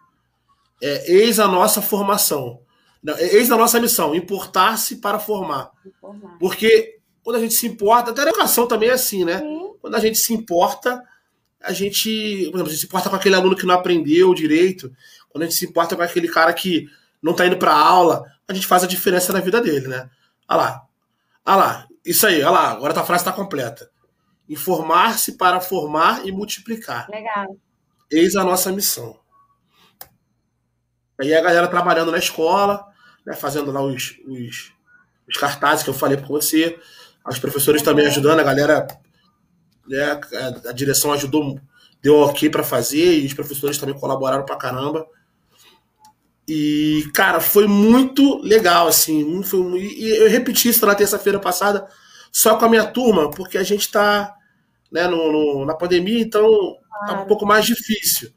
É, 0.82 1.12
eis 1.12 1.38
a 1.38 1.46
nossa 1.46 1.80
formação. 1.80 2.60
Não, 3.00 3.14
é, 3.14 3.36
eis 3.36 3.50
a 3.52 3.56
nossa 3.56 3.78
missão, 3.78 4.14
importar-se 4.14 4.96
para 4.96 5.20
formar. 5.20 5.70
formar. 6.00 6.36
Porque 6.40 6.98
quando 7.22 7.36
a 7.36 7.40
gente 7.40 7.54
se 7.54 7.66
importa, 7.68 8.10
até 8.10 8.22
a 8.22 8.24
educação 8.24 8.66
também 8.66 8.88
é 8.88 8.92
assim, 8.92 9.24
né? 9.24 9.38
Sim. 9.38 9.74
Quando 9.80 9.94
a 9.94 10.00
gente 10.00 10.18
se 10.18 10.34
importa, 10.34 11.00
a 11.62 11.72
gente, 11.72 12.48
por 12.50 12.56
exemplo, 12.56 12.66
a 12.66 12.70
gente 12.70 12.80
se 12.80 12.86
importa 12.86 13.08
com 13.08 13.16
aquele 13.16 13.36
aluno 13.36 13.54
que 13.54 13.66
não 13.66 13.74
aprendeu 13.74 14.34
direito, 14.34 14.92
quando 15.28 15.42
a 15.42 15.46
gente 15.46 15.56
se 15.56 15.66
importa 15.66 15.94
com 15.94 16.02
aquele 16.02 16.26
cara 16.26 16.52
que 16.52 16.88
não 17.22 17.32
está 17.32 17.46
indo 17.46 17.56
para 17.56 17.72
aula, 17.72 18.24
a 18.48 18.52
gente 18.52 18.66
faz 18.66 18.82
a 18.82 18.88
diferença 18.88 19.32
na 19.32 19.40
vida 19.40 19.60
dele, 19.60 19.86
né? 19.86 20.10
Olha 20.48 20.56
lá. 20.58 20.82
Olha 21.44 21.56
lá. 21.56 21.88
Isso 22.04 22.26
aí, 22.26 22.42
olha 22.42 22.50
lá. 22.50 22.70
Agora 22.72 22.98
a 22.98 23.04
frase 23.04 23.22
está 23.22 23.32
completa. 23.32 23.88
Informar-se 24.48 25.32
para 25.32 25.60
formar 25.60 26.26
e 26.26 26.32
multiplicar. 26.32 27.08
Legal. 27.10 27.56
Eis 28.10 28.36
a 28.36 28.44
nossa 28.44 28.70
missão. 28.70 29.18
Aí 31.20 31.34
a 31.34 31.40
galera 31.40 31.66
trabalhando 31.68 32.12
na 32.12 32.18
escola, 32.18 32.86
né, 33.24 33.34
fazendo 33.34 33.72
lá 33.72 33.82
os, 33.82 34.16
os, 34.26 34.72
os 35.28 35.36
cartazes 35.36 35.82
que 35.82 35.90
eu 35.90 35.94
falei 35.94 36.16
para 36.16 36.28
você, 36.28 36.78
os 37.26 37.38
professores 37.38 37.82
também 37.82 38.06
ajudando, 38.06 38.38
a 38.38 38.44
galera, 38.44 38.86
né, 39.88 40.02
a, 40.12 40.70
a 40.70 40.72
direção 40.72 41.12
ajudou, 41.12 41.58
deu 42.02 42.16
ok 42.16 42.48
para 42.50 42.62
fazer, 42.62 43.18
e 43.18 43.26
os 43.26 43.34
professores 43.34 43.78
também 43.78 43.98
colaboraram 43.98 44.44
para 44.44 44.56
caramba. 44.56 45.06
E, 46.48 47.10
cara, 47.12 47.40
foi 47.40 47.66
muito 47.66 48.38
legal, 48.42 48.86
assim. 48.86 49.42
Foi, 49.42 49.58
e 49.80 50.16
eu 50.16 50.30
repeti 50.30 50.68
isso 50.68 50.86
na 50.86 50.94
terça-feira 50.94 51.40
passada, 51.40 51.88
só 52.36 52.58
com 52.58 52.66
a 52.66 52.68
minha 52.68 52.84
turma, 52.84 53.30
porque 53.30 53.56
a 53.56 53.62
gente 53.62 53.80
está 53.80 54.36
né, 54.92 55.06
no, 55.08 55.32
no, 55.32 55.64
na 55.64 55.74
pandemia, 55.74 56.20
então 56.20 56.46
claro. 56.46 57.06
tá 57.06 57.22
um 57.22 57.26
pouco 57.26 57.46
mais 57.46 57.64
difícil. 57.64 58.30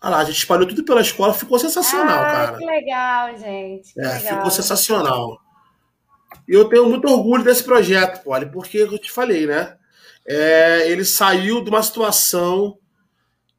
Olha 0.00 0.10
lá, 0.12 0.18
a 0.20 0.24
gente 0.24 0.38
espalhou 0.38 0.68
tudo 0.68 0.84
pela 0.84 1.00
escola, 1.00 1.34
ficou 1.34 1.58
sensacional, 1.58 2.20
ah, 2.20 2.30
cara. 2.30 2.58
Que 2.58 2.64
legal, 2.64 3.36
gente. 3.38 3.92
Que 3.92 4.00
é, 4.00 4.04
legal. 4.04 4.36
ficou 4.36 4.50
sensacional. 4.52 5.40
E 6.46 6.54
eu 6.54 6.68
tenho 6.68 6.88
muito 6.88 7.08
orgulho 7.08 7.42
desse 7.42 7.64
projeto, 7.64 8.22
Poli, 8.22 8.46
porque 8.52 8.78
eu 8.78 8.98
te 9.00 9.10
falei, 9.10 9.48
né? 9.48 9.76
É, 10.24 10.88
ele 10.88 11.04
saiu 11.04 11.64
de 11.64 11.70
uma 11.70 11.82
situação 11.82 12.78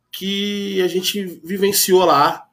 que 0.09 0.81
a 0.81 0.87
gente 0.87 1.41
vivenciou 1.43 2.05
lá 2.05 2.45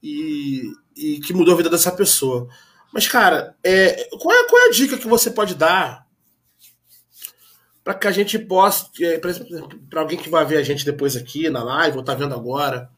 e, 0.00 0.62
e 0.96 1.18
que 1.18 1.34
mudou 1.34 1.54
a 1.54 1.56
vida 1.56 1.70
dessa 1.70 1.90
pessoa. 1.90 2.46
Mas, 2.92 3.08
cara, 3.08 3.56
é, 3.64 4.08
qual, 4.16 4.32
é, 4.32 4.46
qual 4.46 4.62
é 4.62 4.68
a 4.68 4.70
dica 4.70 4.96
que 4.96 5.08
você 5.08 5.28
pode 5.28 5.56
dar 5.56 6.03
para 7.84 7.94
que 7.94 8.08
a 8.08 8.10
gente 8.10 8.38
possa, 8.38 8.88
é, 9.00 9.20
para 9.90 10.00
alguém 10.00 10.18
que 10.18 10.30
vai 10.30 10.44
ver 10.46 10.56
a 10.56 10.62
gente 10.62 10.86
depois 10.86 11.14
aqui 11.14 11.50
na 11.50 11.62
live, 11.62 11.98
ou 11.98 12.02
tá 12.02 12.14
vendo 12.14 12.34
agora, 12.34 12.90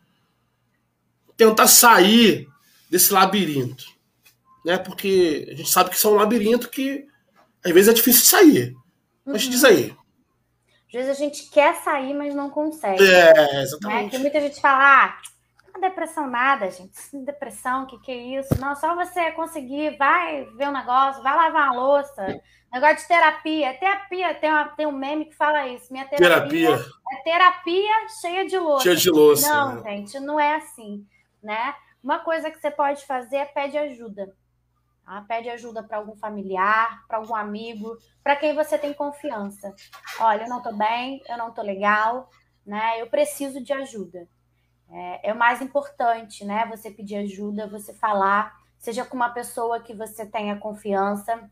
tentar 1.37 1.67
sair 1.67 2.49
desse 2.89 3.13
labirinto. 3.13 3.85
Né? 4.65 4.79
Porque 4.79 5.49
a 5.51 5.55
gente 5.55 5.69
sabe 5.69 5.91
que 5.91 5.97
isso 5.97 6.07
é 6.07 6.11
um 6.11 6.15
labirinto 6.15 6.71
que 6.71 7.05
às 7.65 7.73
vezes 7.73 7.89
é 7.89 7.95
difícil 7.95 8.23
de 8.23 8.29
sair. 8.29 8.77
Mas 9.25 9.45
uhum. 9.45 9.51
diz 9.51 9.65
aí. 9.65 9.97
Às 10.87 10.93
vezes 10.93 11.11
a 11.11 11.15
gente 11.15 11.51
quer 11.51 11.75
sair, 11.83 12.15
mas 12.15 12.33
não 12.33 12.49
consegue. 12.49 13.03
É, 13.03 13.63
exatamente. 13.63 14.05
Né? 14.05 14.11
Que 14.11 14.19
muita 14.19 14.41
gente 14.41 14.61
fala, 14.61 15.05
ah, 15.05 15.19
depressão 15.81 16.27
nada, 16.27 16.71
gente. 16.71 16.95
Depressão, 17.25 17.85
o 17.85 17.87
que, 17.87 17.99
que 18.01 18.13
é 18.13 18.41
isso? 18.41 18.61
Não, 18.61 18.75
só 18.75 18.95
você 18.95 19.33
conseguir, 19.33 19.97
vai 19.97 20.45
ver 20.57 20.69
um 20.69 20.73
negócio, 20.73 21.23
vai 21.23 21.35
lavar 21.35 21.71
uma 21.71 21.81
louça, 21.81 22.41
Negócio 22.73 22.97
de 22.97 23.09
terapia. 23.09 23.75
Terapia, 23.79 24.35
tem, 24.35 24.51
uma, 24.51 24.69
tem 24.69 24.87
um 24.87 24.93
meme 24.93 25.25
que 25.27 25.35
fala 25.35 25.67
isso. 25.69 25.91
Minha 25.93 26.07
terapia, 26.07 26.77
terapia. 26.77 26.93
é 27.13 27.23
terapia 27.23 28.09
cheia 28.21 28.47
de 28.47 28.59
louça. 28.59 28.83
Cheia 28.83 28.97
de 28.97 29.11
louça. 29.11 29.49
Não, 29.49 29.83
né? 29.83 29.91
gente, 29.91 30.21
não 30.21 30.39
é 30.39 30.57
assim, 30.57 31.07
né? 31.43 31.75
Uma 32.03 32.19
coisa 32.19 32.51
que 32.51 32.59
você 32.61 32.71
pode 32.71 33.07
fazer 33.07 33.37
é 33.37 33.45
pedir 33.45 33.79
ajuda. 33.79 34.31
Tá? 35.05 35.25
Pede 35.27 35.49
ajuda 35.49 35.83
para 35.83 35.99
algum 35.99 36.17
familiar, 36.17 37.07
para 37.07 37.19
algum 37.19 37.35
amigo, 37.35 37.97
para 38.23 38.37
quem 38.37 38.55
você 38.55 38.77
tem 38.77 38.93
confiança. 38.93 39.75
Olha, 40.21 40.43
eu 40.43 40.49
não 40.49 40.59
estou 40.59 40.75
bem, 40.75 41.23
eu 41.29 41.39
não 41.39 41.49
estou 41.49 41.65
legal, 41.65 42.29
né? 42.67 43.01
Eu 43.01 43.07
preciso 43.07 43.63
de 43.63 43.73
ajuda. 43.73 44.29
É, 44.91 45.31
é 45.31 45.33
o 45.33 45.39
mais 45.39 45.61
importante, 45.61 46.45
né? 46.45 46.67
Você 46.71 46.91
pedir 46.91 47.17
ajuda, 47.17 47.67
você 47.67 47.93
falar, 47.93 48.57
seja 48.79 49.05
com 49.05 49.17
uma 49.17 49.31
pessoa 49.31 49.81
que 49.81 49.95
você 49.95 50.25
tenha 50.25 50.57
confiança, 50.57 51.51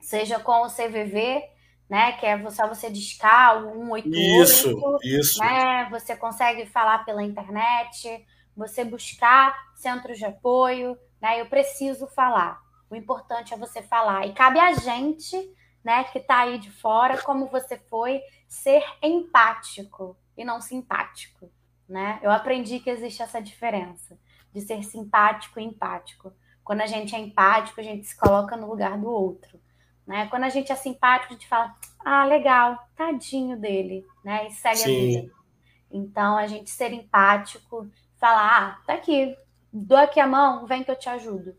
seja 0.00 0.38
com 0.38 0.62
o 0.62 0.70
CVV, 0.70 1.42
né, 1.88 2.12
que 2.12 2.26
é 2.26 2.50
só 2.50 2.66
você 2.68 2.90
discar 2.90 3.64
o 3.64 3.72
188, 3.72 4.42
isso, 4.42 4.98
isso. 5.02 5.40
né, 5.40 5.88
você 5.90 6.16
consegue 6.16 6.66
falar 6.66 7.04
pela 7.04 7.22
internet, 7.22 8.24
você 8.56 8.84
buscar 8.84 9.54
centros 9.74 10.18
de 10.18 10.24
apoio, 10.24 10.96
né, 11.20 11.40
eu 11.40 11.46
preciso 11.46 12.06
falar. 12.06 12.60
O 12.90 12.94
importante 12.94 13.52
é 13.52 13.56
você 13.56 13.82
falar. 13.82 14.26
E 14.26 14.32
cabe 14.32 14.58
a 14.60 14.72
gente, 14.74 15.36
né, 15.82 16.04
que 16.04 16.18
está 16.18 16.40
aí 16.40 16.58
de 16.58 16.70
fora, 16.70 17.20
como 17.22 17.46
você 17.46 17.78
foi, 17.90 18.20
ser 18.46 18.84
empático 19.02 20.16
e 20.36 20.44
não 20.44 20.60
simpático, 20.60 21.50
né? 21.88 22.18
Eu 22.22 22.30
aprendi 22.30 22.80
que 22.80 22.90
existe 22.90 23.22
essa 23.22 23.40
diferença 23.40 24.18
de 24.52 24.60
ser 24.60 24.82
simpático 24.82 25.58
e 25.58 25.64
empático. 25.64 26.32
Quando 26.62 26.80
a 26.80 26.86
gente 26.86 27.14
é 27.14 27.18
empático, 27.18 27.80
a 27.80 27.84
gente 27.84 28.06
se 28.06 28.16
coloca 28.16 28.56
no 28.56 28.68
lugar 28.68 28.96
do 28.96 29.08
outro. 29.08 29.60
Né? 30.06 30.26
Quando 30.26 30.44
a 30.44 30.48
gente 30.48 30.70
é 30.70 30.76
simpático, 30.76 31.32
a 31.32 31.36
gente 31.36 31.48
fala, 31.48 31.74
ah, 32.04 32.24
legal, 32.24 32.78
tadinho 32.94 33.56
dele, 33.56 34.04
né? 34.22 34.46
E 34.46 34.50
segue 34.50 34.76
Sim. 34.76 34.84
a 34.84 35.20
vida. 35.20 35.34
Então, 35.90 36.36
a 36.36 36.46
gente 36.46 36.70
ser 36.70 36.92
empático, 36.92 37.88
falar, 38.18 38.78
ah, 38.80 38.86
tá 38.86 38.94
aqui, 38.94 39.36
dou 39.72 39.96
aqui 39.96 40.20
a 40.20 40.26
mão, 40.26 40.66
vem 40.66 40.84
que 40.84 40.90
eu 40.90 40.98
te 40.98 41.08
ajudo, 41.08 41.56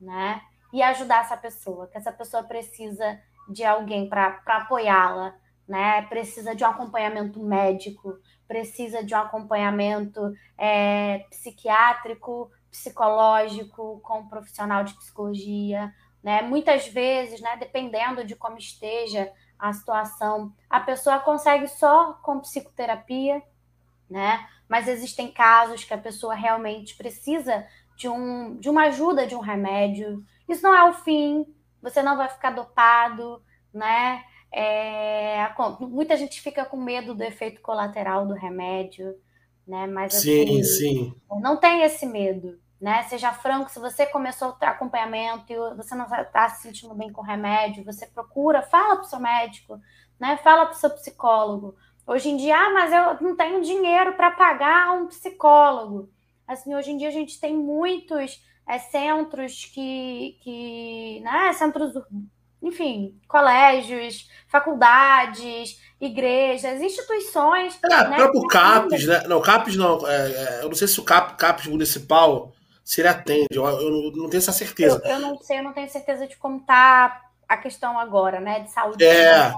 né? 0.00 0.42
E 0.72 0.82
ajudar 0.82 1.22
essa 1.22 1.36
pessoa, 1.36 1.86
que 1.86 1.96
essa 1.96 2.12
pessoa 2.12 2.42
precisa 2.42 3.18
de 3.48 3.64
alguém 3.64 4.08
para 4.08 4.40
apoiá-la, 4.46 5.34
né? 5.66 6.02
Precisa 6.02 6.54
de 6.54 6.64
um 6.64 6.68
acompanhamento 6.68 7.40
médico, 7.40 8.18
precisa 8.48 9.04
de 9.04 9.14
um 9.14 9.18
acompanhamento 9.18 10.32
é, 10.56 11.26
psiquiátrico, 11.30 12.50
psicológico, 12.70 14.00
com 14.02 14.20
um 14.20 14.28
profissional 14.28 14.82
de 14.82 14.94
psicologia, 14.94 15.94
né? 16.22 16.42
Muitas 16.42 16.88
vezes, 16.88 17.40
né, 17.40 17.56
dependendo 17.56 18.24
de 18.24 18.34
como 18.34 18.58
esteja 18.58 19.30
a 19.58 19.72
situação, 19.72 20.52
a 20.68 20.80
pessoa 20.80 21.18
consegue 21.18 21.68
só 21.68 22.14
com 22.22 22.40
psicoterapia, 22.40 23.42
né? 24.08 24.48
Mas 24.68 24.88
existem 24.88 25.30
casos 25.30 25.84
que 25.84 25.94
a 25.94 25.98
pessoa 25.98 26.34
realmente 26.34 26.96
precisa 26.96 27.66
de, 27.96 28.08
um, 28.08 28.56
de 28.56 28.70
uma 28.70 28.84
ajuda 28.84 29.26
de 29.26 29.34
um 29.34 29.40
remédio. 29.40 30.24
Isso 30.48 30.62
não 30.62 30.74
é 30.74 30.88
o 30.88 30.94
fim, 30.94 31.46
você 31.82 32.02
não 32.02 32.16
vai 32.16 32.28
ficar 32.28 32.50
dopado, 32.50 33.42
né? 33.72 34.24
É, 34.52 35.46
muita 35.80 36.16
gente 36.16 36.40
fica 36.40 36.64
com 36.64 36.76
medo 36.76 37.14
do 37.14 37.22
efeito 37.22 37.60
colateral 37.60 38.26
do 38.26 38.34
remédio, 38.34 39.14
né? 39.66 39.86
Mas 39.86 40.16
assim, 40.16 40.62
sim, 40.62 40.62
sim. 40.62 41.14
não 41.40 41.56
tem 41.56 41.82
esse 41.82 42.06
medo 42.06 42.58
né? 42.80 43.02
Seja 43.04 43.32
franco, 43.32 43.70
se 43.70 43.78
você 43.80 44.06
começou 44.06 44.50
o 44.50 44.64
acompanhamento 44.64 45.52
e 45.52 45.74
você 45.74 45.94
não 45.94 46.06
está 46.06 46.48
se 46.48 46.62
sentindo 46.62 46.94
bem 46.94 47.12
com 47.12 47.20
o 47.20 47.24
remédio, 47.24 47.84
você 47.84 48.06
procura, 48.06 48.62
fala 48.62 48.96
para 48.96 49.04
o 49.04 49.08
seu 49.08 49.18
médico, 49.18 49.80
né? 50.18 50.36
Fala 50.38 50.66
para 50.66 50.74
o 50.74 50.78
seu 50.78 50.90
psicólogo. 50.90 51.74
Hoje 52.06 52.30
em 52.30 52.36
dia, 52.36 52.56
ah, 52.56 52.70
mas 52.70 52.92
eu 52.92 53.28
não 53.28 53.36
tenho 53.36 53.60
dinheiro 53.62 54.14
para 54.14 54.30
pagar 54.30 54.92
um 54.94 55.08
psicólogo. 55.08 56.08
Assim, 56.46 56.74
hoje 56.74 56.92
em 56.92 56.96
dia 56.96 57.08
a 57.08 57.12
gente 57.12 57.38
tem 57.40 57.54
muitos 57.54 58.42
é, 58.66 58.78
centros 58.78 59.66
que, 59.66 60.38
que, 60.42 61.20
né? 61.20 61.52
Centros, 61.54 61.92
enfim, 62.62 63.14
colégios, 63.28 64.28
faculdades, 64.48 65.78
igrejas, 66.00 66.80
instituições. 66.80 67.78
É, 67.84 67.88
né, 67.88 68.16
próprio 68.16 68.46
CAPES, 68.46 69.06
né? 69.06 69.22
Não, 69.26 69.40
CAPES 69.40 69.76
não. 69.76 70.06
É, 70.06 70.30
é, 70.30 70.58
eu 70.62 70.68
não 70.68 70.74
sei 70.74 70.88
se 70.88 70.98
o 71.00 71.04
CAP, 71.04 71.36
CAPES 71.36 71.66
municipal 71.66 72.52
se 72.84 73.00
ele 73.00 73.08
atende. 73.08 73.48
Eu, 73.52 73.64
eu 73.66 74.12
não 74.16 74.28
tenho 74.28 74.38
essa 74.38 74.52
certeza. 74.52 75.00
Eu, 75.04 75.10
eu, 75.10 75.20
não 75.20 75.38
sei, 75.40 75.58
eu 75.58 75.64
não 75.64 75.72
tenho 75.72 75.90
certeza 75.90 76.26
de 76.26 76.36
como 76.36 76.58
está 76.58 77.22
a 77.48 77.56
questão 77.56 77.98
agora, 77.98 78.40
né? 78.40 78.60
De 78.60 78.70
saúde. 78.70 79.04
É, 79.04 79.52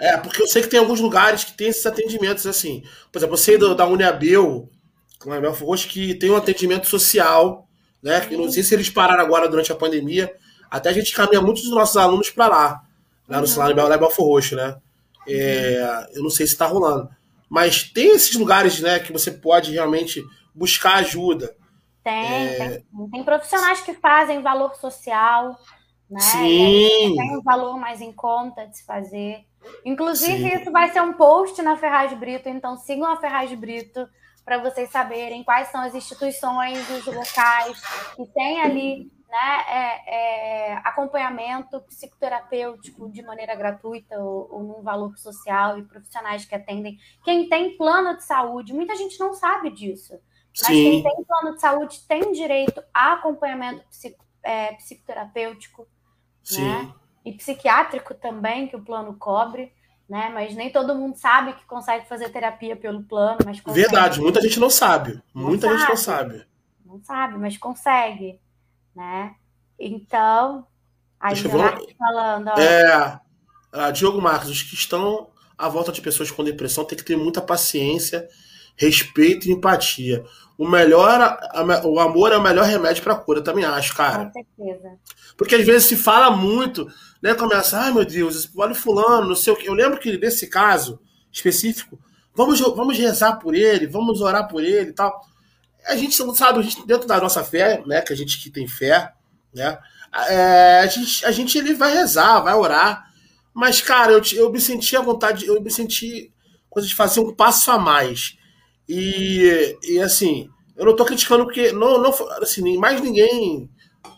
é, 0.00 0.16
porque 0.16 0.42
eu 0.42 0.46
sei 0.46 0.62
que 0.62 0.68
tem 0.68 0.80
alguns 0.80 1.00
lugares 1.00 1.44
que 1.44 1.52
tem 1.52 1.68
esses 1.68 1.84
atendimentos 1.84 2.46
assim. 2.46 2.82
Por 3.12 3.18
exemplo, 3.18 3.34
eu 3.34 3.38
sei 3.38 3.58
do, 3.58 3.74
da 3.74 3.86
Uniabel, 3.86 4.68
que 5.88 6.14
tem 6.14 6.30
um 6.30 6.36
atendimento 6.36 6.86
social, 6.86 7.68
né? 8.02 8.20
Que 8.20 8.36
não 8.36 8.50
sei 8.50 8.62
se 8.62 8.74
eles 8.74 8.90
pararam 8.90 9.22
agora 9.22 9.48
durante 9.48 9.72
a 9.72 9.76
pandemia. 9.76 10.34
Até 10.70 10.90
a 10.90 10.92
gente 10.92 11.12
caminha 11.12 11.40
muitos 11.40 11.62
dos 11.62 11.72
nossos 11.72 11.96
alunos 11.96 12.30
para 12.30 12.48
lá, 12.48 12.82
lá 13.28 13.40
no 13.40 13.46
cenário 13.46 13.76
uhum. 13.76 13.98
Belfor 13.98 14.26
Roxo, 14.26 14.56
né? 14.56 14.76
É, 15.26 16.08
eu 16.14 16.22
não 16.22 16.30
sei 16.30 16.46
se 16.46 16.52
está 16.52 16.66
rolando. 16.66 17.08
Mas 17.48 17.84
tem 17.84 18.14
esses 18.14 18.34
lugares, 18.34 18.80
né, 18.80 18.98
que 18.98 19.12
você 19.12 19.30
pode 19.30 19.72
realmente 19.72 20.22
buscar 20.54 20.96
ajuda. 20.96 21.54
Tem, 22.02 22.12
é... 22.12 22.56
tem, 22.56 23.10
tem, 23.10 23.24
profissionais 23.24 23.80
que 23.80 23.94
fazem 23.94 24.42
valor 24.42 24.74
social, 24.74 25.58
né? 26.10 26.20
Sim. 26.20 27.14
Tem 27.16 27.36
um 27.36 27.42
valor 27.42 27.78
mais 27.78 28.00
em 28.00 28.12
conta 28.12 28.66
de 28.66 28.76
se 28.76 28.84
fazer. 28.84 29.44
Inclusive, 29.84 30.50
Sim. 30.50 30.56
isso 30.56 30.70
vai 30.70 30.92
ser 30.92 31.00
um 31.00 31.14
post 31.14 31.60
na 31.62 31.76
Ferraz 31.76 32.12
Brito, 32.12 32.48
então 32.48 32.76
sigam 32.76 33.10
a 33.10 33.16
Ferraz 33.16 33.52
Brito 33.54 34.06
para 34.44 34.58
vocês 34.58 34.90
saberem 34.90 35.42
quais 35.42 35.68
são 35.68 35.80
as 35.80 35.94
instituições, 35.94 36.78
os 36.90 37.06
locais 37.06 37.80
que 38.14 38.26
tem 38.34 38.60
ali 38.60 39.10
né, 39.34 39.64
é, 39.68 40.70
é, 40.70 40.74
acompanhamento 40.84 41.80
psicoterapêutico 41.80 43.10
de 43.10 43.20
maneira 43.20 43.56
gratuita 43.56 44.16
ou, 44.16 44.48
ou 44.48 44.62
num 44.62 44.80
valor 44.80 45.18
social 45.18 45.76
e 45.76 45.82
profissionais 45.82 46.44
que 46.44 46.54
atendem. 46.54 46.96
Quem 47.24 47.48
tem 47.48 47.76
plano 47.76 48.16
de 48.16 48.22
saúde, 48.22 48.72
muita 48.72 48.94
gente 48.94 49.18
não 49.18 49.34
sabe 49.34 49.70
disso. 49.70 50.12
Mas 50.56 50.68
Sim. 50.68 50.84
quem 50.84 51.02
tem 51.02 51.24
plano 51.24 51.56
de 51.56 51.60
saúde 51.60 52.00
tem 52.06 52.30
direito 52.30 52.80
a 52.94 53.14
acompanhamento 53.14 53.84
psico, 53.88 54.24
é, 54.40 54.74
psicoterapêutico, 54.74 55.88
Sim. 56.44 56.62
né? 56.62 56.94
E 57.24 57.32
psiquiátrico 57.32 58.14
também, 58.14 58.68
que 58.68 58.76
o 58.76 58.84
plano 58.84 59.16
cobre, 59.16 59.72
né? 60.08 60.30
Mas 60.32 60.54
nem 60.54 60.70
todo 60.70 60.94
mundo 60.94 61.16
sabe 61.16 61.54
que 61.54 61.64
consegue 61.64 62.06
fazer 62.06 62.28
terapia 62.28 62.76
pelo 62.76 63.02
plano, 63.02 63.38
mas 63.44 63.60
consegue. 63.60 63.80
Verdade, 63.80 64.20
muita 64.20 64.40
gente 64.40 64.60
não 64.60 64.70
sabe. 64.70 65.20
Não 65.34 65.42
muita 65.48 65.66
sabe. 65.66 65.78
gente 65.80 65.88
não 65.88 65.96
sabe. 65.96 66.46
Não 66.86 67.02
sabe, 67.02 67.36
mas 67.36 67.56
consegue, 67.56 68.38
né? 68.94 69.34
Então, 69.78 70.66
aí 71.18 71.36
eu... 71.42 71.50
falando. 71.50 72.48
Ó. 72.48 72.60
É, 72.60 73.20
uh, 73.74 73.92
Diogo 73.92 74.20
Marcos, 74.20 74.50
os 74.50 74.62
que 74.62 74.74
estão 74.74 75.30
à 75.56 75.68
volta 75.68 75.92
de 75.92 76.00
pessoas 76.00 76.30
com 76.30 76.44
depressão 76.44 76.84
tem 76.84 76.98
que 76.98 77.04
ter 77.04 77.16
muita 77.16 77.40
paciência, 77.40 78.28
respeito 78.76 79.48
e 79.48 79.52
empatia 79.52 80.24
o 80.56 80.68
melhor, 80.68 81.20
a, 81.20 81.86
o 81.86 81.98
amor 81.98 82.32
é 82.32 82.36
o 82.36 82.42
melhor 82.42 82.64
remédio 82.64 83.02
para 83.02 83.16
cura, 83.16 83.42
também 83.42 83.64
acho, 83.64 83.94
cara. 83.94 84.26
Com 84.26 84.32
certeza. 84.32 84.88
Porque 85.36 85.56
às 85.56 85.64
vezes 85.64 85.88
se 85.88 85.96
fala 85.96 86.30
muito, 86.30 86.86
né? 87.20 87.34
Começa, 87.34 87.78
ai 87.78 87.92
meu 87.92 88.04
Deus, 88.04 88.50
olha 88.56 88.74
fulano, 88.74 89.28
não 89.28 89.34
sei 89.34 89.52
o 89.52 89.56
que. 89.56 89.66
Eu 89.66 89.74
lembro 89.74 89.98
que 89.98 90.16
nesse 90.16 90.48
caso 90.48 91.00
específico, 91.32 91.98
vamos, 92.34 92.60
vamos 92.60 92.96
rezar 92.96 93.36
por 93.38 93.54
ele, 93.54 93.86
vamos 93.86 94.20
orar 94.20 94.46
por 94.46 94.62
ele 94.62 94.90
e 94.90 94.94
tal. 94.94 95.20
A 95.86 95.96
gente 95.96 96.18
não 96.22 96.34
sabe, 96.34 96.60
a 96.60 96.62
gente, 96.62 96.86
dentro 96.86 97.06
da 97.06 97.20
nossa 97.20 97.44
fé, 97.44 97.82
né? 97.86 98.00
Que 98.00 98.12
a 98.12 98.16
gente 98.16 98.40
que 98.40 98.50
tem 98.50 98.66
fé, 98.66 99.12
né? 99.54 99.78
É, 100.28 100.80
a, 100.80 100.86
gente, 100.86 101.26
a 101.26 101.30
gente 101.30 101.58
ele 101.58 101.74
vai 101.74 101.92
rezar, 101.92 102.40
vai 102.40 102.54
orar. 102.54 103.10
Mas, 103.52 103.80
cara, 103.80 104.12
eu, 104.12 104.22
eu 104.34 104.50
me 104.50 104.60
senti 104.60 104.96
à 104.96 105.00
vontade, 105.00 105.46
eu 105.46 105.60
me 105.60 105.70
senti 105.70 106.32
coisa 106.70 106.88
de 106.88 106.94
fazer 106.94 107.20
um 107.20 107.34
passo 107.34 107.70
a 107.70 107.78
mais 107.78 108.36
e, 108.88 109.78
e 109.82 110.00
assim, 110.00 110.50
eu 110.76 110.84
não 110.84 110.96
tô 110.96 111.04
criticando 111.04 111.44
porque 111.44 111.72
não, 111.72 112.00
não, 112.00 112.12
assim, 112.40 112.76
mais 112.76 113.00
ninguém 113.00 113.70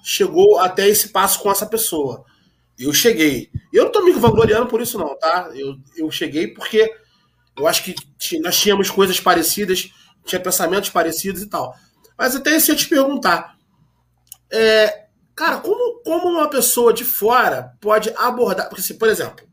chegou 0.02 0.58
até 0.58 0.88
esse 0.88 1.10
passo 1.10 1.40
com 1.40 1.50
essa 1.50 1.66
pessoa. 1.66 2.24
Eu 2.78 2.92
cheguei. 2.92 3.50
Eu 3.72 3.84
não 3.84 3.92
tô 3.92 4.02
me 4.02 4.12
vangloriando 4.12 4.66
por 4.66 4.80
isso, 4.80 4.98
não, 4.98 5.16
tá? 5.18 5.50
Eu, 5.54 5.76
eu 5.96 6.10
cheguei 6.10 6.48
porque 6.48 6.90
eu 7.56 7.66
acho 7.66 7.84
que 7.84 7.94
nós 8.40 8.58
tínhamos 8.58 8.90
coisas 8.90 9.18
parecidas, 9.20 9.90
tinha 10.26 10.40
pensamentos 10.40 10.90
parecidos 10.90 11.42
e 11.42 11.46
tal. 11.46 11.74
Mas 12.18 12.34
até 12.34 12.58
se 12.58 12.70
eu 12.70 12.76
te 12.76 12.88
perguntar, 12.88 13.56
é, 14.50 15.06
cara, 15.34 15.58
como, 15.58 16.00
como 16.02 16.28
uma 16.28 16.48
pessoa 16.48 16.92
de 16.92 17.04
fora 17.04 17.74
pode 17.80 18.12
abordar. 18.16 18.68
Porque, 18.68 18.80
assim, 18.80 18.98
por 18.98 19.08
exemplo, 19.08 19.46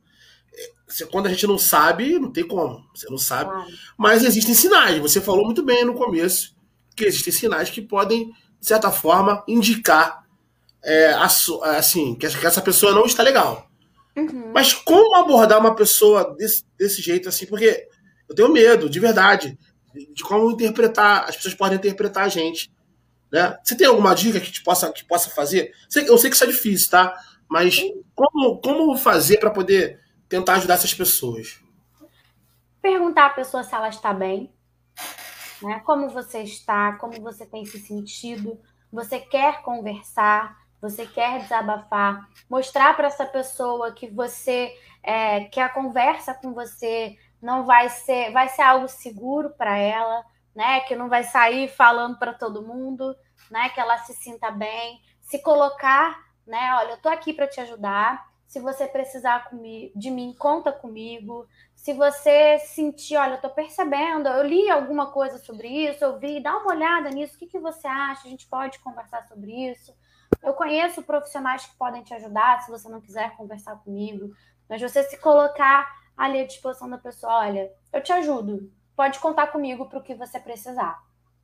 quando 1.11 1.27
a 1.27 1.29
gente 1.29 1.47
não 1.47 1.57
sabe, 1.57 2.19
não 2.19 2.31
tem 2.31 2.47
como. 2.47 2.83
Você 2.93 3.09
não 3.09 3.17
sabe. 3.17 3.51
Mas 3.97 4.23
existem 4.23 4.53
sinais. 4.53 4.99
Você 4.99 5.19
falou 5.19 5.45
muito 5.45 5.63
bem 5.63 5.83
no 5.85 5.93
começo 5.93 6.55
que 6.95 7.05
existem 7.05 7.33
sinais 7.33 7.69
que 7.69 7.81
podem, 7.81 8.31
de 8.59 8.67
certa 8.67 8.91
forma, 8.91 9.43
indicar 9.47 10.23
é, 10.83 11.13
assim, 11.13 12.15
que 12.15 12.25
essa 12.25 12.61
pessoa 12.61 12.93
não 12.93 13.05
está 13.05 13.23
legal. 13.23 13.67
Uhum. 14.15 14.51
Mas 14.53 14.73
como 14.73 15.15
abordar 15.15 15.59
uma 15.59 15.75
pessoa 15.75 16.35
desse, 16.37 16.63
desse 16.77 17.01
jeito 17.01 17.27
assim? 17.29 17.45
Porque 17.47 17.87
eu 18.29 18.35
tenho 18.35 18.49
medo, 18.49 18.89
de 18.89 18.99
verdade, 18.99 19.57
de 19.93 20.23
como 20.23 20.51
interpretar. 20.51 21.25
As 21.27 21.35
pessoas 21.35 21.55
podem 21.55 21.77
interpretar 21.77 22.25
a 22.25 22.29
gente. 22.29 22.71
Né? 23.31 23.57
Você 23.63 23.75
tem 23.75 23.87
alguma 23.87 24.13
dica 24.13 24.39
que 24.39 24.51
te 24.51 24.63
possa, 24.63 24.91
que 24.91 25.03
possa 25.03 25.29
fazer? 25.29 25.73
Eu 25.95 26.17
sei 26.17 26.29
que 26.29 26.35
isso 26.35 26.43
é 26.43 26.47
difícil, 26.47 26.91
tá? 26.91 27.15
Mas 27.49 27.81
como, 28.15 28.59
como 28.59 28.97
fazer 28.97 29.39
para 29.39 29.51
poder 29.51 29.99
tentar 30.29 30.55
ajudar 30.55 30.75
essas 30.75 30.93
pessoas. 30.93 31.61
Perguntar 32.81 33.27
à 33.27 33.29
pessoa 33.29 33.63
se 33.63 33.73
ela 33.73 33.89
está 33.89 34.13
bem, 34.13 34.51
né? 35.61 35.79
Como 35.85 36.09
você 36.09 36.39
está, 36.39 36.93
como 36.93 37.21
você 37.21 37.45
tem 37.45 37.65
se 37.65 37.79
sentido, 37.79 38.59
você 38.91 39.19
quer 39.19 39.61
conversar, 39.61 40.57
você 40.81 41.05
quer 41.05 41.41
desabafar, 41.41 42.27
mostrar 42.49 42.95
para 42.95 43.07
essa 43.07 43.25
pessoa 43.25 43.91
que 43.93 44.07
você 44.07 44.75
é, 45.03 45.45
que 45.45 45.59
a 45.59 45.69
conversa 45.69 46.33
com 46.33 46.53
você 46.53 47.15
não 47.43 47.65
vai 47.65 47.89
ser, 47.89 48.31
vai 48.31 48.47
ser 48.47 48.61
algo 48.61 48.87
seguro 48.87 49.49
para 49.49 49.77
ela, 49.77 50.25
né? 50.55 50.79
Que 50.79 50.95
não 50.95 51.09
vai 51.09 51.25
sair 51.25 51.67
falando 51.67 52.17
para 52.17 52.33
todo 52.33 52.65
mundo, 52.65 53.13
né? 53.51 53.67
Que 53.69 53.81
ela 53.81 53.97
se 53.97 54.13
sinta 54.13 54.49
bem, 54.49 55.01
se 55.19 55.39
colocar, 55.39 56.17
né? 56.47 56.73
Olha, 56.79 56.91
eu 56.91 57.01
tô 57.01 57.09
aqui 57.09 57.33
para 57.33 57.45
te 57.45 57.59
ajudar. 57.59 58.31
Se 58.47 58.61
você 58.61 58.87
precisar 58.87 59.49
de 59.93 60.09
mim, 60.09 60.33
conta 60.39 60.71
comigo. 60.71 61.45
Se 61.75 61.91
você 61.91 62.59
sentir, 62.59 63.17
olha, 63.17 63.33
eu 63.33 63.41
tô 63.41 63.49
percebendo, 63.49 64.29
eu 64.29 64.47
li 64.47 64.69
alguma 64.69 65.11
coisa 65.11 65.37
sobre 65.37 65.67
isso, 65.67 66.01
eu 66.01 66.17
vi, 66.17 66.41
dá 66.41 66.55
uma 66.57 66.71
olhada 66.71 67.09
nisso, 67.09 67.35
o 67.35 67.39
que, 67.39 67.47
que 67.47 67.59
você 67.59 67.87
acha? 67.87 68.25
A 68.25 68.29
gente 68.29 68.47
pode 68.47 68.79
conversar 68.79 69.27
sobre 69.27 69.51
isso. 69.51 69.93
Eu 70.41 70.53
conheço 70.53 71.03
profissionais 71.03 71.65
que 71.65 71.75
podem 71.75 72.03
te 72.03 72.13
ajudar 72.13 72.61
se 72.61 72.71
você 72.71 72.87
não 72.87 73.01
quiser 73.01 73.35
conversar 73.35 73.75
comigo. 73.83 74.33
Mas 74.69 74.81
você 74.81 75.03
se 75.03 75.17
colocar 75.17 76.02
ali 76.17 76.39
à 76.39 76.45
disposição 76.45 76.89
da 76.89 76.97
pessoa, 76.97 77.39
olha, 77.39 77.71
eu 77.91 78.01
te 78.01 78.11
ajudo, 78.11 78.71
pode 78.95 79.19
contar 79.19 79.47
comigo 79.47 79.85
para 79.87 79.99
o 79.99 80.03
que 80.03 80.15
você 80.15 80.39
precisar. 80.39 80.99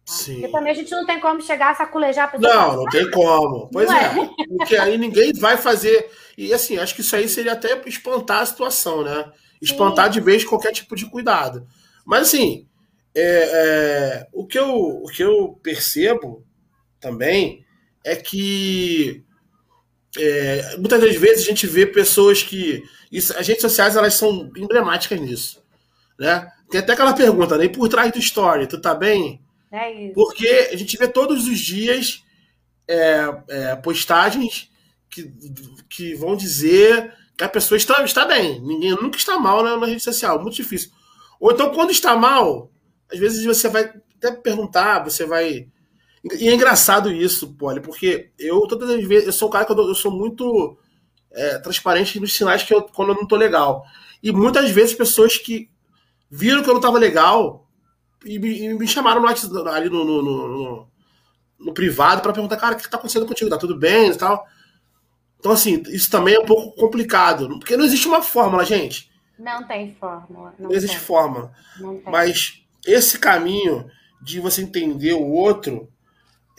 Sim. 0.06 0.34
Porque 0.34 0.48
também 0.48 0.72
a 0.72 0.76
gente 0.76 0.92
não 0.92 1.06
tem 1.06 1.20
como 1.20 1.42
chegar 1.42 1.72
a 1.72 1.76
saculejar 1.76 2.26
a 2.26 2.28
pessoa. 2.30 2.54
Não, 2.54 2.76
não 2.78 2.86
tem 2.86 3.10
como. 3.12 3.70
Pois 3.72 3.90
é. 3.90 4.06
é. 4.06 4.30
Porque 4.58 4.76
aí 4.76 4.98
ninguém 4.98 5.34
vai 5.34 5.56
fazer. 5.56 6.10
E 6.36 6.52
assim, 6.52 6.78
acho 6.78 6.96
que 6.96 7.02
isso 7.02 7.16
aí 7.16 7.30
seria 7.30 7.54
até 7.54 7.80
espantar 7.86 8.42
a 8.42 8.46
situação, 8.46 9.04
né? 9.04 9.32
Espantar 9.62 10.06
Sim. 10.06 10.14
de 10.14 10.22
vez 10.22 10.44
qualquer 10.44 10.72
tipo 10.72 10.96
de 10.96 11.06
cuidado. 11.06 11.68
Mas 12.04 12.24
assim, 12.24 12.68
é, 13.14 13.22
é, 14.24 14.28
o, 14.34 14.48
que 14.48 14.58
eu, 14.58 14.68
o 14.68 15.06
que 15.06 15.22
eu 15.22 15.60
percebo 15.62 16.44
também 17.00 17.64
é 18.04 18.16
que 18.16 19.24
é, 20.20 20.78
muitas 20.78 21.00
das 21.00 21.16
vezes 21.16 21.44
a 21.44 21.50
gente 21.50 21.66
vê 21.68 21.86
pessoas 21.86 22.44
que. 22.44 22.84
Isso, 23.12 23.36
as 23.38 23.48
redes 23.48 23.62
sociais 23.62 23.96
elas 23.96 24.14
são 24.14 24.52
emblemáticas 24.56 25.20
nisso. 25.20 25.64
Né? 26.20 26.48
Tem 26.70 26.80
até 26.80 26.94
aquela 26.94 27.14
pergunta, 27.14 27.58
né? 27.58 27.66
E 27.66 27.70
por 27.70 27.88
trás 27.88 28.12
do 28.12 28.20
story, 28.20 28.68
tu 28.68 28.80
tá 28.80 28.94
bem? 28.94 29.42
É 29.72 30.06
isso. 30.06 30.14
Porque 30.14 30.70
a 30.72 30.76
gente 30.76 30.98
vê 30.98 31.08
todos 31.08 31.48
os 31.48 31.60
dias 31.60 32.24
é, 32.88 33.42
é, 33.50 33.76
postagens 33.78 34.70
que, 35.10 35.32
que 35.90 36.16
vão 36.16 36.36
dizer 36.36 37.14
que 37.38 37.44
a 37.44 37.50
pessoa 37.50 37.78
está, 37.78 38.04
está 38.04 38.26
bem. 38.26 38.60
Ninguém 38.62 38.92
nunca 38.92 39.18
está 39.18 39.40
mal 39.40 39.64
na, 39.64 39.78
na 39.78 39.86
rede 39.86 40.02
social, 40.02 40.42
muito 40.42 40.56
difícil. 40.56 40.92
Ou 41.40 41.52
então, 41.52 41.72
quando 41.72 41.92
está 41.92 42.16
mal, 42.16 42.72
às 43.12 43.18
vezes 43.18 43.46
você 43.46 43.70
vai 43.70 43.94
até 44.18 44.32
perguntar, 44.32 45.04
você 45.04 45.26
vai 45.26 45.68
e 46.24 46.50
é 46.50 46.54
engraçado 46.54 47.12
isso, 47.12 47.54
Poli, 47.54 47.80
porque 47.80 48.32
eu 48.38 48.68
todas 48.68 48.90
as 48.90 49.04
vezes, 49.06 49.28
eu 49.28 49.34
sou 49.34 49.48
um 49.48 49.52
cara 49.52 49.66
que 49.66 49.72
eu, 49.72 49.78
eu 49.78 49.96
sou 49.96 50.12
muito 50.12 50.78
é, 51.32 51.60
transparente 51.60 52.20
nos 52.20 52.34
sinais 52.34 52.64
que 52.64 52.74
eu, 52.74 52.82
quando 52.84 53.10
eu 53.10 53.16
não 53.16 53.28
tô 53.28 53.36
legal. 53.36 53.86
E 54.22 54.32
muitas 54.32 54.70
vezes 54.72 54.96
pessoas 54.96 55.38
que 55.38 55.70
viram 56.30 56.62
que 56.62 56.70
eu 56.70 56.74
não 56.74 56.82
tava 56.82 57.00
legal 57.00 57.68
e 58.26 58.38
me, 58.38 58.60
e 58.60 58.74
me 58.74 58.88
chamaram 58.88 59.22
no, 59.22 59.28
ali 59.70 59.90
no, 59.90 60.04
no, 60.04 60.22
no, 60.22 60.88
no 61.58 61.74
privado 61.74 62.22
para 62.22 62.34
perguntar, 62.34 62.58
cara, 62.58 62.76
o 62.76 62.78
que 62.78 62.90
tá 62.90 62.98
acontecendo 62.98 63.26
contigo? 63.26 63.50
Tá 63.50 63.58
tudo 63.58 63.78
bem 63.78 64.12
e 64.12 64.16
tal? 64.16 64.46
Então, 65.40 65.54
assim, 65.54 65.82
isso 65.88 66.12
também 66.12 66.36
é 66.36 66.40
um 66.40 66.46
pouco 66.46 66.76
complicado, 66.76 67.48
porque 67.60 67.78
não 67.78 67.86
existe 67.86 68.08
uma 68.10 68.22
fórmula, 68.22 68.66
gente. 68.66 69.10
Não 69.38 69.66
tem 69.66 69.96
fórmula. 69.98 70.54
Não, 70.60 70.70
não 70.70 70.76
existe 70.76 70.98
tem. 70.98 71.06
fórmula. 71.06 71.52
Não 71.80 72.02
Mas 72.06 72.62
esse 72.86 73.18
caminho 73.18 73.90
de 74.22 74.42
você 74.42 74.62
entender 74.62 75.14
o 75.14 75.26
outro 75.26 75.90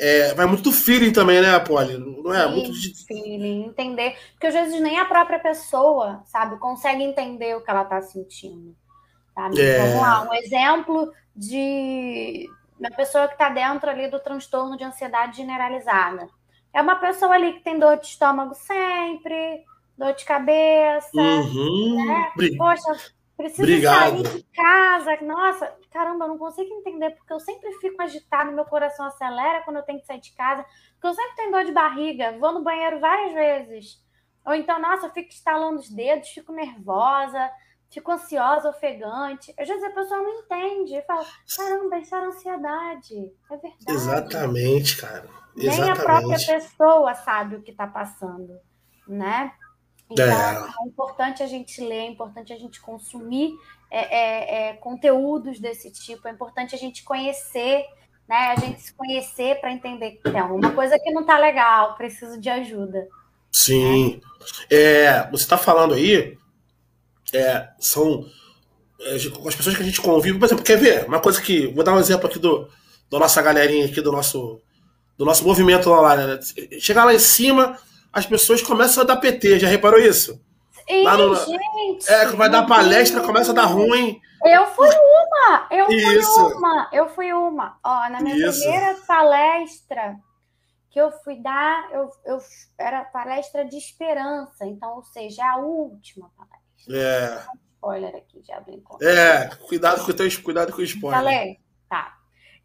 é, 0.01 0.35
vai 0.35 0.47
muito 0.47 0.63
do 0.63 0.73
feeling 0.73 1.13
também, 1.13 1.43
né, 1.43 1.59
Polly? 1.61 1.99
Não 1.99 2.33
é? 2.33 2.49
Sim, 2.49 2.55
muito 2.55 2.73
de... 2.73 3.05
feeling, 3.07 3.65
entender. 3.67 4.17
Porque 4.33 4.47
às 4.47 4.55
vezes 4.55 4.81
nem 4.81 4.99
a 4.99 5.05
própria 5.05 5.39
pessoa, 5.39 6.23
sabe, 6.25 6.59
consegue 6.59 7.03
entender 7.03 7.55
o 7.55 7.61
que 7.61 7.71
ela 7.71 7.85
tá 7.85 8.01
sentindo. 8.01 8.75
Sabe? 9.35 9.61
É... 9.61 9.79
Vamos 9.79 10.01
lá, 10.01 10.23
um 10.23 10.35
exemplo 10.35 11.13
de 11.37 12.49
uma 12.79 12.91
pessoa 12.91 13.27
que 13.29 13.35
está 13.35 13.51
dentro 13.51 13.91
ali 13.91 14.09
do 14.09 14.19
transtorno 14.19 14.77
de 14.77 14.85
ansiedade 14.85 15.37
generalizada. 15.37 16.29
É 16.73 16.81
uma 16.81 16.97
pessoa 16.97 17.35
ali 17.35 17.53
que 17.53 17.61
tem 17.61 17.79
dor 17.79 17.99
de 17.99 18.07
estômago 18.07 18.55
sempre, 18.55 19.65
dor 19.99 20.15
de 20.15 20.25
cabeça, 20.25 21.11
uhum. 21.15 22.07
né? 22.07 22.33
Poxa, 22.57 23.13
Preciso 23.41 23.63
Obrigado. 23.63 24.23
sair 24.23 24.37
de 24.37 24.47
casa. 24.55 25.17
Nossa, 25.23 25.75
caramba, 25.91 26.27
eu 26.27 26.29
não 26.29 26.39
consigo 26.39 26.75
entender, 26.75 27.11
porque 27.13 27.33
eu 27.33 27.41
sempre 27.41 27.73
fico 27.81 28.03
agitado, 28.03 28.53
meu 28.53 28.67
coração 28.67 29.07
acelera 29.07 29.63
quando 29.63 29.79
eu 29.79 29.83
tenho 29.83 29.99
que 29.99 30.07
sair 30.07 30.21
de 30.21 30.33
casa, 30.33 30.63
porque 30.93 31.07
eu 31.07 31.15
sempre 31.15 31.37
tenho 31.37 31.51
dor 31.51 31.65
de 31.65 31.73
barriga, 31.73 32.37
vou 32.39 32.53
no 32.53 32.63
banheiro 32.63 33.01
várias 33.01 33.33
vezes. 33.33 34.05
Ou 34.45 34.53
então, 34.53 34.79
nossa, 34.79 35.07
eu 35.07 35.11
fico 35.11 35.31
estalando 35.31 35.81
os 35.81 35.89
dedos, 35.89 36.29
fico 36.29 36.53
nervosa, 36.53 37.51
fico 37.91 38.13
ansiosa, 38.13 38.69
ofegante. 38.69 39.55
Às 39.59 39.67
vezes 39.67 39.85
a 39.85 39.91
pessoa 39.91 40.21
não 40.21 40.41
entende 40.41 40.97
e 40.97 41.03
fala: 41.03 41.25
caramba, 41.57 41.99
isso 41.99 42.15
era 42.15 42.27
ansiedade. 42.27 43.33
É 43.51 43.57
verdade. 43.57 43.85
Exatamente, 43.89 45.01
cara. 45.01 45.31
Exatamente. 45.57 45.81
Nem 45.81 45.91
a 45.91 45.97
própria 45.97 46.47
pessoa 46.47 47.15
sabe 47.15 47.57
o 47.57 47.63
que 47.63 47.71
está 47.71 47.87
passando, 47.87 48.61
né? 49.09 49.53
Então, 50.11 50.27
é. 50.27 50.69
é. 50.83 50.87
importante 50.87 51.43
a 51.43 51.47
gente 51.47 51.81
ler, 51.81 52.01
é 52.01 52.07
importante 52.07 52.53
a 52.53 52.59
gente 52.59 52.81
consumir 52.81 53.53
é, 53.91 53.99
é, 53.99 54.69
é, 54.71 54.73
conteúdos 54.75 55.61
desse 55.61 55.91
tipo, 55.91 56.27
é 56.27 56.31
importante 56.31 56.75
a 56.75 56.79
gente 56.79 57.03
conhecer, 57.05 57.85
né? 58.29 58.53
A 58.53 58.57
gente 58.57 58.81
se 58.81 58.93
conhecer 58.95 59.61
para 59.61 59.73
entender 59.73 60.13
que 60.13 60.31
tem 60.31 60.39
alguma 60.39 60.73
coisa 60.73 60.99
que 60.99 61.11
não 61.13 61.23
está 61.23 61.39
legal, 61.39 61.97
preciso 61.97 62.41
de 62.41 62.49
ajuda. 62.49 63.07
Sim. 63.53 64.21
É, 64.69 65.29
você 65.31 65.45
está 65.45 65.59
falando 65.59 65.95
aí, 65.95 66.37
são 67.79 68.27
com 69.41 69.49
as 69.49 69.55
pessoas 69.55 69.77
que 69.77 69.83
a 69.83 69.87
gente 69.87 70.01
convive, 70.01 70.39
por 70.39 70.45
exemplo, 70.45 70.65
quer 70.65 70.77
ver? 70.77 71.07
Uma 71.07 71.21
coisa 71.21 71.41
que. 71.41 71.69
Vou 71.69 71.83
dar 71.83 71.95
um 71.95 71.99
exemplo 71.99 72.29
aqui 72.29 72.39
do, 72.39 72.69
da 73.11 73.19
nossa 73.19 73.41
galerinha 73.41 73.87
aqui, 73.87 74.01
do 74.01 74.13
nosso, 74.13 74.61
do 75.17 75.25
nosso 75.25 75.45
movimento 75.45 75.89
lá, 75.91 76.17
né? 76.17 76.39
Chegar 76.79 77.05
lá 77.05 77.15
em 77.15 77.19
cima 77.19 77.79
as 78.13 78.27
pessoas 78.27 78.63
começam 78.63 79.03
a 79.03 79.07
dar 79.07 79.17
PT. 79.17 79.61
Já 79.61 79.69
reparou 79.69 79.99
isso? 80.01 80.43
Ei, 80.87 81.05
no, 81.05 81.35
gente! 81.35 82.11
É, 82.11 82.27
vai 82.27 82.51
dar 82.51 82.67
palestra, 82.67 83.21
começa 83.21 83.53
a 83.53 83.55
dar 83.55 83.67
ruim. 83.67 84.21
Eu 84.45 84.67
fui 84.69 84.89
uma! 84.89 85.67
Eu 85.71 85.89
isso. 85.91 86.33
fui 86.35 86.55
uma! 86.55 86.89
Eu 86.93 87.09
fui 87.11 87.33
uma. 87.33 87.79
Ó, 87.85 88.09
na 88.09 88.21
minha 88.21 88.49
isso. 88.49 88.61
primeira 88.61 88.95
palestra 89.07 90.17
que 90.91 91.01
eu 91.01 91.13
fui 91.23 91.37
dar, 91.41 91.89
eu, 91.93 92.11
eu 92.25 92.39
era 92.77 93.05
palestra 93.05 93.65
de 93.65 93.77
esperança, 93.77 94.67
então, 94.67 94.97
ou 94.97 95.05
seja, 95.05 95.45
a 95.45 95.59
última 95.59 96.31
palestra. 96.37 96.97
É. 96.97 97.45
Spoiler 97.75 98.17
aqui, 98.17 98.43
já 98.43 98.57
abri 98.57 98.83
É, 99.01 99.47
cuidado 99.69 100.05
com 100.05 100.11
o 100.11 100.15
teu, 100.15 100.43
cuidado 100.43 100.73
com 100.73 100.81
o 100.81 100.85
spoiler. 100.85 101.21
Falei? 101.21 101.61
Tá. 101.89 102.15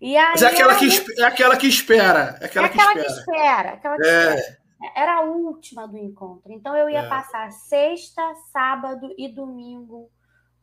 E 0.01 0.17
aí, 0.17 0.31
Mas 0.31 0.41
é 0.41 0.47
aquela, 0.47 0.75
que, 0.75 1.21
é 1.21 1.23
aquela 1.23 1.55
que 1.55 1.67
espera. 1.67 2.37
É 2.41 2.45
aquela, 2.45 2.65
é 2.65 2.69
aquela 2.69 2.93
que, 2.93 2.99
espera. 2.99 3.13
que 3.13 3.19
espera. 3.19 3.69
Aquela 3.73 3.97
que 3.97 4.07
é. 4.07 4.35
espera. 4.35 4.64
Era 4.95 5.19
a 5.19 5.21
última 5.21 5.87
do 5.87 5.97
encontro. 5.97 6.51
Então 6.51 6.75
eu 6.75 6.89
ia 6.89 7.01
é. 7.01 7.09
passar 7.09 7.51
sexta, 7.51 8.21
sábado 8.51 9.13
e 9.17 9.27
domingo 9.27 10.09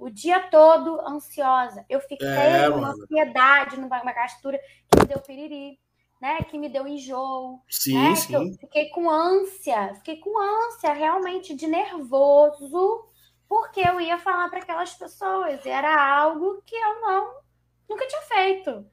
o 0.02 0.10
dia 0.10 0.40
todo 0.40 1.00
ansiosa. 1.06 1.86
Eu 1.88 2.00
fiquei 2.00 2.26
é, 2.26 2.68
numa 2.68 2.88
ansiedade, 2.88 3.78
numa 3.78 4.00
gastura 4.12 4.58
que 4.90 5.00
me 5.00 5.06
deu 5.06 5.20
piriri, 5.20 5.78
né? 6.20 6.38
Que 6.42 6.58
me 6.58 6.68
deu 6.68 6.88
enjoo. 6.88 7.62
Sim, 7.70 7.94
né? 7.94 8.16
sim. 8.16 8.34
eu 8.34 8.52
fiquei 8.58 8.88
com 8.88 9.08
ânsia, 9.08 9.94
fiquei 9.96 10.16
com 10.16 10.36
ânsia 10.40 10.92
realmente 10.92 11.54
de 11.54 11.68
nervoso, 11.68 13.06
porque 13.48 13.80
eu 13.80 14.00
ia 14.00 14.18
falar 14.18 14.48
para 14.48 14.58
aquelas 14.58 14.92
pessoas. 14.92 15.64
E 15.64 15.68
era 15.68 16.16
algo 16.18 16.60
que 16.66 16.74
eu 16.74 17.00
não 17.00 17.42
nunca 17.88 18.06
tinha 18.08 18.22
feito, 18.22 18.84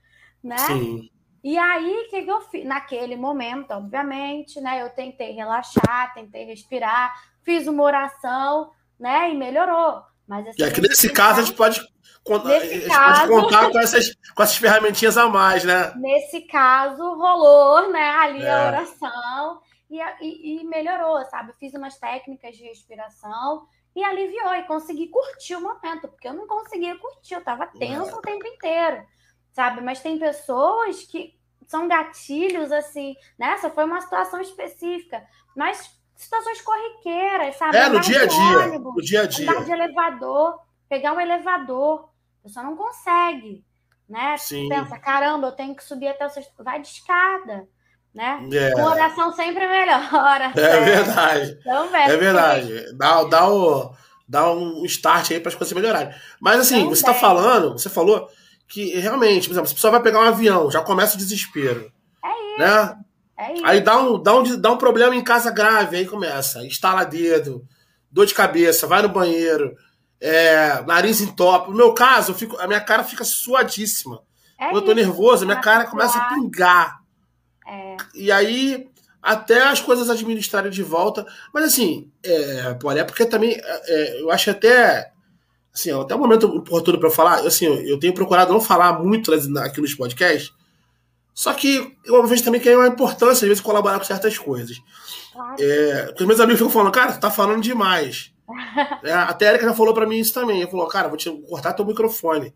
né? 0.43 0.57
Sim. 0.59 1.09
E 1.43 1.57
aí, 1.57 2.05
o 2.05 2.09
que, 2.09 2.23
que 2.23 2.31
eu 2.31 2.41
fiz? 2.41 2.65
Naquele 2.65 3.15
momento, 3.15 3.71
obviamente, 3.71 4.59
né? 4.59 4.81
Eu 4.81 4.89
tentei 4.89 5.31
relaxar, 5.31 6.13
tentei 6.13 6.45
respirar, 6.45 7.13
fiz 7.43 7.67
uma 7.67 7.83
oração, 7.83 8.71
né? 8.99 9.31
E 9.31 9.35
melhorou. 9.35 10.01
Mas 10.27 10.47
assim, 10.47 10.61
e 10.61 10.65
aqui 10.65 10.81
nesse 10.81 11.11
caso 11.11 11.39
a 11.39 11.43
gente 11.43 11.55
pode, 11.55 11.79
a 11.79 12.59
gente 12.59 12.87
caso, 12.87 13.27
pode 13.27 13.41
contar 13.41 13.71
com 13.71 13.79
essas, 13.79 14.13
com 14.35 14.43
essas 14.43 14.57
ferramentinhas 14.57 15.17
a 15.17 15.27
mais, 15.27 15.63
né? 15.63 15.93
Nesse 15.95 16.41
caso, 16.41 17.01
rolou, 17.15 17.91
né? 17.91 18.09
Ali 18.09 18.43
é. 18.43 18.51
a 18.51 18.67
oração 18.67 19.61
e, 19.89 19.99
e, 20.21 20.61
e 20.61 20.63
melhorou, 20.65 21.23
sabe? 21.25 21.51
Eu 21.51 21.55
fiz 21.55 21.73
umas 21.73 21.97
técnicas 21.97 22.55
de 22.55 22.63
respiração 22.63 23.65
e 23.95 24.03
aliviou 24.03 24.53
e 24.53 24.63
consegui 24.63 25.07
curtir 25.07 25.55
o 25.55 25.61
momento, 25.61 26.07
porque 26.07 26.27
eu 26.27 26.33
não 26.33 26.45
conseguia 26.45 26.95
curtir, 26.97 27.33
eu 27.33 27.39
estava 27.39 27.65
tenso 27.65 28.11
é. 28.11 28.15
o 28.15 28.21
tempo 28.21 28.45
inteiro 28.45 29.03
sabe? 29.59 29.81
Mas 29.81 29.99
tem 29.99 30.17
pessoas 30.17 31.03
que 31.03 31.37
são 31.67 31.85
gatilhos, 31.85 32.71
assim, 32.71 33.13
nessa 33.37 33.67
né? 33.67 33.73
foi 33.75 33.83
uma 33.83 33.99
situação 33.99 34.39
específica, 34.39 35.21
mas 35.53 35.99
situações 36.15 36.61
corriqueiras, 36.61 37.57
sabe? 37.57 37.75
É, 37.75 37.89
no 37.89 37.99
dia 37.99 38.21
a 38.21 38.25
dia. 38.25 38.59
Ônibus, 38.59 38.95
no 38.95 39.01
dia 39.01 39.21
a 39.23 39.27
dia. 39.27 39.51
Andar 39.51 39.65
de 39.65 39.71
elevador, 39.71 40.59
pegar 40.87 41.11
um 41.11 41.19
elevador, 41.19 42.09
a 42.39 42.43
pessoa 42.43 42.65
não 42.65 42.77
consegue, 42.77 43.65
né? 44.07 44.37
Sim. 44.37 44.69
Pensa, 44.69 44.97
caramba, 44.97 45.47
eu 45.47 45.51
tenho 45.51 45.75
que 45.75 45.83
subir 45.83 46.07
até 46.07 46.25
o 46.25 46.29
sexto. 46.29 46.63
Vai 46.63 46.81
de 46.81 46.87
escada, 46.87 47.67
né? 48.15 48.39
É. 48.53 48.75
Uma 48.75 48.91
oração 48.91 49.33
sempre 49.33 49.67
melhora. 49.67 50.53
É, 50.55 50.61
é 50.71 50.79
verdade. 50.79 51.57
Então, 51.59 51.95
é 51.95 52.15
verdade. 52.17 52.97
Dá, 52.97 53.23
dá, 53.25 53.49
o, 53.49 53.93
dá 54.25 54.53
um 54.53 54.85
start 54.85 55.31
aí 55.31 55.39
para 55.41 55.49
as 55.49 55.55
coisas 55.55 55.73
melhorarem. 55.73 56.15
Mas 56.39 56.61
assim, 56.61 56.85
você 56.85 57.01
está 57.01 57.13
falando, 57.13 57.73
você 57.73 57.89
falou 57.89 58.29
que 58.69 58.97
realmente, 58.99 59.47
por 59.47 59.53
exemplo, 59.53 59.67
se 59.67 59.73
a 59.73 59.75
pessoa 59.75 59.91
vai 59.91 60.01
pegar 60.01 60.19
um 60.19 60.27
avião, 60.27 60.69
já 60.69 60.81
começa 60.81 61.15
o 61.15 61.17
desespero. 61.17 61.91
É 62.23 62.29
isso. 62.29 62.59
Né? 62.59 62.97
É 63.37 63.53
isso. 63.53 63.65
Aí 63.65 63.81
dá 63.81 63.97
um, 63.97 64.21
dá, 64.21 64.35
um, 64.35 64.61
dá 64.61 64.71
um 64.71 64.77
problema 64.77 65.15
em 65.15 65.23
casa 65.23 65.49
grave, 65.49 65.97
aí 65.97 66.05
começa. 66.05 66.63
Instala 66.65 67.03
dedo, 67.03 67.65
dor 68.11 68.25
de 68.25 68.33
cabeça, 68.33 68.87
vai 68.87 69.01
no 69.01 69.09
banheiro, 69.09 69.75
é, 70.21 70.81
nariz 70.85 71.19
entope. 71.19 71.71
No 71.71 71.77
meu 71.77 71.93
caso, 71.93 72.33
fico, 72.33 72.57
a 72.57 72.67
minha 72.67 72.81
cara 72.81 73.03
fica 73.03 73.23
suadíssima. 73.23 74.21
É 74.59 74.65
Quando 74.65 74.77
eu 74.77 74.85
tô 74.85 74.93
nervoso, 74.93 75.43
a 75.43 75.47
minha 75.47 75.61
cara 75.61 75.85
começa 75.87 76.19
a 76.19 76.33
pingar. 76.33 76.99
É. 77.65 77.97
E 78.13 78.31
aí, 78.31 78.89
até 79.21 79.63
as 79.63 79.79
coisas 79.79 80.09
administrarem 80.09 80.71
de 80.71 80.83
volta. 80.83 81.25
Mas 81.53 81.65
assim, 81.65 82.11
é, 82.23 82.73
pô, 82.73 82.91
é 82.91 83.03
porque 83.03 83.25
também 83.25 83.59
é, 83.59 84.21
eu 84.21 84.29
acho 84.29 84.51
até. 84.51 85.11
Assim, 85.79 85.91
até 85.91 86.13
o 86.13 86.19
momento 86.19 86.45
oportuno 86.47 86.99
para 86.99 87.07
eu 87.07 87.13
falar, 87.13 87.39
assim, 87.39 87.65
eu 87.65 87.97
tenho 87.97 88.13
procurado 88.13 88.51
não 88.51 88.59
falar 88.59 88.99
muito 88.99 89.31
aqui 89.33 89.79
nos 89.79 89.95
podcasts, 89.95 90.51
só 91.33 91.53
que 91.53 91.95
eu 92.03 92.25
vejo 92.27 92.43
também 92.43 92.59
que 92.59 92.67
é 92.67 92.75
uma 92.75 92.87
importância, 92.87 93.45
às 93.45 93.47
vezes, 93.47 93.61
colaborar 93.61 93.97
com 93.97 94.03
certas 94.03 94.37
coisas. 94.37 94.77
Claro. 95.31 95.55
É, 95.57 96.05
porque 96.07 96.25
meus 96.25 96.39
amigos 96.41 96.59
ficam 96.59 96.69
falando, 96.69 96.91
cara, 96.91 97.13
tu 97.13 97.19
tá 97.21 97.31
falando 97.31 97.61
demais. 97.61 98.33
é, 99.05 99.13
até 99.13 99.47
a 99.47 99.49
Erika 99.51 99.65
já 99.65 99.73
falou 99.73 99.93
para 99.93 100.05
mim 100.05 100.19
isso 100.19 100.33
também. 100.33 100.59
Ele 100.59 100.69
falou, 100.69 100.85
cara, 100.87 101.07
vou 101.07 101.15
te 101.15 101.31
cortar 101.47 101.71
teu 101.71 101.85
microfone. 101.85 102.53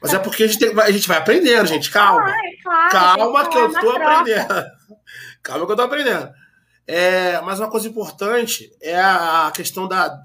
Mas 0.00 0.14
é 0.14 0.18
porque 0.20 0.44
a 0.44 0.46
gente, 0.46 0.60
tem, 0.60 0.80
a 0.80 0.90
gente 0.92 1.08
vai 1.08 1.18
aprendendo, 1.18 1.66
gente. 1.66 1.90
Calma. 1.90 2.32
claro, 2.62 2.90
Calma 2.90 3.48
que 3.48 3.58
eu 3.58 3.72
tô 3.72 3.90
aprendendo. 3.90 4.64
Calma 5.42 5.66
que 5.66 5.72
eu 5.72 5.76
tô 5.76 5.82
aprendendo. 5.82 6.30
É, 6.86 7.40
mas 7.40 7.58
uma 7.58 7.68
coisa 7.68 7.88
importante 7.88 8.70
é 8.80 9.00
a 9.00 9.50
questão 9.52 9.88
da, 9.88 10.22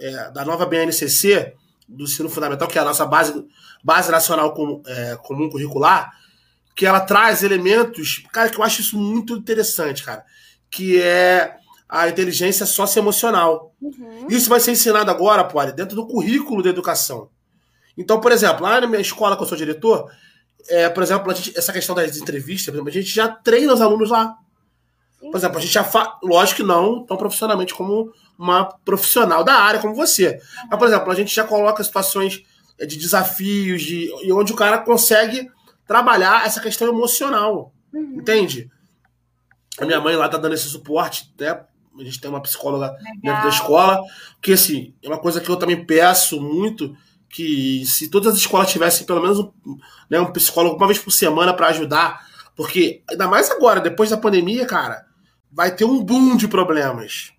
é, 0.00 0.30
da 0.30 0.44
nova 0.44 0.66
BNCC, 0.66 1.54
do 1.88 2.04
ensino 2.04 2.28
fundamental, 2.28 2.68
que 2.68 2.78
é 2.78 2.82
a 2.82 2.84
nossa 2.84 3.06
base, 3.06 3.44
base 3.82 4.10
nacional 4.10 4.52
com, 4.52 4.82
é, 4.86 5.16
comum 5.22 5.48
curricular, 5.48 6.12
que 6.74 6.86
ela 6.86 7.00
traz 7.00 7.42
elementos, 7.42 8.22
cara, 8.32 8.48
que 8.48 8.58
eu 8.58 8.62
acho 8.62 8.80
isso 8.80 8.98
muito 8.98 9.34
interessante, 9.36 10.04
cara, 10.04 10.24
que 10.70 11.00
é 11.00 11.56
a 11.88 12.08
inteligência 12.08 12.66
socioemocional. 12.66 13.74
Uhum. 13.80 14.26
Isso 14.28 14.48
vai 14.48 14.60
ser 14.60 14.72
ensinado 14.72 15.10
agora, 15.10 15.42
pode, 15.44 15.72
dentro 15.72 15.96
do 15.96 16.06
currículo 16.06 16.62
da 16.62 16.68
educação. 16.68 17.30
Então, 17.96 18.20
por 18.20 18.30
exemplo, 18.30 18.62
lá 18.62 18.80
na 18.80 18.86
minha 18.86 19.00
escola 19.00 19.36
que 19.36 19.42
eu 19.42 19.46
sou 19.46 19.56
diretor, 19.56 20.08
é, 20.68 20.88
por 20.88 21.02
exemplo, 21.02 21.34
gente, 21.34 21.58
essa 21.58 21.72
questão 21.72 21.94
das 21.94 22.16
entrevistas, 22.16 22.72
exemplo, 22.72 22.88
a 22.88 22.92
gente 22.92 23.08
já 23.08 23.26
treina 23.28 23.72
os 23.72 23.80
alunos 23.80 24.10
lá. 24.10 24.36
Por 25.20 25.34
exemplo, 25.36 25.58
a 25.58 25.60
gente 25.60 25.72
já 25.72 25.82
faz, 25.82 26.10
lógico 26.22 26.58
que 26.58 26.62
não 26.62 27.04
tão 27.04 27.16
profissionalmente 27.16 27.74
como 27.74 28.12
uma 28.38 28.64
profissional 28.64 29.42
da 29.42 29.54
área 29.54 29.80
como 29.80 29.94
você. 29.94 30.40
Mas, 30.70 30.78
por 30.78 30.86
exemplo, 30.86 31.10
a 31.10 31.14
gente 31.14 31.34
já 31.34 31.44
coloca 31.44 31.82
situações 31.82 32.44
de 32.78 32.96
desafios, 32.96 33.82
de, 33.82 34.10
e 34.22 34.32
onde 34.32 34.52
o 34.52 34.56
cara 34.56 34.78
consegue 34.78 35.50
trabalhar 35.86 36.46
essa 36.46 36.60
questão 36.60 36.88
emocional. 36.88 37.72
Uhum. 37.92 38.18
Entende? 38.20 38.70
A 39.80 39.84
minha 39.84 40.00
mãe 40.00 40.14
lá 40.14 40.28
tá 40.28 40.38
dando 40.38 40.54
esse 40.54 40.68
suporte, 40.68 41.32
né? 41.38 41.60
A 41.98 42.04
gente 42.04 42.20
tem 42.20 42.30
uma 42.30 42.40
psicóloga 42.40 42.92
Legal. 42.92 43.14
dentro 43.22 43.42
da 43.42 43.48
escola, 43.48 44.00
que 44.40 44.52
assim, 44.52 44.94
é 45.02 45.08
uma 45.08 45.18
coisa 45.18 45.40
que 45.40 45.48
eu 45.48 45.56
também 45.56 45.84
peço 45.84 46.40
muito, 46.40 46.96
que 47.28 47.84
se 47.84 48.08
todas 48.08 48.34
as 48.34 48.38
escolas 48.38 48.70
tivessem 48.70 49.04
pelo 49.04 49.20
menos 49.20 49.40
um, 49.40 49.50
né, 50.08 50.20
um 50.20 50.32
psicólogo 50.32 50.76
uma 50.76 50.86
vez 50.86 51.00
por 51.00 51.10
semana 51.10 51.52
para 51.52 51.68
ajudar, 51.68 52.24
porque 52.54 53.02
ainda 53.10 53.26
mais 53.26 53.50
agora, 53.50 53.80
depois 53.80 54.10
da 54.10 54.16
pandemia, 54.16 54.64
cara, 54.64 55.06
vai 55.50 55.74
ter 55.74 55.84
um 55.84 56.02
boom 56.02 56.36
de 56.36 56.46
problemas. 56.46 57.32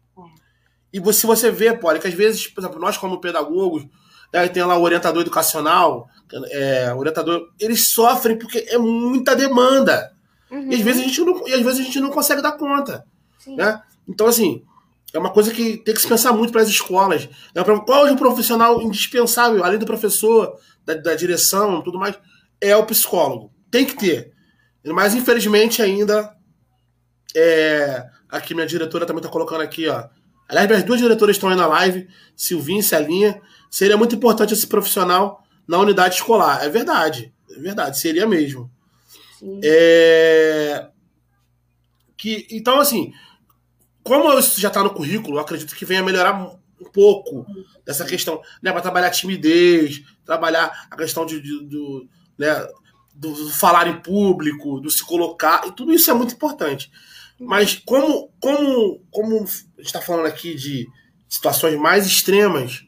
E 0.92 1.00
você, 1.00 1.28
você 1.28 1.52
vê, 1.52 1.74
pode 1.74 2.00
que 2.00 2.08
às 2.08 2.14
vezes, 2.14 2.48
por 2.48 2.62
exemplo, 2.62 2.80
nós 2.80 2.98
como 2.98 3.22
pedagogos, 3.22 3.86
né, 4.34 4.48
tem 4.48 4.64
lá 4.64 4.78
o 4.78 4.82
orientador 4.82 5.22
educacional, 5.22 6.08
é, 6.52 6.94
orientador, 6.94 7.50
eles 7.60 7.90
sofrem 7.90 8.38
porque 8.38 8.66
é 8.70 8.78
muita 8.78 9.36
demanda. 9.36 10.12
Uhum. 10.50 10.72
E, 10.72 10.76
às 10.76 10.82
vezes 10.82 11.02
a 11.02 11.06
gente 11.06 11.22
não, 11.22 11.48
e 11.48 11.54
às 11.54 11.62
vezes 11.62 11.80
a 11.80 11.84
gente 11.84 12.00
não 12.00 12.10
consegue 12.10 12.42
dar 12.42 12.54
conta. 12.54 13.06
Né? 13.48 13.82
Então, 14.08 14.28
assim, 14.28 14.64
é 15.14 15.20
uma 15.20 15.32
coisa 15.32 15.52
que 15.52 15.78
tem 15.78 15.94
que 15.94 16.02
se 16.02 16.08
pensar 16.08 16.34
muito 16.34 16.52
para 16.52 16.62
as 16.62 16.70
escolas. 16.70 17.28
É, 17.54 17.64
qual 17.64 18.08
é 18.08 18.12
o 18.12 18.18
profissional 18.18 18.82
indispensável, 18.82 19.64
além 19.64 19.80
do 19.80 19.86
professor, 19.86 20.58
da, 20.86 20.94
da 20.96 21.16
direção 21.16 21.82
tudo 21.82 22.00
mais? 22.00 22.18
É 22.62 22.76
o 22.76 22.86
psicólogo. 22.86 23.52
Tem 23.72 23.86
que 23.86 23.96
ter. 23.96 24.32
Mas, 24.86 25.14
infelizmente, 25.16 25.82
ainda. 25.82 26.34
É, 27.36 28.08
aqui, 28.28 28.56
minha 28.56 28.66
diretora 28.66 29.06
também 29.06 29.20
está 29.20 29.30
colocando 29.30 29.62
aqui, 29.62 29.88
ó. 29.88 30.08
Aliás, 30.50 30.68
minhas 30.68 30.84
duas 30.84 31.00
diretoras 31.00 31.36
estão 31.36 31.50
aí 31.50 31.56
na 31.56 31.68
live, 31.68 32.08
Silvinha 32.36 32.80
e 32.80 32.84
Celinha. 32.84 33.42
Seria 33.70 33.96
muito 33.96 34.16
importante 34.16 34.54
esse 34.54 34.66
profissional 34.66 35.44
na 35.68 35.78
unidade 35.78 36.16
escolar. 36.16 36.66
É 36.66 36.70
verdade, 36.70 37.32
é 37.52 37.60
verdade, 37.60 38.00
seria 38.00 38.26
mesmo. 38.26 38.70
É... 39.64 40.88
Que, 42.18 42.48
então, 42.50 42.80
assim, 42.80 43.14
como 44.04 44.38
isso 44.40 44.60
já 44.60 44.70
está 44.70 44.84
no 44.84 44.90
currículo, 44.90 45.40
acredito 45.40 45.76
que 45.76 45.86
venha 45.86 46.04
melhorar 46.04 46.34
um 46.82 46.86
pouco 46.92 47.46
dessa 47.86 48.04
questão, 48.04 48.42
né, 48.62 48.72
para 48.72 48.82
trabalhar 48.82 49.08
a 49.08 49.12
timidez, 49.12 50.04
trabalhar 50.26 50.88
a 50.90 50.98
questão 50.98 51.26
de, 51.26 51.40
de 51.40 51.64
do, 51.66 52.08
né, 52.38 52.68
do 53.14 53.50
falar 53.52 53.88
em 53.88 54.02
público, 54.02 54.80
do 54.80 54.90
se 54.90 55.06
colocar, 55.06 55.68
e 55.68 55.72
tudo 55.72 55.94
isso 55.94 56.10
é 56.10 56.14
muito 56.14 56.34
importante. 56.34 56.92
Mas 57.40 57.76
como, 57.76 58.30
como, 58.40 59.02
como 59.12 59.38
a 59.38 59.40
gente 59.40 59.86
está 59.86 60.02
falando 60.02 60.26
aqui 60.26 60.56
de 60.56 60.88
situações 61.28 61.76
mais 61.78 62.06
extremas, 62.06 62.86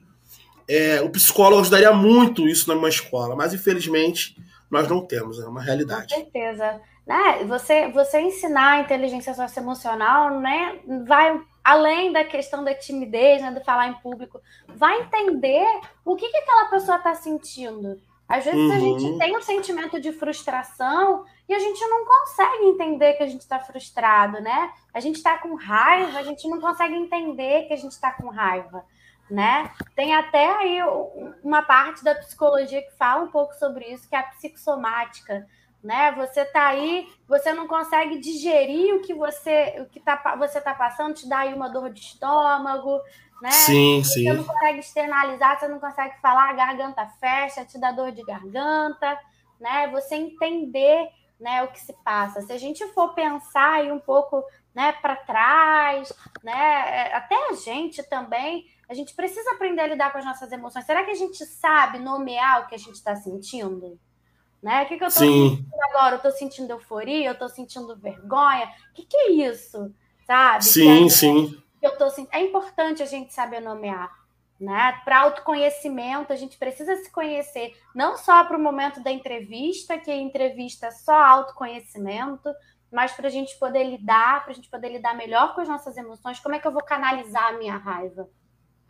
é, 0.67 1.01
o 1.01 1.09
psicólogo 1.09 1.61
ajudaria 1.61 1.93
muito 1.93 2.47
isso 2.47 2.73
numa 2.73 2.89
escola, 2.89 3.35
mas 3.35 3.53
infelizmente 3.53 4.35
nós 4.69 4.87
não 4.87 5.05
temos, 5.05 5.39
é 5.39 5.45
uma 5.45 5.61
realidade. 5.61 6.13
Com 6.13 6.21
certeza. 6.21 6.81
Né? 7.05 7.43
Você, 7.45 7.89
você 7.89 8.21
ensinar 8.21 8.73
a 8.73 8.79
inteligência 8.81 9.33
socioemocional 9.33 10.39
né, 10.39 10.79
vai 11.05 11.39
além 11.63 12.11
da 12.11 12.23
questão 12.23 12.63
da 12.63 12.73
timidez, 12.73 13.41
né, 13.41 13.51
de 13.51 13.63
falar 13.63 13.87
em 13.87 13.93
público, 13.95 14.41
vai 14.67 15.01
entender 15.01 15.65
o 16.03 16.15
que, 16.15 16.27
que 16.27 16.37
aquela 16.37 16.69
pessoa 16.69 16.97
está 16.97 17.13
sentindo. 17.13 17.99
Às 18.27 18.45
vezes 18.45 18.59
uhum. 18.59 18.71
a 18.71 18.79
gente 18.79 19.03
uhum. 19.03 19.17
tem 19.17 19.37
um 19.37 19.41
sentimento 19.41 19.99
de 19.99 20.11
frustração 20.13 21.25
e 21.51 21.55
a 21.55 21.59
gente 21.59 21.85
não 21.87 22.05
consegue 22.05 22.65
entender 22.65 23.13
que 23.13 23.23
a 23.23 23.27
gente 23.27 23.41
está 23.41 23.59
frustrado, 23.59 24.39
né? 24.41 24.71
A 24.93 24.99
gente 24.99 25.17
está 25.17 25.37
com 25.37 25.55
raiva, 25.55 26.17
a 26.17 26.23
gente 26.23 26.47
não 26.47 26.59
consegue 26.59 26.95
entender 26.95 27.67
que 27.67 27.73
a 27.73 27.77
gente 27.77 27.91
está 27.91 28.11
com 28.11 28.29
raiva 28.29 28.85
né? 29.31 29.71
Tem 29.95 30.13
até 30.13 30.45
aí 30.57 30.79
uma 31.41 31.61
parte 31.61 32.03
da 32.03 32.13
psicologia 32.13 32.81
que 32.81 32.91
fala 32.97 33.23
um 33.23 33.31
pouco 33.31 33.55
sobre 33.55 33.85
isso, 33.85 34.07
que 34.07 34.15
é 34.15 34.19
a 34.19 34.23
psicossomática, 34.23 35.47
né? 35.81 36.11
Você 36.11 36.43
tá 36.45 36.67
aí, 36.67 37.07
você 37.27 37.53
não 37.53 37.65
consegue 37.65 38.19
digerir 38.19 38.93
o 38.93 39.01
que 39.01 39.13
você 39.13 39.77
o 39.79 39.85
que 39.85 40.01
tá, 40.01 40.35
você 40.37 40.59
tá 40.59 40.73
passando, 40.73 41.15
te 41.15 41.27
dá 41.29 41.39
aí 41.39 41.53
uma 41.53 41.69
dor 41.69 41.89
de 41.89 42.01
estômago, 42.01 42.99
né? 43.41 43.51
Sim, 43.51 44.03
você 44.03 44.15
sim. 44.15 44.23
Você 44.25 44.33
não 44.33 44.43
consegue 44.43 44.79
externalizar, 44.79 45.59
você 45.59 45.67
não 45.69 45.79
consegue 45.79 46.19
falar, 46.21 46.49
a 46.49 46.53
garganta 46.53 47.07
fecha, 47.19 47.65
te 47.65 47.79
dá 47.79 47.91
dor 47.91 48.11
de 48.11 48.23
garganta, 48.23 49.17
né? 49.59 49.87
Você 49.93 50.15
entender, 50.15 51.07
né, 51.41 51.63
o 51.63 51.69
que 51.69 51.79
se 51.79 51.93
passa. 52.03 52.41
Se 52.41 52.53
a 52.53 52.57
gente 52.57 52.85
for 52.93 53.13
pensar 53.13 53.73
aí 53.73 53.91
um 53.91 53.99
pouco, 53.99 54.43
né, 54.73 54.93
para 54.93 55.15
trás, 55.15 56.13
né, 56.43 56.53
é, 56.53 57.15
até 57.15 57.35
a 57.49 57.53
gente 57.53 58.01
também 58.03 58.65
a 58.87 58.93
gente 58.93 59.15
precisa 59.15 59.51
aprender 59.51 59.81
a 59.81 59.87
lidar 59.87 60.11
com 60.11 60.17
as 60.17 60.25
nossas 60.25 60.51
emoções. 60.51 60.85
Será 60.85 61.03
que 61.03 61.11
a 61.11 61.15
gente 61.15 61.45
sabe 61.45 61.97
nomear 61.97 62.61
o 62.61 62.67
que 62.67 62.75
a 62.75 62.77
gente 62.77 62.95
está 62.95 63.15
sentindo? 63.15 63.97
Né? 64.61 64.83
O 64.83 64.87
que, 64.87 64.97
que 64.97 65.03
eu 65.03 65.07
estou 65.07 65.25
sentindo 65.25 65.83
agora? 65.89 66.15
Eu 66.15 66.17
estou 66.17 66.31
sentindo 66.31 66.71
euforia? 66.71 67.29
Eu 67.29 67.33
estou 67.33 67.49
sentindo 67.49 67.95
vergonha? 67.97 68.69
O 68.89 68.93
que, 68.93 69.05
que 69.05 69.17
é 69.17 69.31
isso? 69.31 69.93
Sabe? 70.27 70.65
Sim, 70.65 71.09
sim. 71.09 71.63
Eu 71.81 71.97
tô, 71.97 72.05
é 72.31 72.41
importante 72.41 73.01
a 73.01 73.05
gente 73.05 73.33
saber 73.33 73.61
nomear. 73.61 74.11
Né? 74.61 75.01
Para 75.03 75.21
autoconhecimento, 75.21 76.31
a 76.31 76.35
gente 76.35 76.55
precisa 76.55 76.95
se 76.97 77.11
conhecer, 77.11 77.75
não 77.95 78.15
só 78.15 78.43
para 78.43 78.55
o 78.55 78.61
momento 78.61 79.01
da 79.01 79.09
entrevista, 79.09 79.97
que 79.97 80.11
a 80.11 80.15
entrevista 80.15 80.85
é 80.85 80.91
só 80.91 81.15
autoconhecimento, 81.15 82.47
mas 82.91 83.11
para 83.11 83.27
a 83.27 83.31
gente 83.31 83.57
poder 83.57 83.83
lidar, 83.83 84.43
para 84.43 84.51
a 84.51 84.55
gente 84.55 84.69
poder 84.69 84.89
lidar 84.89 85.15
melhor 85.15 85.55
com 85.55 85.61
as 85.61 85.67
nossas 85.67 85.97
emoções, 85.97 86.39
como 86.39 86.53
é 86.53 86.59
que 86.59 86.67
eu 86.67 86.71
vou 86.71 86.83
canalizar 86.83 87.47
a 87.47 87.57
minha 87.57 87.75
raiva? 87.75 88.29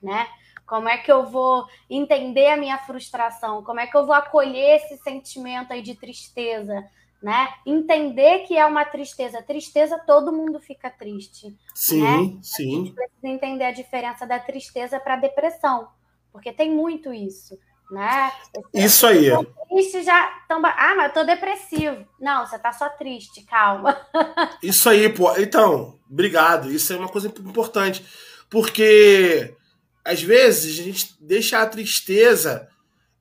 né? 0.02 0.28
Como 0.66 0.90
é 0.90 0.98
que 0.98 1.12
eu 1.12 1.26
vou 1.26 1.66
entender 1.90 2.48
a 2.48 2.58
minha 2.58 2.78
frustração? 2.80 3.64
Como 3.64 3.80
é 3.80 3.88
que 3.88 3.96
eu 3.96 4.06
vou 4.06 4.16
acolher 4.16 4.78
esse 4.78 4.98
sentimento 4.98 5.72
aí 5.72 5.82
de 5.82 5.96
tristeza, 5.96 6.84
né? 7.22 7.50
Entender 7.66 8.40
que 8.40 8.58
é 8.58 8.66
uma 8.66 8.84
tristeza. 8.86 9.42
Tristeza, 9.44 10.00
todo 10.00 10.34
mundo 10.34 10.60
fica 10.60 10.90
triste. 10.90 11.56
Sim, 11.76 12.02
né? 12.02 12.40
sim. 12.42 12.74
A 12.74 12.86
gente 12.86 12.94
precisa 12.94 13.28
entender 13.28 13.66
a 13.66 13.72
diferença 13.72 14.26
da 14.26 14.40
tristeza 14.40 15.00
para 15.00 15.14
a 15.14 15.18
depressão, 15.18 15.88
porque 16.32 16.52
tem 16.52 16.72
muito 16.72 17.14
isso. 17.14 17.58
né? 17.92 18.32
Isso 18.74 19.06
aí. 19.06 19.30
Triste 19.70 20.02
já 20.04 20.28
tão... 20.48 20.62
Ah, 20.66 20.96
mas 20.96 21.08
eu 21.08 21.14
tô 21.14 21.24
depressivo. 21.24 22.08
Não, 22.20 22.46
você 22.46 22.58
tá 22.58 22.72
só 22.72 22.90
triste, 22.90 23.44
calma. 23.44 23.98
Isso 24.64 24.90
aí, 24.90 25.10
pô. 25.10 25.36
Então, 25.38 26.00
obrigado. 26.10 26.72
Isso 26.72 26.94
é 26.94 26.98
uma 26.98 27.10
coisa 27.10 27.28
importante. 27.28 28.06
Porque 28.50 29.56
às 30.04 30.22
vezes 30.22 30.80
a 30.80 30.84
gente 30.84 31.16
deixa 31.20 31.62
a 31.62 31.68
tristeza 31.68 32.68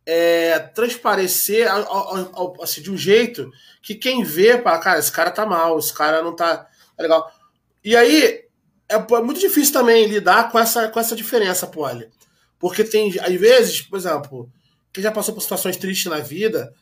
é, 0.07 0.59
transparecer 0.59 1.69
assim, 2.63 2.83
de 2.83 2.91
um 2.91 2.97
jeito 2.97 3.51
que 3.83 3.95
quem 3.95 4.23
vê 4.23 4.61
fala, 4.61 4.79
cara, 4.79 4.99
esse 4.99 5.13
cara 5.13 5.31
tá 5.31 5.47
mal, 5.47 5.79
esse 5.79 5.93
cara 5.93 6.23
não 6.23 6.35
tá, 6.35 6.59
tá 6.59 7.03
legal. 7.03 7.31
E 7.85 7.97
aí 7.97 8.45
é, 8.89 8.97
é 8.97 9.21
muito 9.23 9.41
difícil 9.41 9.73
também 9.73 10.07
lidar 10.07 10.51
com 10.51 10.59
essa, 10.59 10.89
com 10.89 10.99
essa 10.99 11.15
diferença, 11.15 11.67
Poli. 11.67 12.09
Porque 12.59 12.85
tem, 12.85 13.19
às 13.21 13.35
vezes, 13.35 13.81
por 13.81 13.99
exemplo, 13.99 14.51
quem 14.93 15.03
já 15.03 15.11
passou 15.11 15.35
por 15.35 15.41
situações 15.41 15.77
tristes 15.77 16.11
na 16.11 16.19
vida, 16.19 16.75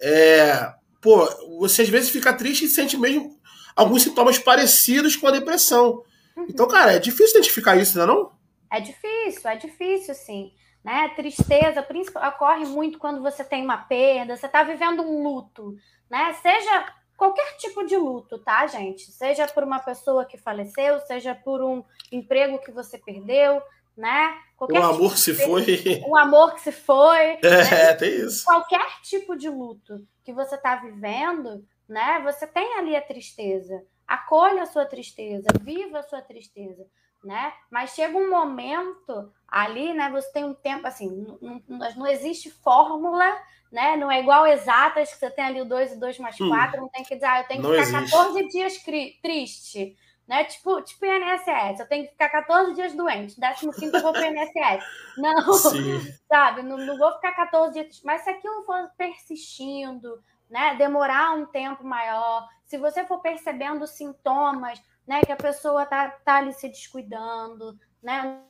é, 0.00 0.72
pô, 1.00 1.24
você 1.58 1.82
às 1.82 1.88
vezes 1.88 2.10
fica 2.10 2.32
triste 2.32 2.64
e 2.64 2.68
sente 2.68 2.96
mesmo 2.98 3.40
alguns 3.74 4.02
sintomas 4.02 4.38
parecidos 4.38 5.16
com 5.16 5.26
a 5.26 5.30
depressão. 5.30 6.02
Uhum. 6.36 6.46
Então, 6.48 6.66
cara, 6.66 6.94
é 6.94 6.98
difícil 6.98 7.36
identificar 7.36 7.76
isso, 7.76 7.96
não 7.96 8.04
é 8.04 8.06
não? 8.06 8.32
É 8.70 8.80
difícil, 8.80 9.50
é 9.50 9.56
difícil, 9.56 10.14
sim. 10.14 10.52
Né? 10.84 11.10
Tristeza 11.14 11.86
ocorre 12.28 12.66
muito 12.66 12.98
quando 12.98 13.22
você 13.22 13.44
tem 13.44 13.62
uma 13.62 13.78
perda, 13.78 14.36
você 14.36 14.46
está 14.46 14.64
vivendo 14.64 15.02
um 15.02 15.22
luto, 15.22 15.76
né? 16.10 16.32
Seja 16.42 16.92
qualquer 17.16 17.56
tipo 17.56 17.86
de 17.86 17.96
luto, 17.96 18.36
tá, 18.38 18.66
gente? 18.66 19.12
Seja 19.12 19.46
por 19.46 19.62
uma 19.62 19.78
pessoa 19.78 20.24
que 20.24 20.36
faleceu, 20.36 20.98
seja 21.00 21.36
por 21.36 21.62
um 21.62 21.84
emprego 22.10 22.58
que 22.58 22.72
você 22.72 22.98
perdeu, 22.98 23.62
né? 23.96 24.36
Qualquer 24.56 24.80
um 24.80 24.84
amor 24.84 24.96
tipo 24.96 25.10
que 25.14 25.20
se 25.20 25.34
foi. 25.34 26.02
Um 26.04 26.16
amor 26.16 26.54
que 26.54 26.60
se 26.60 26.72
foi. 26.72 27.38
É, 27.44 27.64
né? 27.70 27.94
tem 27.94 28.10
isso. 28.16 28.44
Qualquer 28.44 29.00
tipo 29.02 29.36
de 29.36 29.48
luto 29.48 30.04
que 30.24 30.32
você 30.32 30.56
está 30.56 30.76
vivendo, 30.76 31.64
né? 31.88 32.20
Você 32.24 32.46
tem 32.46 32.78
ali 32.78 32.96
a 32.96 33.02
tristeza. 33.02 33.84
Acolha 34.06 34.62
a 34.62 34.66
sua 34.66 34.84
tristeza, 34.84 35.46
viva 35.60 36.00
a 36.00 36.02
sua 36.02 36.20
tristeza, 36.20 36.84
né? 37.24 37.52
Mas 37.70 37.90
chega 37.90 38.16
um 38.16 38.30
momento 38.30 39.32
ali, 39.46 39.92
né? 39.92 40.10
Você 40.10 40.32
tem 40.32 40.44
um 40.44 40.54
tempo 40.54 40.86
assim, 40.86 41.08
não, 41.08 41.62
não, 41.68 41.94
não 41.96 42.06
existe 42.06 42.50
fórmula, 42.50 43.30
né? 43.70 43.96
Não 43.96 44.10
é 44.10 44.20
igual 44.20 44.46
exatas 44.46 45.12
que 45.12 45.18
você 45.18 45.30
tem 45.30 45.44
ali 45.44 45.60
o 45.60 45.64
2 45.64 45.92
e 45.92 46.00
2 46.00 46.18
mais 46.18 46.36
4, 46.36 46.78
hum, 46.78 46.82
não 46.82 46.88
tem 46.88 47.04
que 47.04 47.14
dizer, 47.14 47.26
ah, 47.26 47.40
eu 47.40 47.48
tenho 47.48 47.62
que 47.62 47.68
ficar 47.68 47.82
existe. 47.82 48.10
14 48.10 48.48
dias 48.48 48.82
triste 49.22 49.96
né? 50.26 50.44
Tipo, 50.44 50.80
tipo 50.82 51.04
INSS, 51.04 51.80
eu 51.80 51.88
tenho 51.88 52.04
que 52.04 52.12
ficar 52.12 52.28
14 52.28 52.74
dias 52.74 52.94
doente, 52.94 53.38
15 53.72 53.94
eu 53.94 54.02
vou 54.02 54.12
para 54.12 54.22
o 54.22 54.24
INSS. 54.24 54.84
Não, 55.18 55.52
Sim. 55.52 56.00
sabe? 56.26 56.62
Não, 56.62 56.78
não 56.78 56.96
vou 56.96 57.12
ficar 57.12 57.32
14 57.32 57.72
dias. 57.72 58.00
Mas 58.02 58.22
se 58.22 58.30
aquilo 58.30 58.64
for 58.64 58.90
persistindo, 58.96 60.22
né? 60.48 60.74
Demorar 60.76 61.36
um 61.36 61.44
tempo 61.44 61.84
maior, 61.84 62.48
se 62.64 62.78
você 62.78 63.04
for 63.04 63.18
percebendo 63.20 63.86
sintomas, 63.86 64.82
né? 65.06 65.20
Que 65.22 65.32
a 65.32 65.36
pessoa 65.36 65.86
tá, 65.86 66.08
tá 66.08 66.36
ali 66.36 66.52
se 66.52 66.68
descuidando, 66.68 67.78
né? 68.02 68.40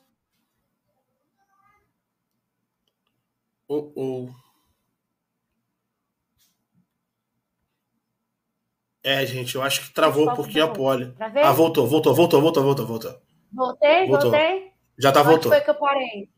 Oh, 3.69 3.93
oh. 3.97 4.29
É, 9.05 9.27
gente, 9.27 9.57
eu 9.57 9.63
acho 9.63 9.83
que 9.83 9.95
travou 9.95 10.31
um 10.31 10.35
pouquinho 10.35 10.65
a 10.65 10.69
pole. 10.69 11.13
Ah, 11.19 11.53
voltou, 11.53 11.87
voltou, 11.87 12.15
voltou, 12.15 12.41
voltou, 12.41 12.63
voltou, 12.63 12.87
voltou. 12.87 13.21
Voltei, 13.53 14.07
voltou. 14.07 14.31
voltei. 14.31 14.73
Já 14.97 15.11
tá 15.11 15.23
voltou. 15.23 15.51
foi 15.51 15.61
que 15.61 15.71
eu 15.71 15.75
parei? 15.75 16.29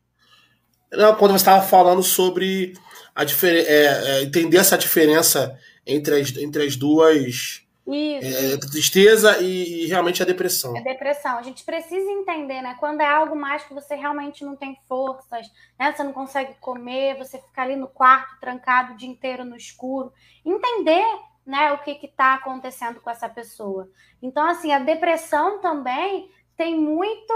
Não, 0.91 1.15
quando 1.15 1.31
você 1.31 1.37
estava 1.37 1.61
falando 1.61 2.01
sobre 2.01 2.73
a 3.13 3.23
difer 3.23 3.65
é, 3.67 3.85
é, 3.85 4.23
entender 4.23 4.57
essa 4.57 4.77
diferença 4.77 5.57
entre 5.85 6.19
as, 6.19 6.35
entre 6.37 6.63
as 6.63 6.75
duas. 6.75 7.64
Isso. 7.87 8.55
É, 8.55 8.57
tristeza 8.57 9.37
e, 9.39 9.83
e, 9.83 9.87
realmente 9.87 10.21
a 10.21 10.25
depressão. 10.25 10.75
A 10.75 10.81
depressão. 10.81 11.37
A 11.37 11.43
gente 11.43 11.63
precisa 11.63 12.09
entender, 12.09 12.61
né? 12.61 12.75
Quando 12.79 13.01
é 13.01 13.05
algo 13.07 13.35
mais 13.35 13.63
que 13.63 13.73
você 13.73 13.93
realmente 13.95 14.43
não 14.43 14.55
tem 14.55 14.75
forças, 14.87 15.47
né? 15.77 15.93
Você 15.93 16.03
não 16.03 16.11
consegue 16.11 16.55
comer, 16.55 17.17
você 17.17 17.37
fica 17.39 17.61
ali 17.61 17.75
no 17.75 17.87
quarto 17.87 18.39
trancado 18.39 18.93
o 18.93 18.97
dia 18.97 19.09
inteiro 19.09 19.45
no 19.45 19.55
escuro. 19.55 20.11
Entender 20.43 21.05
né, 21.45 21.71
o 21.73 21.77
que 21.77 21.91
está 22.03 22.33
acontecendo 22.33 22.99
com 22.99 23.09
essa 23.09 23.29
pessoa. 23.29 23.87
Então, 24.19 24.47
assim, 24.47 24.71
a 24.71 24.79
depressão 24.79 25.59
também 25.59 26.31
tem 26.57 26.79
muito. 26.79 27.33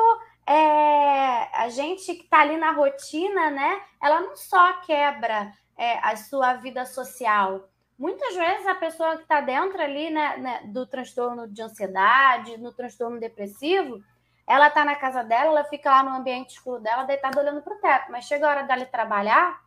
É, 0.48 1.56
a 1.56 1.70
gente 1.70 2.16
que 2.16 2.24
está 2.24 2.40
ali 2.40 2.58
na 2.58 2.72
rotina, 2.72 3.52
né? 3.52 3.82
Ela 4.02 4.22
não 4.22 4.36
só 4.36 4.82
quebra 4.82 5.54
é, 5.78 6.00
a 6.00 6.16
sua 6.16 6.56
vida 6.56 6.86
social. 6.86 7.69
Muitas 8.00 8.34
vezes 8.34 8.66
a 8.66 8.76
pessoa 8.76 9.18
que 9.18 9.24
está 9.24 9.42
dentro 9.42 9.82
ali 9.82 10.10
né, 10.10 10.38
né, 10.38 10.62
do 10.68 10.88
transtorno 10.88 11.46
de 11.50 11.62
ansiedade, 11.62 12.58
no 12.58 12.72
transtorno 12.72 13.20
depressivo, 13.20 14.02
ela 14.48 14.70
está 14.70 14.86
na 14.86 14.96
casa 14.96 15.22
dela, 15.22 15.52
ela 15.52 15.64
fica 15.66 15.92
lá 15.92 16.02
no 16.02 16.16
ambiente 16.16 16.52
escuro 16.52 16.82
dela, 16.82 17.04
deitada 17.04 17.42
olhando 17.42 17.62
para 17.62 17.76
o 17.76 17.80
teto. 17.80 18.10
Mas 18.10 18.24
chega 18.24 18.48
a 18.48 18.50
hora 18.50 18.64
dela 18.64 18.86
trabalhar, 18.86 19.60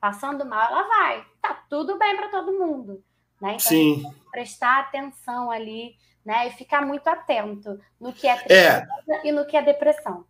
passando 0.00 0.46
mal, 0.46 0.66
ela 0.70 0.88
vai. 0.88 1.26
Tá 1.42 1.62
tudo 1.68 1.98
bem 1.98 2.16
para 2.16 2.30
todo 2.30 2.58
mundo. 2.58 3.04
Né? 3.38 3.56
Então, 3.56 3.58
Sim. 3.60 4.02
prestar 4.30 4.80
atenção 4.80 5.50
ali, 5.50 5.94
né? 6.24 6.48
E 6.48 6.52
ficar 6.52 6.80
muito 6.86 7.06
atento 7.06 7.78
no 8.00 8.14
que 8.14 8.26
é 8.26 8.34
tristeza 8.34 8.88
é. 9.08 9.26
e 9.26 9.30
no 9.30 9.46
que 9.46 9.58
é 9.58 9.62
depressão. 9.62 10.24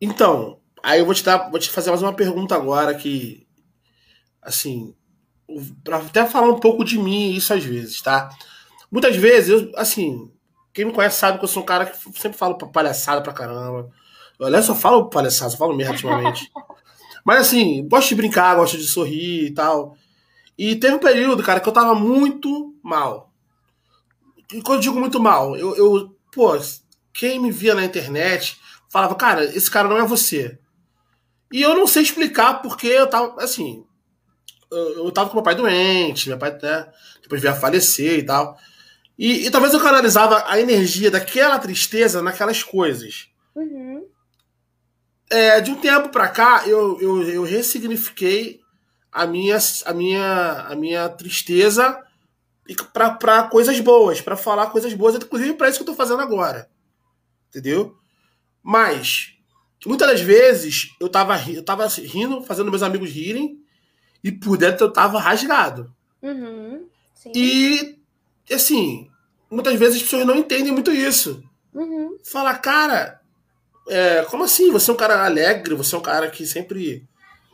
Então, 0.00 0.58
aí 0.82 1.00
eu 1.00 1.04
vou 1.04 1.14
te 1.14 1.22
dar, 1.22 1.50
vou 1.50 1.60
te 1.60 1.70
fazer 1.70 1.90
mais 1.90 2.02
uma 2.02 2.14
pergunta 2.14 2.54
agora 2.54 2.94
que, 2.94 3.46
assim, 4.40 4.96
para 5.84 5.98
até 5.98 6.26
falar 6.26 6.48
um 6.48 6.60
pouco 6.60 6.84
de 6.84 6.98
mim 6.98 7.32
isso 7.32 7.52
às 7.52 7.64
vezes, 7.64 8.00
tá? 8.00 8.28
Muitas 8.90 9.16
vezes, 9.16 9.50
eu, 9.50 9.72
assim, 9.76 10.30
quem 10.72 10.84
me 10.84 10.92
conhece 10.92 11.18
sabe 11.18 11.38
que 11.38 11.44
eu 11.44 11.48
sou 11.48 11.62
um 11.62 11.66
cara 11.66 11.86
que 11.86 11.96
sempre 12.20 12.36
falo 12.36 12.56
palhaçada 12.56 13.22
pra 13.22 13.32
caramba. 13.32 13.90
Aliás, 14.40 14.66
só 14.66 14.74
falo 14.74 15.08
palhaçada, 15.08 15.50
só 15.50 15.56
falo 15.56 15.74
merda 15.74 15.92
ultimamente. 15.92 16.50
Mas 17.24 17.46
assim, 17.46 17.86
gosto 17.88 18.10
de 18.10 18.14
brincar, 18.16 18.54
gosto 18.56 18.76
de 18.76 18.84
sorrir 18.84 19.46
e 19.46 19.54
tal. 19.54 19.96
E 20.58 20.76
teve 20.76 20.94
um 20.94 21.00
período, 21.00 21.42
cara, 21.42 21.60
que 21.60 21.68
eu 21.68 21.72
tava 21.72 21.94
muito 21.94 22.74
mal. 22.82 23.32
E 24.52 24.60
quando 24.62 24.78
eu 24.78 24.82
digo 24.82 25.00
muito 25.00 25.18
mal, 25.18 25.56
eu, 25.56 25.74
eu 25.76 26.16
pô, 26.30 26.52
quem 27.12 27.40
me 27.40 27.50
via 27.50 27.74
na 27.74 27.84
internet 27.84 28.60
falava, 28.88 29.14
cara, 29.14 29.44
esse 29.44 29.70
cara 29.70 29.88
não 29.88 29.96
é 29.96 30.06
você. 30.06 30.58
E 31.50 31.62
eu 31.62 31.74
não 31.74 31.86
sei 31.86 32.02
explicar 32.02 32.60
porque 32.60 32.86
eu 32.86 33.06
tava, 33.08 33.42
assim, 33.42 33.85
eu, 34.76 35.06
eu 35.06 35.12
tava 35.12 35.28
com 35.28 35.36
meu 35.36 35.42
pai 35.42 35.54
doente, 35.54 36.28
meu 36.28 36.38
pai 36.38 36.56
né, 36.62 36.88
depois 37.22 37.40
veio 37.40 37.54
a 37.54 37.56
falecer 37.56 38.18
e 38.18 38.22
tal. 38.22 38.58
E, 39.18 39.46
e, 39.46 39.50
talvez 39.50 39.72
eu 39.72 39.80
canalizava 39.80 40.44
a 40.46 40.60
energia 40.60 41.10
daquela 41.10 41.58
tristeza 41.58 42.22
naquelas 42.22 42.62
coisas. 42.62 43.28
Uhum. 43.54 44.06
É, 45.30 45.60
de 45.60 45.70
um 45.70 45.76
tempo 45.76 46.10
pra 46.10 46.28
cá, 46.28 46.64
eu, 46.66 47.00
eu, 47.00 47.22
eu 47.22 47.42
ressignifiquei 47.42 48.60
a 49.10 49.26
minha, 49.26 49.56
a 49.86 49.92
minha, 49.94 50.52
a 50.68 50.76
minha 50.76 51.08
tristeza 51.08 52.02
para 52.92 53.44
coisas 53.44 53.80
boas, 53.80 54.20
para 54.20 54.36
falar 54.36 54.66
coisas 54.66 54.92
boas, 54.92 55.14
inclusive 55.14 55.54
para 55.54 55.68
isso 55.68 55.78
que 55.78 55.88
eu 55.88 55.92
estou 55.92 56.06
fazendo 56.06 56.20
agora. 56.20 56.68
Entendeu? 57.48 57.96
Mas, 58.62 59.34
muitas 59.86 60.08
das 60.08 60.20
vezes, 60.20 60.90
eu 61.00 61.08
tava, 61.08 61.40
eu 61.50 61.62
tava 61.62 61.86
rindo, 61.86 62.42
fazendo 62.42 62.70
meus 62.70 62.82
amigos 62.82 63.10
rirem, 63.10 63.58
e 64.26 64.32
por 64.32 64.56
dentro 64.56 64.86
eu 64.86 64.92
tava 64.92 65.20
rasgado. 65.20 65.94
Uhum, 66.20 66.84
e, 67.32 67.96
assim, 68.52 69.08
muitas 69.48 69.78
vezes 69.78 69.96
as 69.96 70.02
pessoas 70.02 70.26
não 70.26 70.36
entendem 70.36 70.72
muito 70.72 70.90
isso. 70.90 71.42
Uhum. 71.72 72.16
Fala, 72.24 72.54
cara, 72.54 73.20
é, 73.88 74.22
como 74.24 74.42
assim? 74.42 74.72
Você 74.72 74.90
é 74.90 74.94
um 74.94 74.96
cara 74.96 75.24
alegre, 75.24 75.76
você 75.76 75.94
é 75.94 75.98
um 75.98 76.02
cara 76.02 76.28
que 76.28 76.44
sempre 76.44 77.06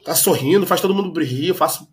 tá 0.03 0.15
sorrindo, 0.15 0.67
faz 0.67 0.81
todo 0.81 0.95
mundo 0.95 1.21
rir, 1.21 1.49
eu 1.49 1.55
faço 1.55 1.87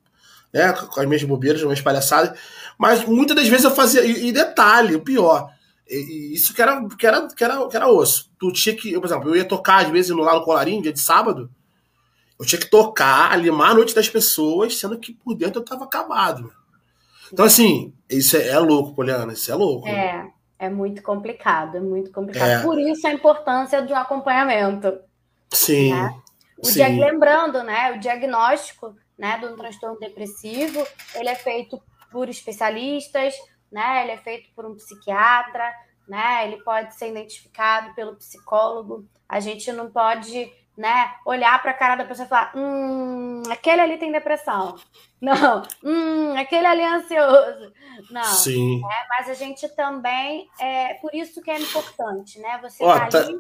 né, 0.54 0.72
com 0.72 1.02
as 1.02 1.06
minhas 1.06 1.24
bobeiras, 1.24 1.60
as 1.60 1.66
minhas 1.66 1.82
palhaçadas. 1.82 2.40
Mas 2.78 3.04
muitas 3.04 3.36
das 3.36 3.50
vezes 3.50 3.66
eu 3.66 3.72
fazia. 3.72 4.06
E, 4.06 4.28
e 4.28 4.32
detalhe, 4.32 4.96
o 4.96 5.02
pior. 5.02 5.50
E, 5.90 5.96
e 6.32 6.34
isso 6.36 6.54
que 6.54 6.62
era, 6.62 6.88
que, 6.88 7.06
era, 7.06 7.28
que, 7.28 7.44
era, 7.44 7.68
que 7.68 7.76
era 7.76 7.90
osso. 7.90 8.32
Tu 8.40 8.52
tinha 8.54 8.76
que, 8.76 8.94
eu, 8.94 9.02
por 9.02 9.08
exemplo, 9.08 9.30
eu 9.30 9.36
ia 9.36 9.46
tocar 9.46 9.86
às 9.86 9.90
vezes 9.90 10.12
no, 10.12 10.24
lá 10.24 10.36
no 10.36 10.44
Colarinho, 10.46 10.82
dia 10.82 10.94
de 10.94 11.02
sábado. 11.02 11.50
Eu 12.40 12.46
tinha 12.46 12.60
que 12.60 12.70
tocar, 12.70 13.34
animar 13.34 13.72
a 13.72 13.74
noite 13.74 13.94
das 13.94 14.08
pessoas, 14.08 14.80
sendo 14.80 14.98
que 14.98 15.14
por 15.14 15.36
dentro 15.36 15.60
eu 15.60 15.66
tava 15.66 15.84
acabado. 15.84 16.54
Então, 17.32 17.46
assim, 17.46 17.94
isso 18.10 18.38
é, 18.38 18.48
é 18.48 18.60
louco, 18.60 18.96
Poliana, 18.96 19.34
isso 19.34 19.52
é 19.52 19.56
louco. 19.56 19.88
É, 19.88 20.32
é 20.58 20.70
muito 20.70 21.02
complicado, 21.04 21.78
é 21.78 21.82
muito 21.82 22.12
complicado. 22.12 22.50
É. 22.50 22.64
Por 22.64 22.80
isso 22.80 23.06
a 23.06 23.14
importância 23.14 23.82
do 23.82 23.94
acompanhamento. 23.94 25.00
Sim. 25.52 25.94
Né? 25.94 26.16
O 26.58 26.72
diag... 26.72 27.00
Lembrando, 27.00 27.64
né, 27.64 27.92
o 27.92 28.00
diagnóstico 28.00 28.96
né, 29.18 29.38
do 29.38 29.56
transtorno 29.56 30.00
depressivo, 30.00 30.86
ele 31.16 31.30
é 31.30 31.36
feito 31.36 31.82
por 32.12 32.30
especialistas, 32.30 33.34
né, 33.72 34.04
ele 34.04 34.12
é 34.12 34.18
feito 34.18 34.50
por 34.56 34.66
um 34.66 34.76
psiquiatra, 34.76 35.72
né, 36.08 36.48
ele 36.48 36.64
pode 36.64 36.96
ser 36.96 37.10
identificado 37.10 37.94
pelo 37.94 38.16
psicólogo. 38.16 39.06
A 39.28 39.40
gente 39.40 39.72
não 39.72 39.92
pode 39.92 40.52
né? 40.80 41.12
Olhar 41.26 41.62
para 41.62 41.72
a 41.72 41.74
cara 41.74 41.96
da 41.98 42.06
pessoa 42.06 42.26
e 42.26 42.30
falar: 42.30 42.54
hum, 42.56 43.44
aquele 43.52 43.82
ali 43.82 43.98
tem 43.98 44.14
depressão. 44.14 44.78
Não, 45.20 45.62
hum, 45.84 46.34
aquele 46.38 46.66
ali 46.66 46.82
é 46.82 46.96
ansioso. 46.96 47.74
Não. 48.10 48.24
Sim. 48.24 48.80
Né? 48.80 49.06
Mas 49.10 49.30
a 49.30 49.34
gente 49.34 49.68
também. 49.76 50.50
É 50.58 50.94
por 50.96 51.14
isso 51.14 51.42
que 51.42 51.52
é 51.52 51.60
importante, 51.60 52.40
né? 52.40 52.58
Você 52.62 52.82
Ó, 52.82 52.98
tá, 53.08 53.18
ali... 53.18 53.38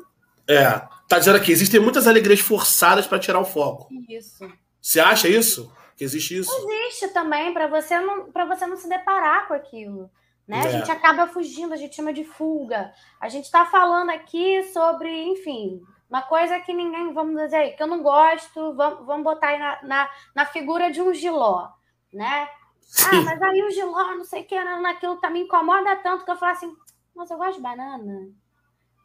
É, 0.49 0.81
tá 1.07 1.17
dizendo 1.17 1.37
aqui: 1.37 1.53
existem 1.53 1.79
muitas 1.79 2.07
alegrias 2.07 2.41
forçadas 2.41 3.07
para 3.07 3.17
tirar 3.17 3.39
o 3.39 3.45
foco. 3.45 3.87
Isso. 4.09 4.45
Você 4.81 4.99
acha 4.99 5.29
isso? 5.29 5.73
Que 5.95 6.03
existe 6.03 6.37
isso? 6.37 6.51
Existe 6.53 7.13
também, 7.13 7.53
para 7.53 7.67
você, 7.67 7.99
não, 7.99 8.29
você 8.47 8.67
não 8.67 8.75
se 8.75 8.87
deparar 8.87 9.47
com 9.47 9.53
aquilo. 9.53 10.09
Né? 10.45 10.57
É. 10.57 10.67
A 10.67 10.71
gente 10.71 10.91
acaba 10.91 11.27
fugindo, 11.27 11.73
a 11.73 11.77
gente 11.77 11.95
chama 11.95 12.11
de 12.11 12.25
fuga. 12.25 12.91
A 13.19 13.29
gente 13.29 13.45
está 13.45 13.65
falando 13.65 14.09
aqui 14.09 14.63
sobre, 14.73 15.09
enfim, 15.09 15.81
uma 16.09 16.23
coisa 16.23 16.59
que 16.59 16.73
ninguém, 16.73 17.13
vamos 17.13 17.39
dizer 17.39 17.55
aí, 17.55 17.71
que 17.73 17.83
eu 17.83 17.87
não 17.87 18.01
gosto, 18.01 18.73
vamos, 18.73 19.05
vamos 19.05 19.23
botar 19.23 19.49
aí 19.49 19.59
na, 19.59 19.79
na, 19.83 20.09
na 20.35 20.45
figura 20.45 20.91
de 20.91 21.01
um 21.01 21.13
giló, 21.13 21.69
né? 22.11 22.49
Sim. 22.81 23.05
Ah, 23.05 23.21
mas 23.21 23.41
aí 23.41 23.61
o 23.61 23.69
giló, 23.69 24.15
não 24.15 24.23
sei 24.23 24.41
o 24.41 24.45
que, 24.45 24.59
naquilo 24.63 25.17
tá 25.17 25.29
me 25.29 25.41
incomoda 25.41 25.95
tanto 25.97 26.25
que 26.25 26.31
eu 26.31 26.37
falo 26.37 26.53
assim, 26.53 26.75
mas 27.15 27.29
eu 27.29 27.37
gosto 27.37 27.57
de 27.57 27.61
banana. 27.61 28.27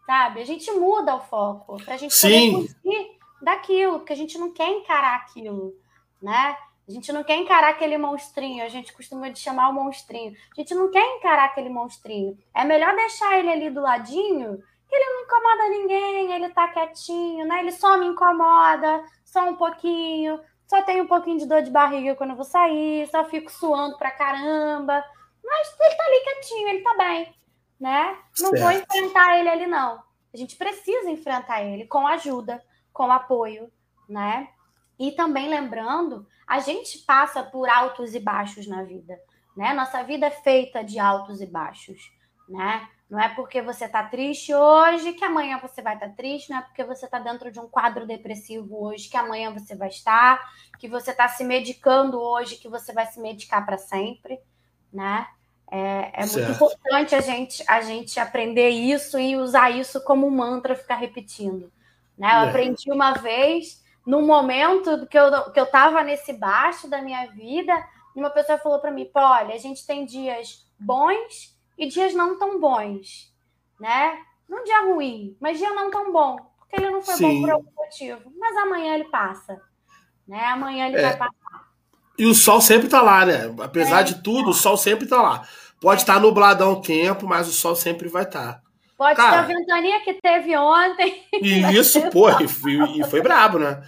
Sabe? 0.07 0.41
A 0.41 0.45
gente 0.47 0.71
muda 0.73 1.17
o 1.17 1.21
foco 1.21 1.77
pra 1.85 1.97
gente 1.97 2.15
Sim. 2.15 2.67
poder 2.83 3.19
daquilo, 3.43 3.99
porque 3.99 4.13
a 4.13 4.17
gente 4.17 4.39
não 4.39 4.53
quer 4.53 4.69
encarar 4.69 5.17
aquilo, 5.17 5.75
né? 6.23 6.57
A 6.87 6.93
gente 6.93 7.13
não 7.13 7.25
quer 7.25 7.37
encarar 7.37 7.71
aquele 7.71 7.97
monstrinho, 7.97 8.63
a 8.63 8.69
gente 8.69 8.93
costuma 8.93 9.31
de 9.31 9.39
chamar 9.39 9.71
o 9.71 9.73
monstrinho. 9.73 10.35
A 10.53 10.61
gente 10.61 10.75
não 10.75 10.91
quer 10.91 11.17
encarar 11.17 11.47
aquele 11.47 11.71
monstrinho. 11.71 12.37
É 12.55 12.63
melhor 12.65 12.95
deixar 12.95 13.39
ele 13.39 13.51
ali 13.51 13.71
do 13.71 13.81
ladinho 13.81 14.63
ele 14.95 15.05
não 15.13 15.23
incomoda 15.23 15.69
ninguém, 15.69 16.33
ele 16.33 16.49
tá 16.51 16.69
quietinho, 16.69 17.47
né? 17.47 17.61
Ele 17.61 17.73
só 17.73 17.97
me 17.97 18.07
incomoda, 18.07 19.05
só 19.25 19.49
um 19.49 19.57
pouquinho, 19.57 20.41
só 20.67 20.83
tenho 20.83 21.05
um 21.05 21.07
pouquinho 21.07 21.39
de 21.39 21.47
dor 21.47 21.63
de 21.63 21.71
barriga 21.71 22.15
quando 22.15 22.31
eu 22.31 22.37
vou 22.37 22.45
sair, 22.45 23.07
só 23.09 23.25
fico 23.25 23.51
suando 23.51 23.97
pra 23.99 24.11
caramba. 24.11 25.05
Mas 25.45 25.77
ele 25.81 25.95
tá 25.95 26.05
ali 26.05 26.21
quietinho, 26.21 26.69
ele 26.69 26.83
tá 26.83 26.95
bem, 26.97 27.35
né? 27.79 28.19
Não 28.41 28.51
certo. 28.51 28.63
vou 28.63 28.73
enfrentar 28.73 29.39
ele 29.39 29.49
ali, 29.49 29.67
não. 29.67 30.03
A 30.33 30.37
gente 30.37 30.57
precisa 30.57 31.11
enfrentar 31.11 31.63
ele 31.63 31.87
com 31.87 32.07
ajuda, 32.07 32.63
com 32.93 33.11
apoio, 33.11 33.71
né? 34.09 34.49
E 34.99 35.13
também 35.13 35.49
lembrando, 35.49 36.27
a 36.47 36.61
gente 36.61 36.99
passa 36.99 37.43
por 37.43 37.69
altos 37.69 38.15
e 38.15 38.21
baixos 38.21 38.67
na 38.67 38.83
vida, 38.83 39.19
né? 39.57 39.73
Nossa 39.75 40.03
vida 40.03 40.27
é 40.27 40.31
feita 40.31 40.83
de 40.83 40.99
altos 40.99 41.41
e 41.41 41.47
baixos, 41.47 42.11
né? 42.49 42.89
Não 43.09 43.21
é 43.21 43.29
porque 43.29 43.61
você 43.61 43.85
está 43.85 44.03
triste 44.03 44.55
hoje 44.55 45.13
que 45.13 45.25
amanhã 45.25 45.59
você 45.61 45.83
vai 45.83 45.95
estar 45.95 46.09
tá 46.09 46.15
triste, 46.15 46.51
não 46.51 46.59
é 46.59 46.63
porque 46.63 46.83
você 46.83 47.05
está 47.05 47.19
dentro 47.19 47.51
de 47.51 47.61
um 47.61 47.69
quadro 47.69 48.07
depressivo 48.07 48.85
hoje 48.85 49.09
que 49.09 49.17
amanhã 49.17 49.53
você 49.53 49.77
vai 49.77 49.89
estar, 49.89 50.41
que 50.79 50.89
você 50.89 51.11
está 51.11 51.29
se 51.29 51.45
medicando 51.45 52.21
hoje 52.21 52.57
que 52.57 52.69
você 52.69 52.93
vai 52.93 53.07
se 53.07 53.21
medicar 53.21 53.65
para 53.65 53.79
sempre, 53.79 54.41
né? 54.93 55.27
É, 55.71 56.23
é 56.23 56.27
muito 56.27 56.53
importante 56.53 57.15
a 57.15 57.21
gente, 57.21 57.65
a 57.67 57.81
gente 57.81 58.21
aprender 58.21 58.69
isso 58.69 59.19
e 59.19 59.37
usar 59.37 59.71
isso 59.71 60.03
como 60.05 60.27
um 60.27 60.31
mantra, 60.31 60.77
ficar 60.77 60.97
repetindo. 60.97 61.73
Né? 62.17 62.29
Eu 62.29 62.47
é. 62.47 62.49
aprendi 62.49 62.91
uma 62.93 63.13
vez, 63.13 63.83
num 64.07 64.25
momento 64.25 65.07
que 65.07 65.19
eu, 65.19 65.51
que 65.51 65.59
eu 65.59 65.67
tava 65.67 66.03
nesse 66.03 66.33
baixo 66.33 66.89
da 66.89 67.03
minha 67.03 67.27
vida, 67.27 67.73
uma 68.15 68.31
pessoa 68.31 68.59
falou 68.59 68.79
para 68.79 68.91
mim: 68.91 69.11
olha, 69.15 69.55
a 69.55 69.59
gente 69.59 69.87
tem 69.87 70.05
dias 70.05 70.65
bons 70.79 71.54
e 71.79 71.87
dias 71.87 72.15
não 72.15 72.39
tão 72.39 72.61
bons, 72.61 73.33
né? 73.81 74.19
Não 74.49 74.65
dia 74.65 74.83
ruim, 74.83 75.37
mas 75.41 75.59
dia 75.59 75.71
não 75.71 75.91
tão 75.91 76.13
bom, 76.13 76.37
porque 76.59 76.77
ele 76.77 76.91
não 76.91 77.03
foi 77.03 77.15
Sim. 77.15 77.23
bom 77.23 77.41
por 77.41 77.51
algum 77.51 77.71
motivo. 77.77 78.33
Mas 78.39 78.57
amanhã 78.57 78.95
ele 78.95 79.05
passa, 79.05 79.61
né? 80.27 80.45
Amanhã 80.47 80.87
ele 80.87 80.97
é. 80.97 81.03
vai 81.03 81.17
passar. 81.17 81.75
E 82.17 82.27
o 82.27 82.35
sol 82.35 82.61
sempre 82.61 82.89
tá 82.89 83.03
lá, 83.03 83.27
né? 83.27 83.55
Apesar 83.61 84.01
é, 84.01 84.05
de 84.05 84.23
tudo, 84.23 84.51
o 84.51 84.55
sol 84.55 84.77
sempre 84.77 85.07
tá 85.07 85.21
lá. 85.21 85.47
Pode 85.81 86.03
estar 86.03 86.15
é. 86.15 86.17
tá 86.17 86.23
nubladão 86.23 86.75
o 86.75 86.81
tempo, 86.81 87.27
mas 87.27 87.49
o 87.49 87.53
sol 87.53 87.75
sempre 87.75 88.09
vai 88.09 88.23
estar. 88.23 88.55
Tá. 88.55 88.65
Pode 88.97 89.17
Cara, 89.17 89.33
ser 89.33 89.39
a 89.39 89.57
ventania 89.57 90.01
que 90.05 90.15
teve 90.15 90.57
ontem. 90.57 91.23
E 91.43 91.77
isso, 91.77 92.01
pô, 92.11 92.31
e 92.41 92.47
foi, 92.47 92.75
e 92.97 93.05
foi 93.05 93.21
brabo, 93.21 93.59
né? 93.59 93.83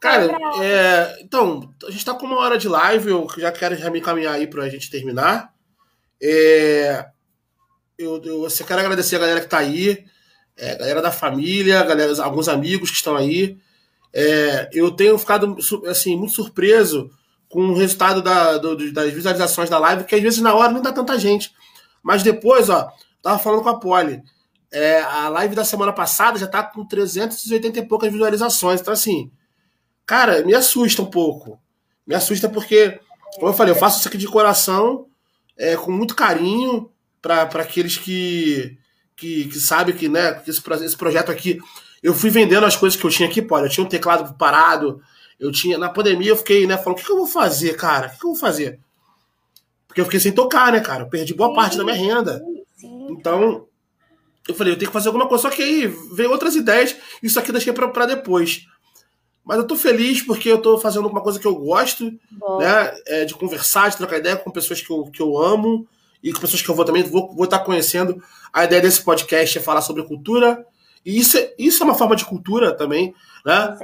Cara, 0.00 0.36
é, 0.62 1.18
então, 1.22 1.68
a 1.86 1.90
gente 1.90 2.04
tá 2.04 2.14
com 2.14 2.26
uma 2.26 2.38
hora 2.38 2.56
de 2.56 2.68
live, 2.68 3.10
eu 3.10 3.26
já 3.36 3.50
quero 3.50 3.74
já 3.74 3.90
me 3.90 3.98
encaminhar 3.98 4.34
aí 4.34 4.46
pra 4.46 4.68
gente 4.68 4.90
terminar. 4.90 5.52
É, 6.22 7.04
eu, 7.98 8.20
eu 8.22 8.40
você 8.40 8.64
quero 8.64 8.80
agradecer 8.80 9.16
a 9.16 9.20
galera 9.20 9.40
que 9.40 9.46
está 9.46 9.58
aí, 9.58 10.04
é, 10.56 10.76
galera 10.76 11.02
da 11.02 11.12
família, 11.12 11.82
galera, 11.82 12.22
alguns 12.22 12.48
amigos 12.48 12.90
que 12.90 12.96
estão 12.96 13.16
aí. 13.16 13.58
É, 14.12 14.68
eu 14.72 14.90
tenho 14.90 15.18
ficado 15.18 15.56
assim, 15.88 16.16
muito 16.16 16.34
surpreso 16.34 17.10
com 17.48 17.66
o 17.66 17.74
resultado 17.74 18.22
da, 18.22 18.58
do, 18.58 18.92
das 18.92 19.12
visualizações 19.12 19.70
da 19.70 19.78
live, 19.78 20.04
que 20.04 20.14
às 20.14 20.22
vezes 20.22 20.40
na 20.40 20.54
hora 20.54 20.72
não 20.72 20.82
dá 20.82 20.92
tanta 20.92 21.18
gente. 21.18 21.52
Mas 22.02 22.22
depois, 22.22 22.68
ó, 22.68 22.92
tava 23.22 23.38
falando 23.38 23.62
com 23.62 23.68
a 23.68 23.78
Polly. 23.78 24.22
É, 24.72 25.00
a 25.00 25.28
live 25.28 25.54
da 25.54 25.64
semana 25.64 25.92
passada 25.92 26.38
já 26.38 26.46
tá 26.46 26.62
com 26.62 26.84
380 26.84 27.78
e 27.78 27.86
poucas 27.86 28.12
visualizações. 28.12 28.80
Então, 28.80 28.92
assim, 28.92 29.30
cara, 30.04 30.44
me 30.44 30.54
assusta 30.54 31.02
um 31.02 31.06
pouco. 31.06 31.58
Me 32.06 32.14
assusta 32.14 32.48
porque, 32.48 33.00
como 33.36 33.48
eu 33.48 33.54
falei, 33.54 33.72
eu 33.72 33.78
faço 33.78 33.98
isso 33.98 34.08
aqui 34.08 34.18
de 34.18 34.26
coração, 34.26 35.06
é, 35.56 35.76
com 35.76 35.90
muito 35.90 36.14
carinho 36.14 36.90
para 37.24 37.62
aqueles 37.62 37.96
que, 37.96 38.76
que, 39.16 39.48
que 39.48 39.58
sabem 39.58 39.96
que, 39.96 40.10
né, 40.10 40.34
que 40.34 40.50
esse, 40.50 40.62
esse 40.84 40.96
projeto 40.96 41.32
aqui. 41.32 41.58
Eu 42.02 42.12
fui 42.12 42.28
vendendo 42.28 42.66
as 42.66 42.76
coisas 42.76 43.00
que 43.00 43.06
eu 43.06 43.10
tinha 43.10 43.26
aqui, 43.26 43.40
pô. 43.40 43.58
Eu 43.58 43.68
tinha 43.68 43.84
um 43.84 43.88
teclado 43.88 44.36
parado, 44.36 45.00
eu 45.40 45.50
tinha. 45.50 45.78
Na 45.78 45.88
pandemia 45.88 46.28
eu 46.28 46.36
fiquei, 46.36 46.66
né, 46.66 46.76
falando, 46.76 46.98
o 46.98 47.00
que, 47.00 47.06
que 47.06 47.12
eu 47.12 47.16
vou 47.16 47.26
fazer, 47.26 47.74
cara? 47.76 48.08
O 48.08 48.10
que, 48.10 48.18
que 48.18 48.26
eu 48.26 48.30
vou 48.32 48.38
fazer? 48.38 48.78
Porque 49.88 50.02
eu 50.02 50.04
fiquei 50.04 50.20
sem 50.20 50.32
tocar, 50.32 50.70
né, 50.70 50.80
cara? 50.80 51.04
Eu 51.04 51.08
perdi 51.08 51.32
boa 51.32 51.48
sim, 51.48 51.54
parte 51.54 51.78
da 51.78 51.84
minha 51.84 51.96
renda. 51.96 52.44
Sim. 52.76 53.06
Então, 53.10 53.66
eu 54.46 54.54
falei, 54.54 54.74
eu 54.74 54.76
tenho 54.76 54.90
que 54.90 54.92
fazer 54.92 55.08
alguma 55.08 55.26
coisa. 55.26 55.42
Só 55.42 55.50
que 55.50 55.62
aí 55.62 55.86
veio 56.12 56.30
outras 56.30 56.54
ideias, 56.54 56.94
isso 57.22 57.38
aqui 57.38 57.50
deixei 57.50 57.72
pra, 57.72 57.88
pra 57.88 58.04
depois. 58.04 58.66
Mas 59.42 59.56
eu 59.56 59.66
tô 59.66 59.76
feliz 59.76 60.20
porque 60.20 60.50
eu 60.50 60.60
tô 60.60 60.76
fazendo 60.78 61.04
alguma 61.04 61.22
coisa 61.22 61.38
que 61.38 61.46
eu 61.46 61.54
gosto, 61.54 62.12
Bom. 62.32 62.58
né? 62.58 62.94
É, 63.06 63.24
de 63.24 63.34
conversar, 63.34 63.90
de 63.90 63.96
trocar 63.96 64.18
ideia 64.18 64.36
com 64.36 64.50
pessoas 64.50 64.82
que 64.82 64.90
eu, 64.90 65.04
que 65.04 65.22
eu 65.22 65.38
amo 65.38 65.88
e 66.24 66.32
com 66.32 66.40
pessoas 66.40 66.62
que 66.62 66.68
eu 66.70 66.74
vou 66.74 66.86
também 66.86 67.02
vou, 67.02 67.30
vou 67.34 67.44
estar 67.44 67.58
conhecendo. 67.58 68.20
A 68.50 68.64
ideia 68.64 68.80
desse 68.80 69.02
podcast 69.02 69.58
é 69.58 69.60
falar 69.60 69.82
sobre 69.82 70.02
cultura. 70.04 70.64
E 71.04 71.18
isso, 71.20 71.36
é, 71.36 71.52
isso 71.58 71.82
é 71.82 71.84
uma 71.84 71.94
forma 71.94 72.16
de 72.16 72.24
cultura 72.24 72.74
também. 72.74 73.14
Né? 73.44 73.78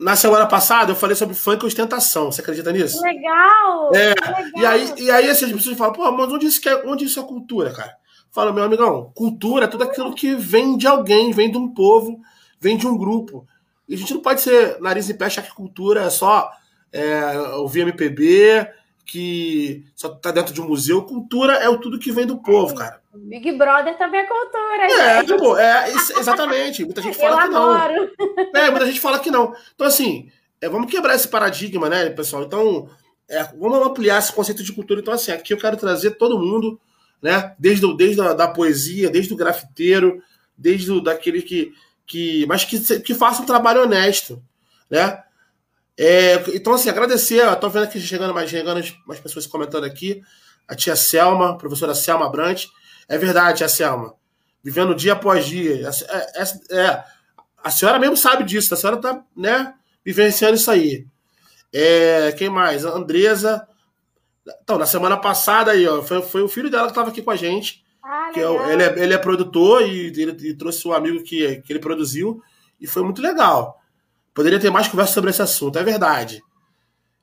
Na 0.00 0.16
semana 0.16 0.46
passada 0.46 0.90
eu 0.90 0.96
falei 0.96 1.14
sobre 1.14 1.36
funk 1.36 1.62
e 1.62 1.66
ostentação. 1.66 2.32
Você 2.32 2.40
acredita 2.40 2.72
nisso? 2.72 3.00
Legal! 3.00 3.94
É. 3.94 4.08
Legal. 4.08 4.44
E 4.56 4.66
aí, 4.66 4.94
e 4.98 5.10
aí 5.12 5.30
assim, 5.30 5.44
as 5.44 5.52
pessoas 5.52 5.78
falam, 5.78 5.92
pô, 5.92 6.10
mas 6.10 6.32
onde 6.32 6.46
isso, 6.46 6.68
é, 6.68 6.84
onde 6.84 7.04
isso 7.04 7.20
é 7.20 7.22
cultura, 7.22 7.72
cara? 7.72 7.94
Fala, 8.32 8.52
meu 8.52 8.64
amigão, 8.64 9.12
cultura 9.14 9.66
é 9.66 9.68
tudo 9.68 9.84
aquilo 9.84 10.12
que 10.12 10.34
vem 10.34 10.76
de 10.76 10.88
alguém, 10.88 11.32
vem 11.32 11.52
de 11.52 11.56
um 11.56 11.72
povo, 11.72 12.20
vem 12.60 12.76
de 12.76 12.86
um 12.86 12.98
grupo. 12.98 13.46
E 13.88 13.94
a 13.94 13.96
gente 13.96 14.12
não 14.12 14.20
pode 14.20 14.40
ser 14.40 14.80
nariz 14.80 15.08
em 15.08 15.16
pé 15.16 15.26
achar 15.26 15.42
que 15.42 15.54
cultura 15.54 16.02
é 16.02 16.10
só 16.10 16.50
é, 16.92 17.38
ouvir 17.54 17.82
MPB, 17.82 18.68
que 19.06 19.84
só 19.94 20.08
tá 20.08 20.32
dentro 20.32 20.52
de 20.52 20.60
um 20.60 20.66
museu. 20.66 21.02
Cultura 21.04 21.54
é 21.54 21.68
o 21.68 21.78
tudo 21.78 21.98
que 21.98 22.10
vem 22.10 22.26
do 22.26 22.38
povo, 22.38 22.74
é, 22.74 22.76
cara. 22.76 23.02
Big 23.14 23.52
Brother 23.52 23.96
também 23.96 24.20
é 24.20 24.26
cultura. 24.26 24.82
É, 24.82 25.24
tipo, 25.24 25.56
é 25.56 25.90
exatamente. 25.92 26.84
Muita 26.84 27.00
gente 27.00 27.16
fala 27.16 27.44
Eu 27.44 27.48
que 27.48 27.54
adoro. 27.56 28.10
não. 28.18 28.60
É, 28.60 28.70
muita 28.70 28.86
gente 28.86 29.00
fala 29.00 29.20
que 29.20 29.30
não. 29.30 29.54
Então, 29.74 29.86
assim, 29.86 30.28
é, 30.60 30.68
vamos 30.68 30.90
quebrar 30.90 31.14
esse 31.14 31.28
paradigma, 31.28 31.88
né, 31.88 32.10
pessoal? 32.10 32.42
Então, 32.42 32.90
é, 33.28 33.44
vamos 33.56 33.86
ampliar 33.86 34.18
esse 34.18 34.32
conceito 34.32 34.64
de 34.64 34.72
cultura. 34.72 35.00
Então, 35.00 35.14
assim, 35.14 35.30
aqui 35.30 35.54
eu 35.54 35.58
quero 35.58 35.76
trazer 35.76 36.12
todo 36.12 36.38
mundo, 36.38 36.78
né? 37.22 37.54
Desde, 37.58 37.96
desde 37.96 38.20
a 38.20 38.32
da 38.32 38.48
poesia, 38.48 39.08
desde 39.08 39.32
o 39.32 39.36
grafiteiro, 39.36 40.20
desde 40.58 40.90
o, 40.90 41.00
daquele 41.00 41.42
que. 41.42 41.72
que 42.04 42.44
mas 42.46 42.64
que, 42.64 43.00
que 43.00 43.14
faça 43.14 43.40
um 43.40 43.46
trabalho 43.46 43.82
honesto, 43.82 44.42
né? 44.90 45.22
É, 45.98 46.44
então, 46.54 46.74
assim, 46.74 46.90
agradecer. 46.90 47.50
Estou 47.50 47.70
vendo 47.70 47.84
aqui 47.84 47.98
chegando 48.00 48.34
mais, 48.34 48.50
chegando 48.50 48.84
mais 49.06 49.20
pessoas 49.20 49.46
comentando 49.46 49.84
aqui. 49.84 50.22
A 50.68 50.74
tia 50.74 50.96
Selma, 50.96 51.50
a 51.50 51.54
professora 51.54 51.94
Selma 51.94 52.28
Brant. 52.28 52.66
É 53.08 53.16
verdade, 53.16 53.58
tia 53.58 53.68
Selma. 53.68 54.14
Vivendo 54.62 54.94
dia 54.94 55.14
após 55.14 55.46
dia. 55.46 55.88
É, 56.08 56.42
é, 56.42 56.80
é, 56.80 57.04
a 57.62 57.70
senhora 57.70 57.98
mesmo 57.98 58.16
sabe 58.16 58.44
disso. 58.44 58.74
A 58.74 58.76
senhora 58.76 58.96
está 58.96 59.24
né, 59.36 59.74
vivenciando 60.04 60.56
isso 60.56 60.70
aí. 60.70 61.06
É, 61.72 62.32
quem 62.32 62.50
mais? 62.50 62.84
A 62.84 62.90
Andresa. 62.90 63.66
Então, 64.62 64.78
na 64.78 64.86
semana 64.86 65.16
passada 65.16 65.72
aí, 65.72 65.86
ó, 65.88 66.02
foi, 66.02 66.22
foi 66.22 66.42
o 66.42 66.48
filho 66.48 66.70
dela 66.70 66.84
que 66.84 66.90
estava 66.90 67.10
aqui 67.10 67.22
com 67.22 67.30
a 67.30 67.36
gente. 67.36 67.84
Ah, 68.02 68.30
que 68.32 68.40
é, 68.40 68.72
ele, 68.72 68.82
é, 68.82 68.98
ele 69.02 69.14
é 69.14 69.18
produtor 69.18 69.82
e 69.82 70.06
ele, 70.06 70.22
ele 70.22 70.54
trouxe 70.54 70.86
o 70.86 70.90
um 70.90 70.94
amigo 70.94 71.22
que, 71.24 71.56
que 71.62 71.72
ele 71.72 71.80
produziu. 71.80 72.40
E 72.80 72.86
foi 72.86 73.02
muito 73.02 73.22
legal. 73.22 73.80
Poderia 74.36 74.60
ter 74.60 74.70
mais 74.70 74.86
conversa 74.86 75.14
sobre 75.14 75.30
esse 75.30 75.42
assunto, 75.42 75.78
é 75.78 75.82
verdade. 75.82 76.42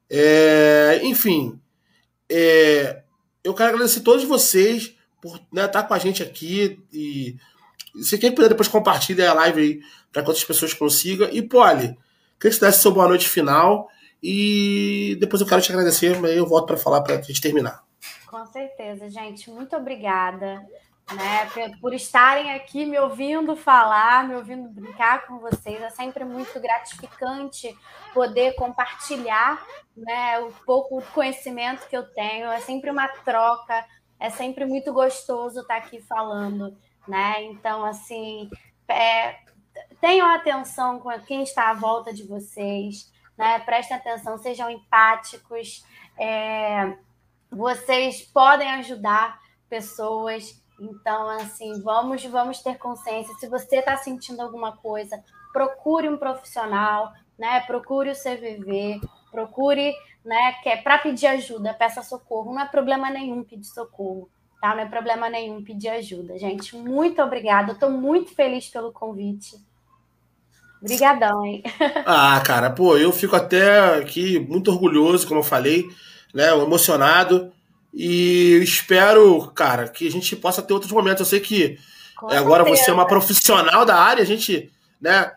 É, 0.10 1.00
enfim, 1.04 1.60
é, 2.28 3.04
eu 3.44 3.54
quero 3.54 3.70
agradecer 3.70 4.00
a 4.00 4.04
todos 4.04 4.26
vocês 4.26 4.96
por 5.22 5.40
né, 5.52 5.66
estar 5.66 5.84
com 5.84 5.94
a 5.94 6.00
gente 6.00 6.24
aqui. 6.24 6.84
E 6.92 7.38
se 8.02 8.18
quem 8.18 8.32
puder 8.32 8.50
depois 8.50 8.68
compartilhar 8.68 9.30
a 9.30 9.36
live 9.36 9.62
aí 9.62 9.82
para 10.12 10.24
que 10.24 10.28
outras 10.28 10.44
pessoas 10.44 10.74
consigam. 10.74 11.30
E, 11.32 11.42
Poli, 11.42 11.96
Queria 12.44 12.52
que 12.52 12.60
você 12.60 12.66
desse 12.66 12.82
seu 12.82 12.92
boa 12.92 13.08
noite 13.08 13.30
final 13.30 13.88
e 14.22 15.16
depois 15.18 15.40
eu 15.40 15.48
quero 15.48 15.62
te 15.62 15.72
agradecer, 15.72 16.14
aí 16.26 16.38
eu 16.38 16.46
volto 16.46 16.66
para 16.66 16.76
falar 16.76 17.02
para 17.02 17.16
a 17.16 17.22
gente 17.22 17.40
terminar. 17.40 17.82
Com 18.28 18.46
certeza, 18.48 19.10
gente. 19.10 19.50
Muito 19.50 19.74
obrigada 19.78 20.62
né, 21.12 21.50
por 21.82 21.94
estarem 21.94 22.54
aqui 22.54 22.86
me 22.86 22.98
ouvindo 22.98 23.56
falar, 23.56 24.28
me 24.28 24.36
ouvindo 24.36 24.70
brincar 24.70 25.28
com 25.28 25.40
vocês. 25.40 25.82
É 25.82 25.90
sempre 25.90 26.24
muito 26.24 26.60
gratificante 26.60 27.76
poder 28.14 28.56
compartilhar 28.56 29.64
né, 29.96 30.40
o 30.40 30.52
pouco 30.66 31.02
conhecimento 31.14 31.88
que 31.88 31.98
eu 31.98 32.04
tenho. 32.14 32.50
É 32.50 32.60
sempre 32.62 32.90
uma 32.90 33.08
troca, 33.08 33.86
é 34.20 34.30
sempre 34.30 34.66
muito 34.66 34.94
gostoso 34.94 35.62
estar 35.62 35.78
aqui 35.78 36.02
falando. 36.02 36.76
Né? 37.08 37.44
Então, 37.44 37.84
assim, 37.84 38.50
é, 38.88 39.38
tenham 40.00 40.28
atenção 40.28 41.00
com 41.00 41.12
quem 41.22 41.44
está 41.44 41.70
à 41.70 41.74
volta 41.74 42.14
de 42.14 42.24
vocês, 42.24 43.12
né? 43.38 43.60
prestem 43.60 43.98
atenção, 43.98 44.38
sejam 44.38 44.70
empáticos. 44.70 45.86
É, 46.18 46.96
vocês 47.52 48.22
podem 48.22 48.72
ajudar 48.72 49.40
pessoas 49.70 50.63
então, 50.84 51.30
assim, 51.30 51.82
vamos, 51.82 52.24
vamos 52.26 52.60
ter 52.60 52.78
consciência. 52.78 53.34
Se 53.36 53.48
você 53.48 53.78
está 53.78 53.96
sentindo 53.98 54.42
alguma 54.42 54.76
coisa, 54.78 55.24
procure 55.52 56.10
um 56.10 56.18
profissional, 56.18 57.14
né? 57.38 57.62
Procure 57.62 58.12
o 58.12 58.16
CVV, 58.16 59.00
procure, 59.32 59.94
né? 60.26 60.54
Que 60.62 60.70
é 60.70 60.78
para 60.78 60.98
pedir 60.98 61.28
ajuda, 61.28 61.74
peça 61.74 62.02
socorro. 62.02 62.54
Não 62.54 62.62
é 62.62 62.68
problema 62.68 63.10
nenhum 63.10 63.44
pedir 63.44 63.68
socorro, 63.68 64.30
tá? 64.62 64.76
Não 64.76 64.84
é 64.84 64.86
problema 64.86 65.30
nenhum 65.30 65.64
pedir 65.64 65.90
ajuda, 65.90 66.38
gente. 66.38 66.76
Muito 66.76 67.22
obrigada. 67.22 67.74
Estou 67.74 67.90
muito 67.90 68.34
feliz 68.36 68.68
pelo 68.68 68.92
convite. 68.92 69.56
Obrigadão, 70.82 71.46
hein? 71.46 71.64
Ah, 72.06 72.42
cara, 72.46 72.70
pô, 72.70 72.98
eu 72.98 73.12
fico 73.14 73.36
até 73.36 74.00
aqui 74.00 74.38
muito 74.40 74.70
orgulhoso, 74.70 75.26
como 75.26 75.40
eu 75.40 75.44
falei, 75.44 75.88
né? 76.34 76.50
Emocionado. 76.50 77.54
E 77.94 78.60
espero, 78.64 79.52
cara, 79.52 79.88
que 79.88 80.08
a 80.08 80.12
gente 80.12 80.36
possa 80.36 80.64
ter 80.64 80.74
outros 80.74 80.92
momentos. 80.92 81.20
Eu 81.20 81.26
sei 81.28 81.40
que 81.40 81.78
Com 82.18 82.28
agora 82.28 82.64
certeza. 82.64 82.86
você 82.86 82.92
é 82.92 82.94
uma 82.94 83.06
profissional 83.06 83.86
da 83.86 83.96
área, 83.96 84.24
a 84.24 84.26
gente, 84.26 84.72
né, 85.00 85.32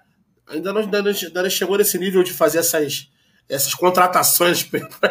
ainda 0.48 0.72
não, 0.72 0.80
ainda 0.80 1.42
não 1.42 1.50
chegou 1.50 1.76
nesse 1.76 1.98
nível 1.98 2.22
de 2.22 2.32
fazer 2.32 2.58
essas, 2.58 3.10
essas 3.46 3.74
contratações, 3.74 4.66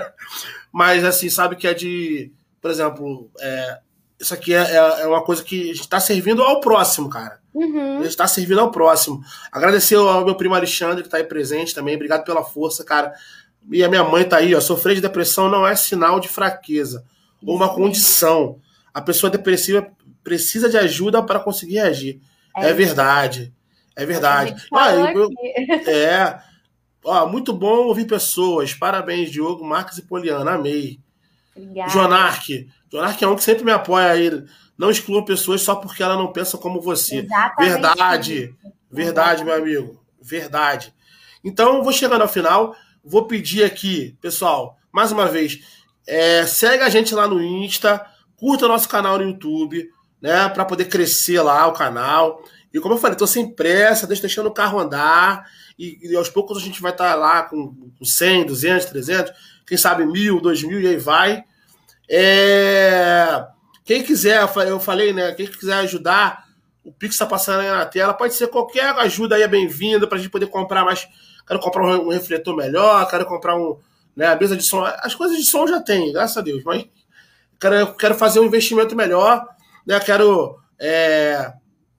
mas 0.74 1.04
assim, 1.04 1.30
sabe 1.30 1.56
que 1.56 1.68
é 1.68 1.74
de, 1.76 2.32
por 2.60 2.72
exemplo, 2.72 3.30
é, 3.40 3.80
isso 4.20 4.34
aqui 4.34 4.52
é, 4.52 4.64
é, 4.64 5.02
é 5.02 5.08
uma 5.08 5.24
coisa 5.24 5.44
que 5.44 5.70
está 5.70 6.00
servindo 6.00 6.42
ao 6.42 6.60
próximo, 6.60 7.10
cara. 7.10 7.40
Uhum. 7.54 8.02
Está 8.02 8.28
servindo 8.28 8.60
ao 8.60 8.72
próximo. 8.72 9.22
Agradecer 9.52 9.96
ao 9.96 10.26
meu 10.26 10.36
primo 10.36 10.56
Alexandre, 10.56 11.04
que 11.04 11.08
está 11.08 11.18
aí 11.18 11.24
presente 11.24 11.76
também. 11.76 11.96
Obrigado 11.96 12.26
pela 12.26 12.44
força, 12.44 12.84
cara. 12.84 13.14
E 13.72 13.84
a 13.84 13.88
minha 13.88 14.04
mãe 14.04 14.26
tá 14.26 14.38
aí, 14.38 14.54
ó. 14.54 14.60
Sofrer 14.60 14.96
de 14.96 15.02
depressão 15.02 15.48
não 15.48 15.66
é 15.66 15.74
sinal 15.76 16.20
de 16.20 16.28
fraqueza 16.28 17.06
ou 17.44 17.56
uma 17.56 17.74
condição. 17.74 18.60
A 18.94 19.02
pessoa 19.02 19.30
depressiva 19.30 19.88
precisa 20.24 20.70
de 20.70 20.78
ajuda 20.78 21.22
para 21.24 21.40
conseguir 21.40 21.80
agir. 21.80 22.22
É, 22.56 22.70
é 22.70 22.74
verdade. 22.74 23.54
É 23.96 24.06
verdade. 24.06 24.56
Ah, 24.74 24.92
eu, 24.94 25.30
é. 25.88 26.40
Ó, 27.04 27.28
muito 27.28 27.54
bom 27.54 27.86
ouvir 27.86 28.06
pessoas. 28.06 28.74
Parabéns, 28.74 29.32
Diogo, 29.32 29.64
Marcos 29.64 29.98
e 29.98 30.02
Poliana. 30.02 30.56
Amei. 30.56 31.00
Obrigada. 31.56 31.92
Jonark. 31.92 32.68
Jonark 32.92 33.24
é 33.24 33.28
um 33.28 33.36
que 33.36 33.44
sempre 33.44 33.64
me 33.64 33.72
apoia 33.72 34.12
aí. 34.12 34.44
Não 34.78 34.90
exclua 34.90 35.24
pessoas 35.24 35.62
só 35.62 35.76
porque 35.76 36.04
ela 36.04 36.16
não 36.16 36.34
pensa 36.34 36.58
como 36.58 36.82
você. 36.82 37.20
Exatamente. 37.20 37.72
Verdade. 37.72 38.56
Verdade, 38.92 39.44
meu 39.44 39.54
amigo. 39.54 40.04
Verdade. 40.22 40.94
Então, 41.44 41.84
vou 41.84 41.94
chegando 41.94 42.24
ao 42.24 42.28
final. 42.28 42.76
Vou 43.04 43.28
pedir 43.28 43.64
aqui, 43.64 44.18
pessoal, 44.20 44.80
mais 44.92 45.12
uma 45.12 45.28
vez, 45.28 45.60
é, 46.08 46.46
segue 46.46 46.84
a 46.84 46.90
gente 46.90 47.16
lá 47.16 47.28
no 47.28 47.42
Insta, 47.42 48.06
curta 48.36 48.66
o 48.66 48.68
nosso 48.68 48.88
canal 48.88 49.18
no 49.18 49.24
YouTube, 49.24 49.90
né? 50.22 50.48
Para 50.50 50.66
poder 50.66 50.86
crescer 50.86 51.42
lá 51.42 51.66
o 51.68 51.74
canal. 51.74 52.44
E 52.74 52.80
como 52.80 52.94
eu 52.94 52.98
falei, 52.98 53.18
tô 53.18 53.26
sem 53.26 53.50
pressa, 53.50 54.06
deixa 54.06 54.22
deixando 54.22 54.48
o 54.48 54.54
carro 54.54 54.80
andar. 54.80 55.50
E, 55.78 56.12
e 56.12 56.16
aos 56.16 56.30
poucos 56.30 56.58
a 56.58 56.62
gente 56.62 56.82
vai 56.82 56.92
estar 56.92 57.12
tá 57.12 57.16
lá 57.16 57.44
com, 57.44 57.74
com 57.98 58.06
100, 58.06 58.46
200, 58.46 58.86
300, 58.86 59.34
quem 59.66 59.78
sabe 59.78 60.06
mil, 60.06 60.40
dois 60.40 60.62
mil 60.64 60.80
e 60.80 60.88
aí 60.88 60.98
vai. 60.98 61.44
É, 62.10 63.46
quem 63.84 64.04
quiser, 64.04 64.48
eu 64.68 64.80
falei, 64.80 65.12
né? 65.12 65.32
Quem 65.34 65.48
quiser 65.48 65.76
ajudar, 65.76 66.46
o 66.84 66.92
Pix 66.92 67.16
está 67.16 67.26
passando 67.26 67.62
aí 67.62 67.70
na 67.70 67.86
tela. 67.86 68.14
Pode 68.14 68.34
ser 68.34 68.48
qualquer 68.48 68.86
ajuda 69.00 69.36
aí 69.36 69.42
é 69.42 69.48
bem-vinda 69.48 70.08
para 70.08 70.18
a 70.18 70.22
gente 70.22 70.30
poder 70.30 70.48
comprar 70.48 70.86
mais. 70.86 71.08
Quero 71.48 71.60
comprar 71.60 72.00
um 72.00 72.10
refletor 72.10 72.56
melhor, 72.56 73.08
quero 73.08 73.26
comprar 73.26 73.56
um, 73.56 73.78
né? 74.16 74.28
A 74.28 74.36
mesa 74.36 74.56
de 74.56 74.64
som, 74.64 74.84
as 74.84 75.14
coisas 75.14 75.38
de 75.38 75.46
som 75.46 75.68
já 75.68 75.82
tem, 75.82 76.12
graças 76.14 76.38
a 76.38 76.42
Deus, 76.42 76.64
mas 76.64 76.86
quero, 77.60 77.94
quero 77.96 78.16
fazer 78.16 78.40
um 78.40 78.46
investimento 78.46 78.96
melhor, 78.96 79.46
né? 79.86 80.00
Quero 80.00 80.58
é, 80.80 81.54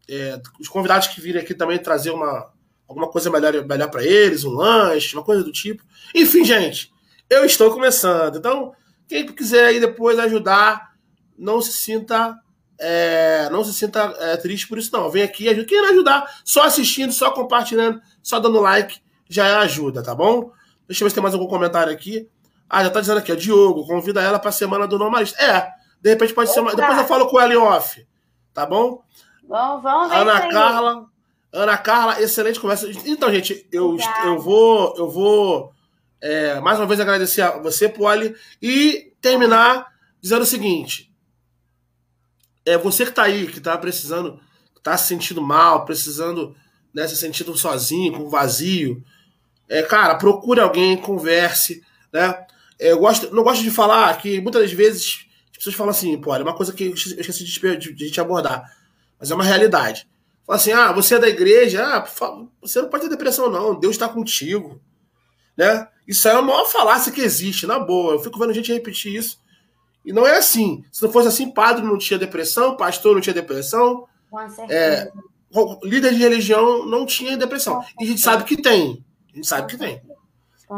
é, 0.08 0.40
os 0.60 0.68
convidados 0.68 1.08
que 1.08 1.20
virem 1.20 1.42
aqui 1.42 1.54
também 1.54 1.78
trazer 1.78 2.10
uma 2.10 2.54
alguma 2.88 3.08
coisa 3.08 3.28
melhor, 3.30 3.52
melhor 3.66 3.90
para 3.90 4.04
eles, 4.04 4.44
um 4.44 4.52
lanche, 4.52 5.16
uma 5.16 5.24
coisa 5.24 5.42
do 5.42 5.50
tipo. 5.50 5.82
Enfim, 6.14 6.44
gente, 6.44 6.92
eu 7.28 7.44
estou 7.44 7.72
começando. 7.72 8.38
Então, 8.38 8.72
quem 9.08 9.26
quiser 9.26 9.66
aí 9.66 9.80
depois 9.80 10.18
ajudar, 10.18 10.92
não 11.36 11.60
se 11.60 11.72
sinta 11.72 12.38
é, 12.78 13.48
não 13.50 13.64
se 13.64 13.72
sinta 13.72 14.14
é, 14.18 14.36
triste 14.36 14.68
por 14.68 14.78
isso, 14.78 14.90
não. 14.92 15.10
Vem 15.10 15.22
aqui, 15.22 15.48
ajuda. 15.48 15.66
Quem 15.66 15.78
ajudar, 15.90 16.40
só 16.44 16.64
assistindo, 16.64 17.12
só 17.12 17.30
compartilhando, 17.30 18.00
só 18.22 18.38
dando 18.38 18.60
like, 18.60 19.00
já 19.28 19.60
ajuda, 19.60 20.02
tá 20.02 20.14
bom? 20.14 20.52
Deixa 20.86 21.02
eu 21.02 21.06
ver 21.06 21.10
se 21.10 21.14
tem 21.14 21.22
mais 21.22 21.34
algum 21.34 21.46
comentário 21.46 21.92
aqui. 21.92 22.28
Ah, 22.68 22.82
já 22.82 22.90
tá 22.90 23.00
dizendo 23.00 23.18
aqui, 23.18 23.32
ó. 23.32 23.34
Diogo, 23.34 23.86
convida 23.86 24.20
ela 24.20 24.38
pra 24.38 24.52
semana 24.52 24.86
do 24.86 24.98
normalista. 24.98 25.40
É, 25.42 25.70
de 26.00 26.10
repente 26.10 26.34
pode 26.34 26.52
ser. 26.52 26.62
Depois 26.64 26.98
eu 26.98 27.06
falo 27.06 27.26
com 27.28 27.40
ela 27.40 27.52
em 27.52 27.56
off. 27.56 28.06
Tá 28.52 28.66
bom? 28.66 29.02
Bom, 29.42 29.80
vamos 29.80 30.08
ver. 30.08 30.16
Ana 30.16 30.48
Carla. 30.48 31.06
Ana 31.52 31.78
Carla, 31.78 32.20
excelente 32.20 32.60
conversa. 32.60 32.88
Então, 33.04 33.30
gente, 33.32 33.66
eu, 33.72 33.96
eu 34.24 34.38
vou. 34.38 34.94
Eu 34.96 35.08
vou 35.08 35.72
é, 36.20 36.60
mais 36.60 36.78
uma 36.78 36.86
vez 36.86 36.98
agradecer 36.98 37.42
a 37.42 37.58
você, 37.58 37.88
Poli, 37.88 38.34
e 38.60 39.12
terminar 39.20 39.86
dizendo 40.20 40.42
o 40.42 40.46
seguinte. 40.46 41.12
É 42.64 42.76
você 42.76 43.04
que 43.04 43.12
tá 43.12 43.22
aí, 43.22 43.46
que 43.46 43.60
tá 43.60 43.76
precisando, 43.78 44.40
tá 44.82 44.96
se 44.96 45.06
sentindo 45.06 45.40
mal, 45.40 45.84
precisando, 45.84 46.56
né, 46.92 47.06
se 47.06 47.16
sentindo 47.16 47.56
sozinho, 47.56 48.12
com 48.12 48.28
vazio 48.28 49.04
é, 49.68 49.82
cara, 49.82 50.14
procure 50.14 50.60
alguém, 50.60 50.96
converse, 50.96 51.82
né? 52.12 52.46
É, 52.78 52.92
eu 52.92 52.98
gosto, 52.98 53.34
não 53.34 53.42
gosto 53.42 53.62
de 53.62 53.70
falar 53.70 54.16
que 54.18 54.40
muitas 54.40 54.62
das 54.62 54.72
vezes 54.72 55.26
as 55.50 55.58
pessoas 55.58 55.74
falam 55.74 55.90
assim, 55.90 56.20
pô, 56.20 56.34
é 56.34 56.42
uma 56.42 56.54
coisa 56.54 56.72
que 56.72 56.84
eu 56.84 56.94
esqueci 56.94 57.44
de, 57.44 57.76
de, 57.76 57.92
de 57.94 58.10
te 58.10 58.20
abordar, 58.20 58.70
mas 59.18 59.30
é 59.30 59.34
uma 59.34 59.44
realidade. 59.44 60.08
Fala 60.46 60.58
assim, 60.58 60.72
ah, 60.72 60.92
você 60.92 61.16
é 61.16 61.18
da 61.18 61.28
igreja, 61.28 61.82
ah, 61.84 62.44
você 62.60 62.80
não 62.80 62.88
pode 62.88 63.04
ter 63.04 63.10
depressão, 63.10 63.50
não, 63.50 63.78
Deus 63.78 63.94
está 63.94 64.08
contigo. 64.08 64.80
Né? 65.56 65.88
Isso 66.06 66.28
é 66.28 66.32
a 66.32 66.42
maior 66.42 66.66
falácia 66.66 67.10
que 67.10 67.20
existe, 67.20 67.66
na 67.66 67.78
boa. 67.78 68.12
Eu 68.12 68.20
fico 68.20 68.38
vendo 68.38 68.52
gente 68.52 68.72
repetir 68.72 69.14
isso. 69.14 69.40
E 70.04 70.12
não 70.12 70.24
é 70.26 70.36
assim. 70.36 70.84
Se 70.92 71.02
não 71.02 71.10
fosse 71.10 71.28
assim, 71.28 71.50
padre 71.50 71.84
não 71.84 71.98
tinha 71.98 72.18
depressão, 72.18 72.76
pastor 72.76 73.14
não 73.14 73.20
tinha 73.20 73.34
depressão. 73.34 74.06
É, 74.68 75.10
líder 75.82 76.12
de 76.12 76.18
religião 76.18 76.86
não 76.86 77.04
tinha 77.04 77.36
depressão. 77.36 77.82
E 77.98 78.04
a 78.04 78.06
gente 78.06 78.20
sabe 78.20 78.44
que 78.44 78.60
tem. 78.60 79.04
A 79.36 79.38
gente 79.38 79.48
sabe 79.48 79.68
que 79.68 79.76
tem. 79.76 80.00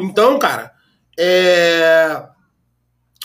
Então, 0.00 0.36
cara, 0.36 0.74
é... 1.16 2.26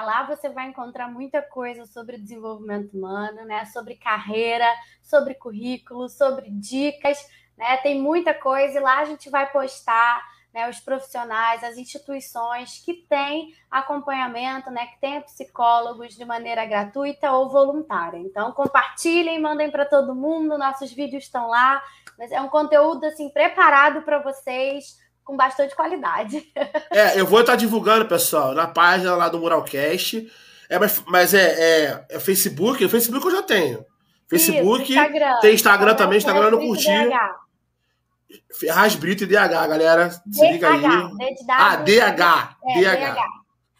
Lá 0.06 0.26
você 0.26 0.48
vai 0.48 0.68
encontrar 0.68 1.06
muita 1.06 1.42
coisa 1.42 1.84
sobre 1.84 2.16
desenvolvimento 2.16 2.96
humano, 2.96 3.44
né? 3.44 3.66
Sobre 3.66 3.94
carreira, 3.94 4.66
sobre 5.02 5.34
currículo, 5.34 6.08
sobre 6.08 6.48
dicas, 6.48 7.18
né? 7.58 7.76
Tem 7.82 8.00
muita 8.00 8.32
coisa 8.32 8.78
e 8.78 8.80
lá 8.80 9.00
a 9.00 9.04
gente 9.04 9.28
vai 9.28 9.52
postar 9.52 10.22
né, 10.52 10.68
os 10.68 10.80
profissionais, 10.80 11.64
as 11.64 11.76
instituições 11.76 12.82
que 12.84 12.94
têm 13.08 13.54
acompanhamento, 13.70 14.70
né, 14.70 14.86
que 14.86 15.00
têm 15.00 15.20
psicólogos 15.22 16.14
de 16.14 16.24
maneira 16.24 16.66
gratuita 16.66 17.32
ou 17.32 17.48
voluntária. 17.48 18.18
Então, 18.18 18.52
compartilhem, 18.52 19.40
mandem 19.40 19.70
para 19.70 19.86
todo 19.86 20.14
mundo, 20.14 20.58
nossos 20.58 20.92
vídeos 20.92 21.24
estão 21.24 21.48
lá. 21.48 21.82
Mas 22.18 22.30
é 22.30 22.40
um 22.40 22.48
conteúdo 22.48 23.04
assim 23.04 23.30
preparado 23.30 24.02
para 24.02 24.18
vocês 24.18 25.00
com 25.24 25.36
bastante 25.36 25.74
qualidade. 25.74 26.46
É, 26.90 27.18
eu 27.18 27.26
vou 27.26 27.40
estar 27.40 27.56
divulgando, 27.56 28.04
pessoal, 28.04 28.52
na 28.52 28.66
página 28.66 29.16
lá 29.16 29.26
do 29.30 29.38
Muralcast. 29.38 30.30
É, 30.68 30.78
mas, 30.78 31.02
mas 31.06 31.32
é, 31.32 31.86
é, 31.86 32.04
é 32.10 32.20
Facebook, 32.20 32.84
o 32.84 32.88
Facebook 32.88 33.24
eu 33.24 33.32
já 33.32 33.42
tenho. 33.42 33.84
Facebook, 34.28 34.82
Isso, 34.82 34.92
Instagram. 34.92 35.40
tem 35.40 35.54
Instagram 35.54 35.94
também, 35.94 36.18
Instagram 36.18 36.44
eu 36.44 36.50
não 36.50 36.58
curti. 36.58 36.90
Ferraz 38.58 38.94
Brito 38.94 39.24
e 39.24 39.26
DH, 39.26 39.48
galera. 39.48 40.10
Se 40.10 40.52
liga 40.52 40.70
aí. 40.70 40.82
Ah, 41.48 41.76
DH. 41.76 42.56
É, 42.64 42.80
DH. 42.80 43.16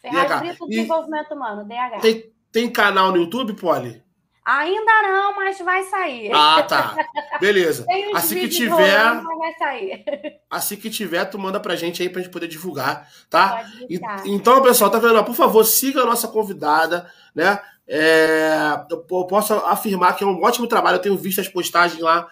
Ferraz 0.01 0.39
Brito 0.41 0.67
Desenvolvimento 0.67 1.33
Humano, 1.33 1.65
DH. 1.65 2.01
Tem, 2.01 2.33
tem 2.51 2.69
canal 2.69 3.11
no 3.11 3.17
YouTube, 3.17 3.53
Poli? 3.53 4.03
Ainda 4.45 5.01
não, 5.03 5.35
mas 5.35 5.57
vai 5.59 5.83
sair. 5.83 6.29
Ah, 6.33 6.61
tá. 6.63 6.95
Beleza. 7.39 7.85
assim 8.13 8.35
que 8.35 8.49
tiver. 8.49 8.97
Rolando, 8.97 9.37
vai 9.37 9.53
sair. 9.53 10.03
Assim 10.51 10.75
que 10.75 10.89
tiver, 10.89 11.25
tu 11.25 11.39
manda 11.39 11.59
pra 11.59 11.75
gente 11.75 12.03
aí 12.03 12.09
pra 12.09 12.21
gente 12.21 12.31
poder 12.31 12.47
divulgar, 12.47 13.09
tá? 13.27 13.65
E, 13.89 13.99
então, 14.25 14.61
pessoal, 14.61 14.91
tá 14.91 14.99
vendo? 14.99 15.23
Por 15.23 15.33
favor, 15.33 15.63
siga 15.63 16.01
a 16.01 16.05
nossa 16.05 16.27
convidada, 16.27 17.09
né? 17.33 17.59
É, 17.87 18.85
eu 18.91 19.25
posso 19.25 19.53
afirmar 19.53 20.15
que 20.15 20.23
é 20.23 20.27
um 20.27 20.43
ótimo 20.43 20.67
trabalho. 20.67 20.97
Eu 20.97 21.01
tenho 21.01 21.17
visto 21.17 21.41
as 21.41 21.47
postagens 21.47 21.99
lá 21.99 22.27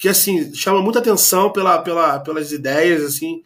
que 0.00 0.08
assim 0.08 0.52
chama 0.54 0.80
muita 0.80 0.98
atenção 0.98 1.52
pela, 1.52 1.78
pela, 1.78 2.18
pelas 2.20 2.52
ideias 2.52 3.02
assim 3.04 3.42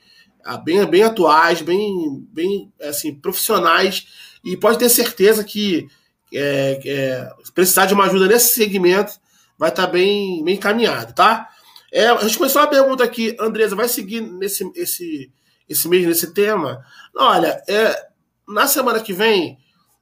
bem, 0.64 0.86
bem 0.86 1.02
atuais, 1.02 1.60
bem, 1.60 2.24
bem 2.32 2.72
assim 2.80 3.12
profissionais 3.12 4.06
e 4.44 4.56
pode 4.56 4.78
ter 4.78 4.88
certeza 4.88 5.42
que 5.42 5.88
é, 6.32 6.80
é, 6.84 7.30
precisar 7.52 7.86
de 7.86 7.94
uma 7.94 8.04
ajuda 8.04 8.28
nesse 8.28 8.54
segmento 8.54 9.14
vai 9.58 9.70
estar 9.70 9.86
tá 9.86 9.92
bem, 9.92 10.44
bem 10.44 10.54
encaminhado, 10.54 11.12
tá? 11.12 11.48
É, 11.92 12.06
a 12.06 12.22
gente 12.22 12.38
começou 12.38 12.62
uma 12.62 12.68
pergunta 12.68 13.02
aqui, 13.02 13.36
Andresa, 13.38 13.74
vai 13.74 13.88
seguir 13.88 14.20
nesse 14.20 14.70
esse, 14.76 15.32
esse 15.68 15.88
mês 15.88 16.06
nesse 16.06 16.32
tema? 16.32 16.84
Olha, 17.16 17.60
é, 17.68 18.06
na 18.48 18.68
semana 18.68 19.00
que 19.00 19.12
vem 19.12 19.58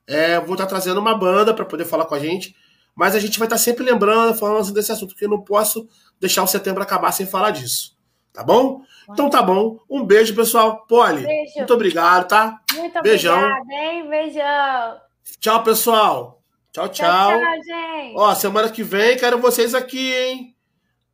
é, 0.07 0.39
vou 0.39 0.53
estar 0.53 0.65
tá 0.65 0.71
trazendo 0.71 1.01
uma 1.01 1.17
banda 1.17 1.55
para 1.55 1.65
poder 1.65 1.87
falar 1.87 2.05
com 2.05 2.15
a 2.15 2.19
gente, 2.19 2.55
mas 2.95 3.15
a 3.15 3.19
gente 3.19 3.39
vai 3.39 3.47
estar 3.47 3.57
tá 3.57 3.63
sempre 3.63 3.85
lembrando, 3.85 4.39
falando 4.39 4.71
desse 4.73 4.93
assunto, 4.93 5.11
porque 5.11 5.25
eu 5.25 5.31
não 5.31 5.41
posso 5.41 5.89
deixar 6.23 6.45
o 6.45 6.47
setembro 6.47 6.83
acabar 6.83 7.11
sem 7.11 7.27
falar 7.27 7.51
disso. 7.51 7.97
Tá 8.33 8.45
bom? 8.45 8.81
Então 9.11 9.29
tá 9.29 9.43
bom. 9.43 9.79
Um 9.91 10.05
beijo, 10.05 10.35
pessoal. 10.35 10.87
Poli, 10.87 11.27
beijo. 11.27 11.53
muito 11.57 11.75
obrigado, 11.75 12.29
tá? 12.29 12.61
Muito 12.73 13.03
Beijão. 13.03 13.37
obrigada, 13.37 13.75
hein? 13.75 14.09
Beijão. 14.09 15.01
Tchau, 15.41 15.63
pessoal. 15.65 16.43
Tchau, 16.73 16.89
tchau. 16.89 17.31
Tchau, 17.31 17.41
tchau 17.41 17.55
gente. 17.65 18.15
Ó, 18.17 18.35
semana 18.35 18.71
que 18.71 18.83
vem 18.83 19.19
quero 19.19 19.39
vocês 19.39 19.75
aqui, 19.75 20.15
hein? 20.15 20.57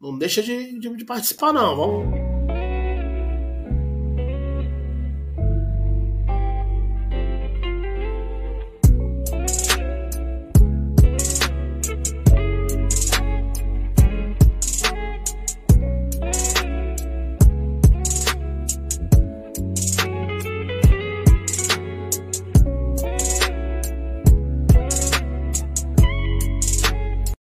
Não 0.01 0.17
deixa 0.17 0.43
de, 0.43 0.79
de, 0.79 0.95
de 0.95 1.05
participar, 1.05 1.53
não. 1.53 1.75
Vamos. 1.75 2.28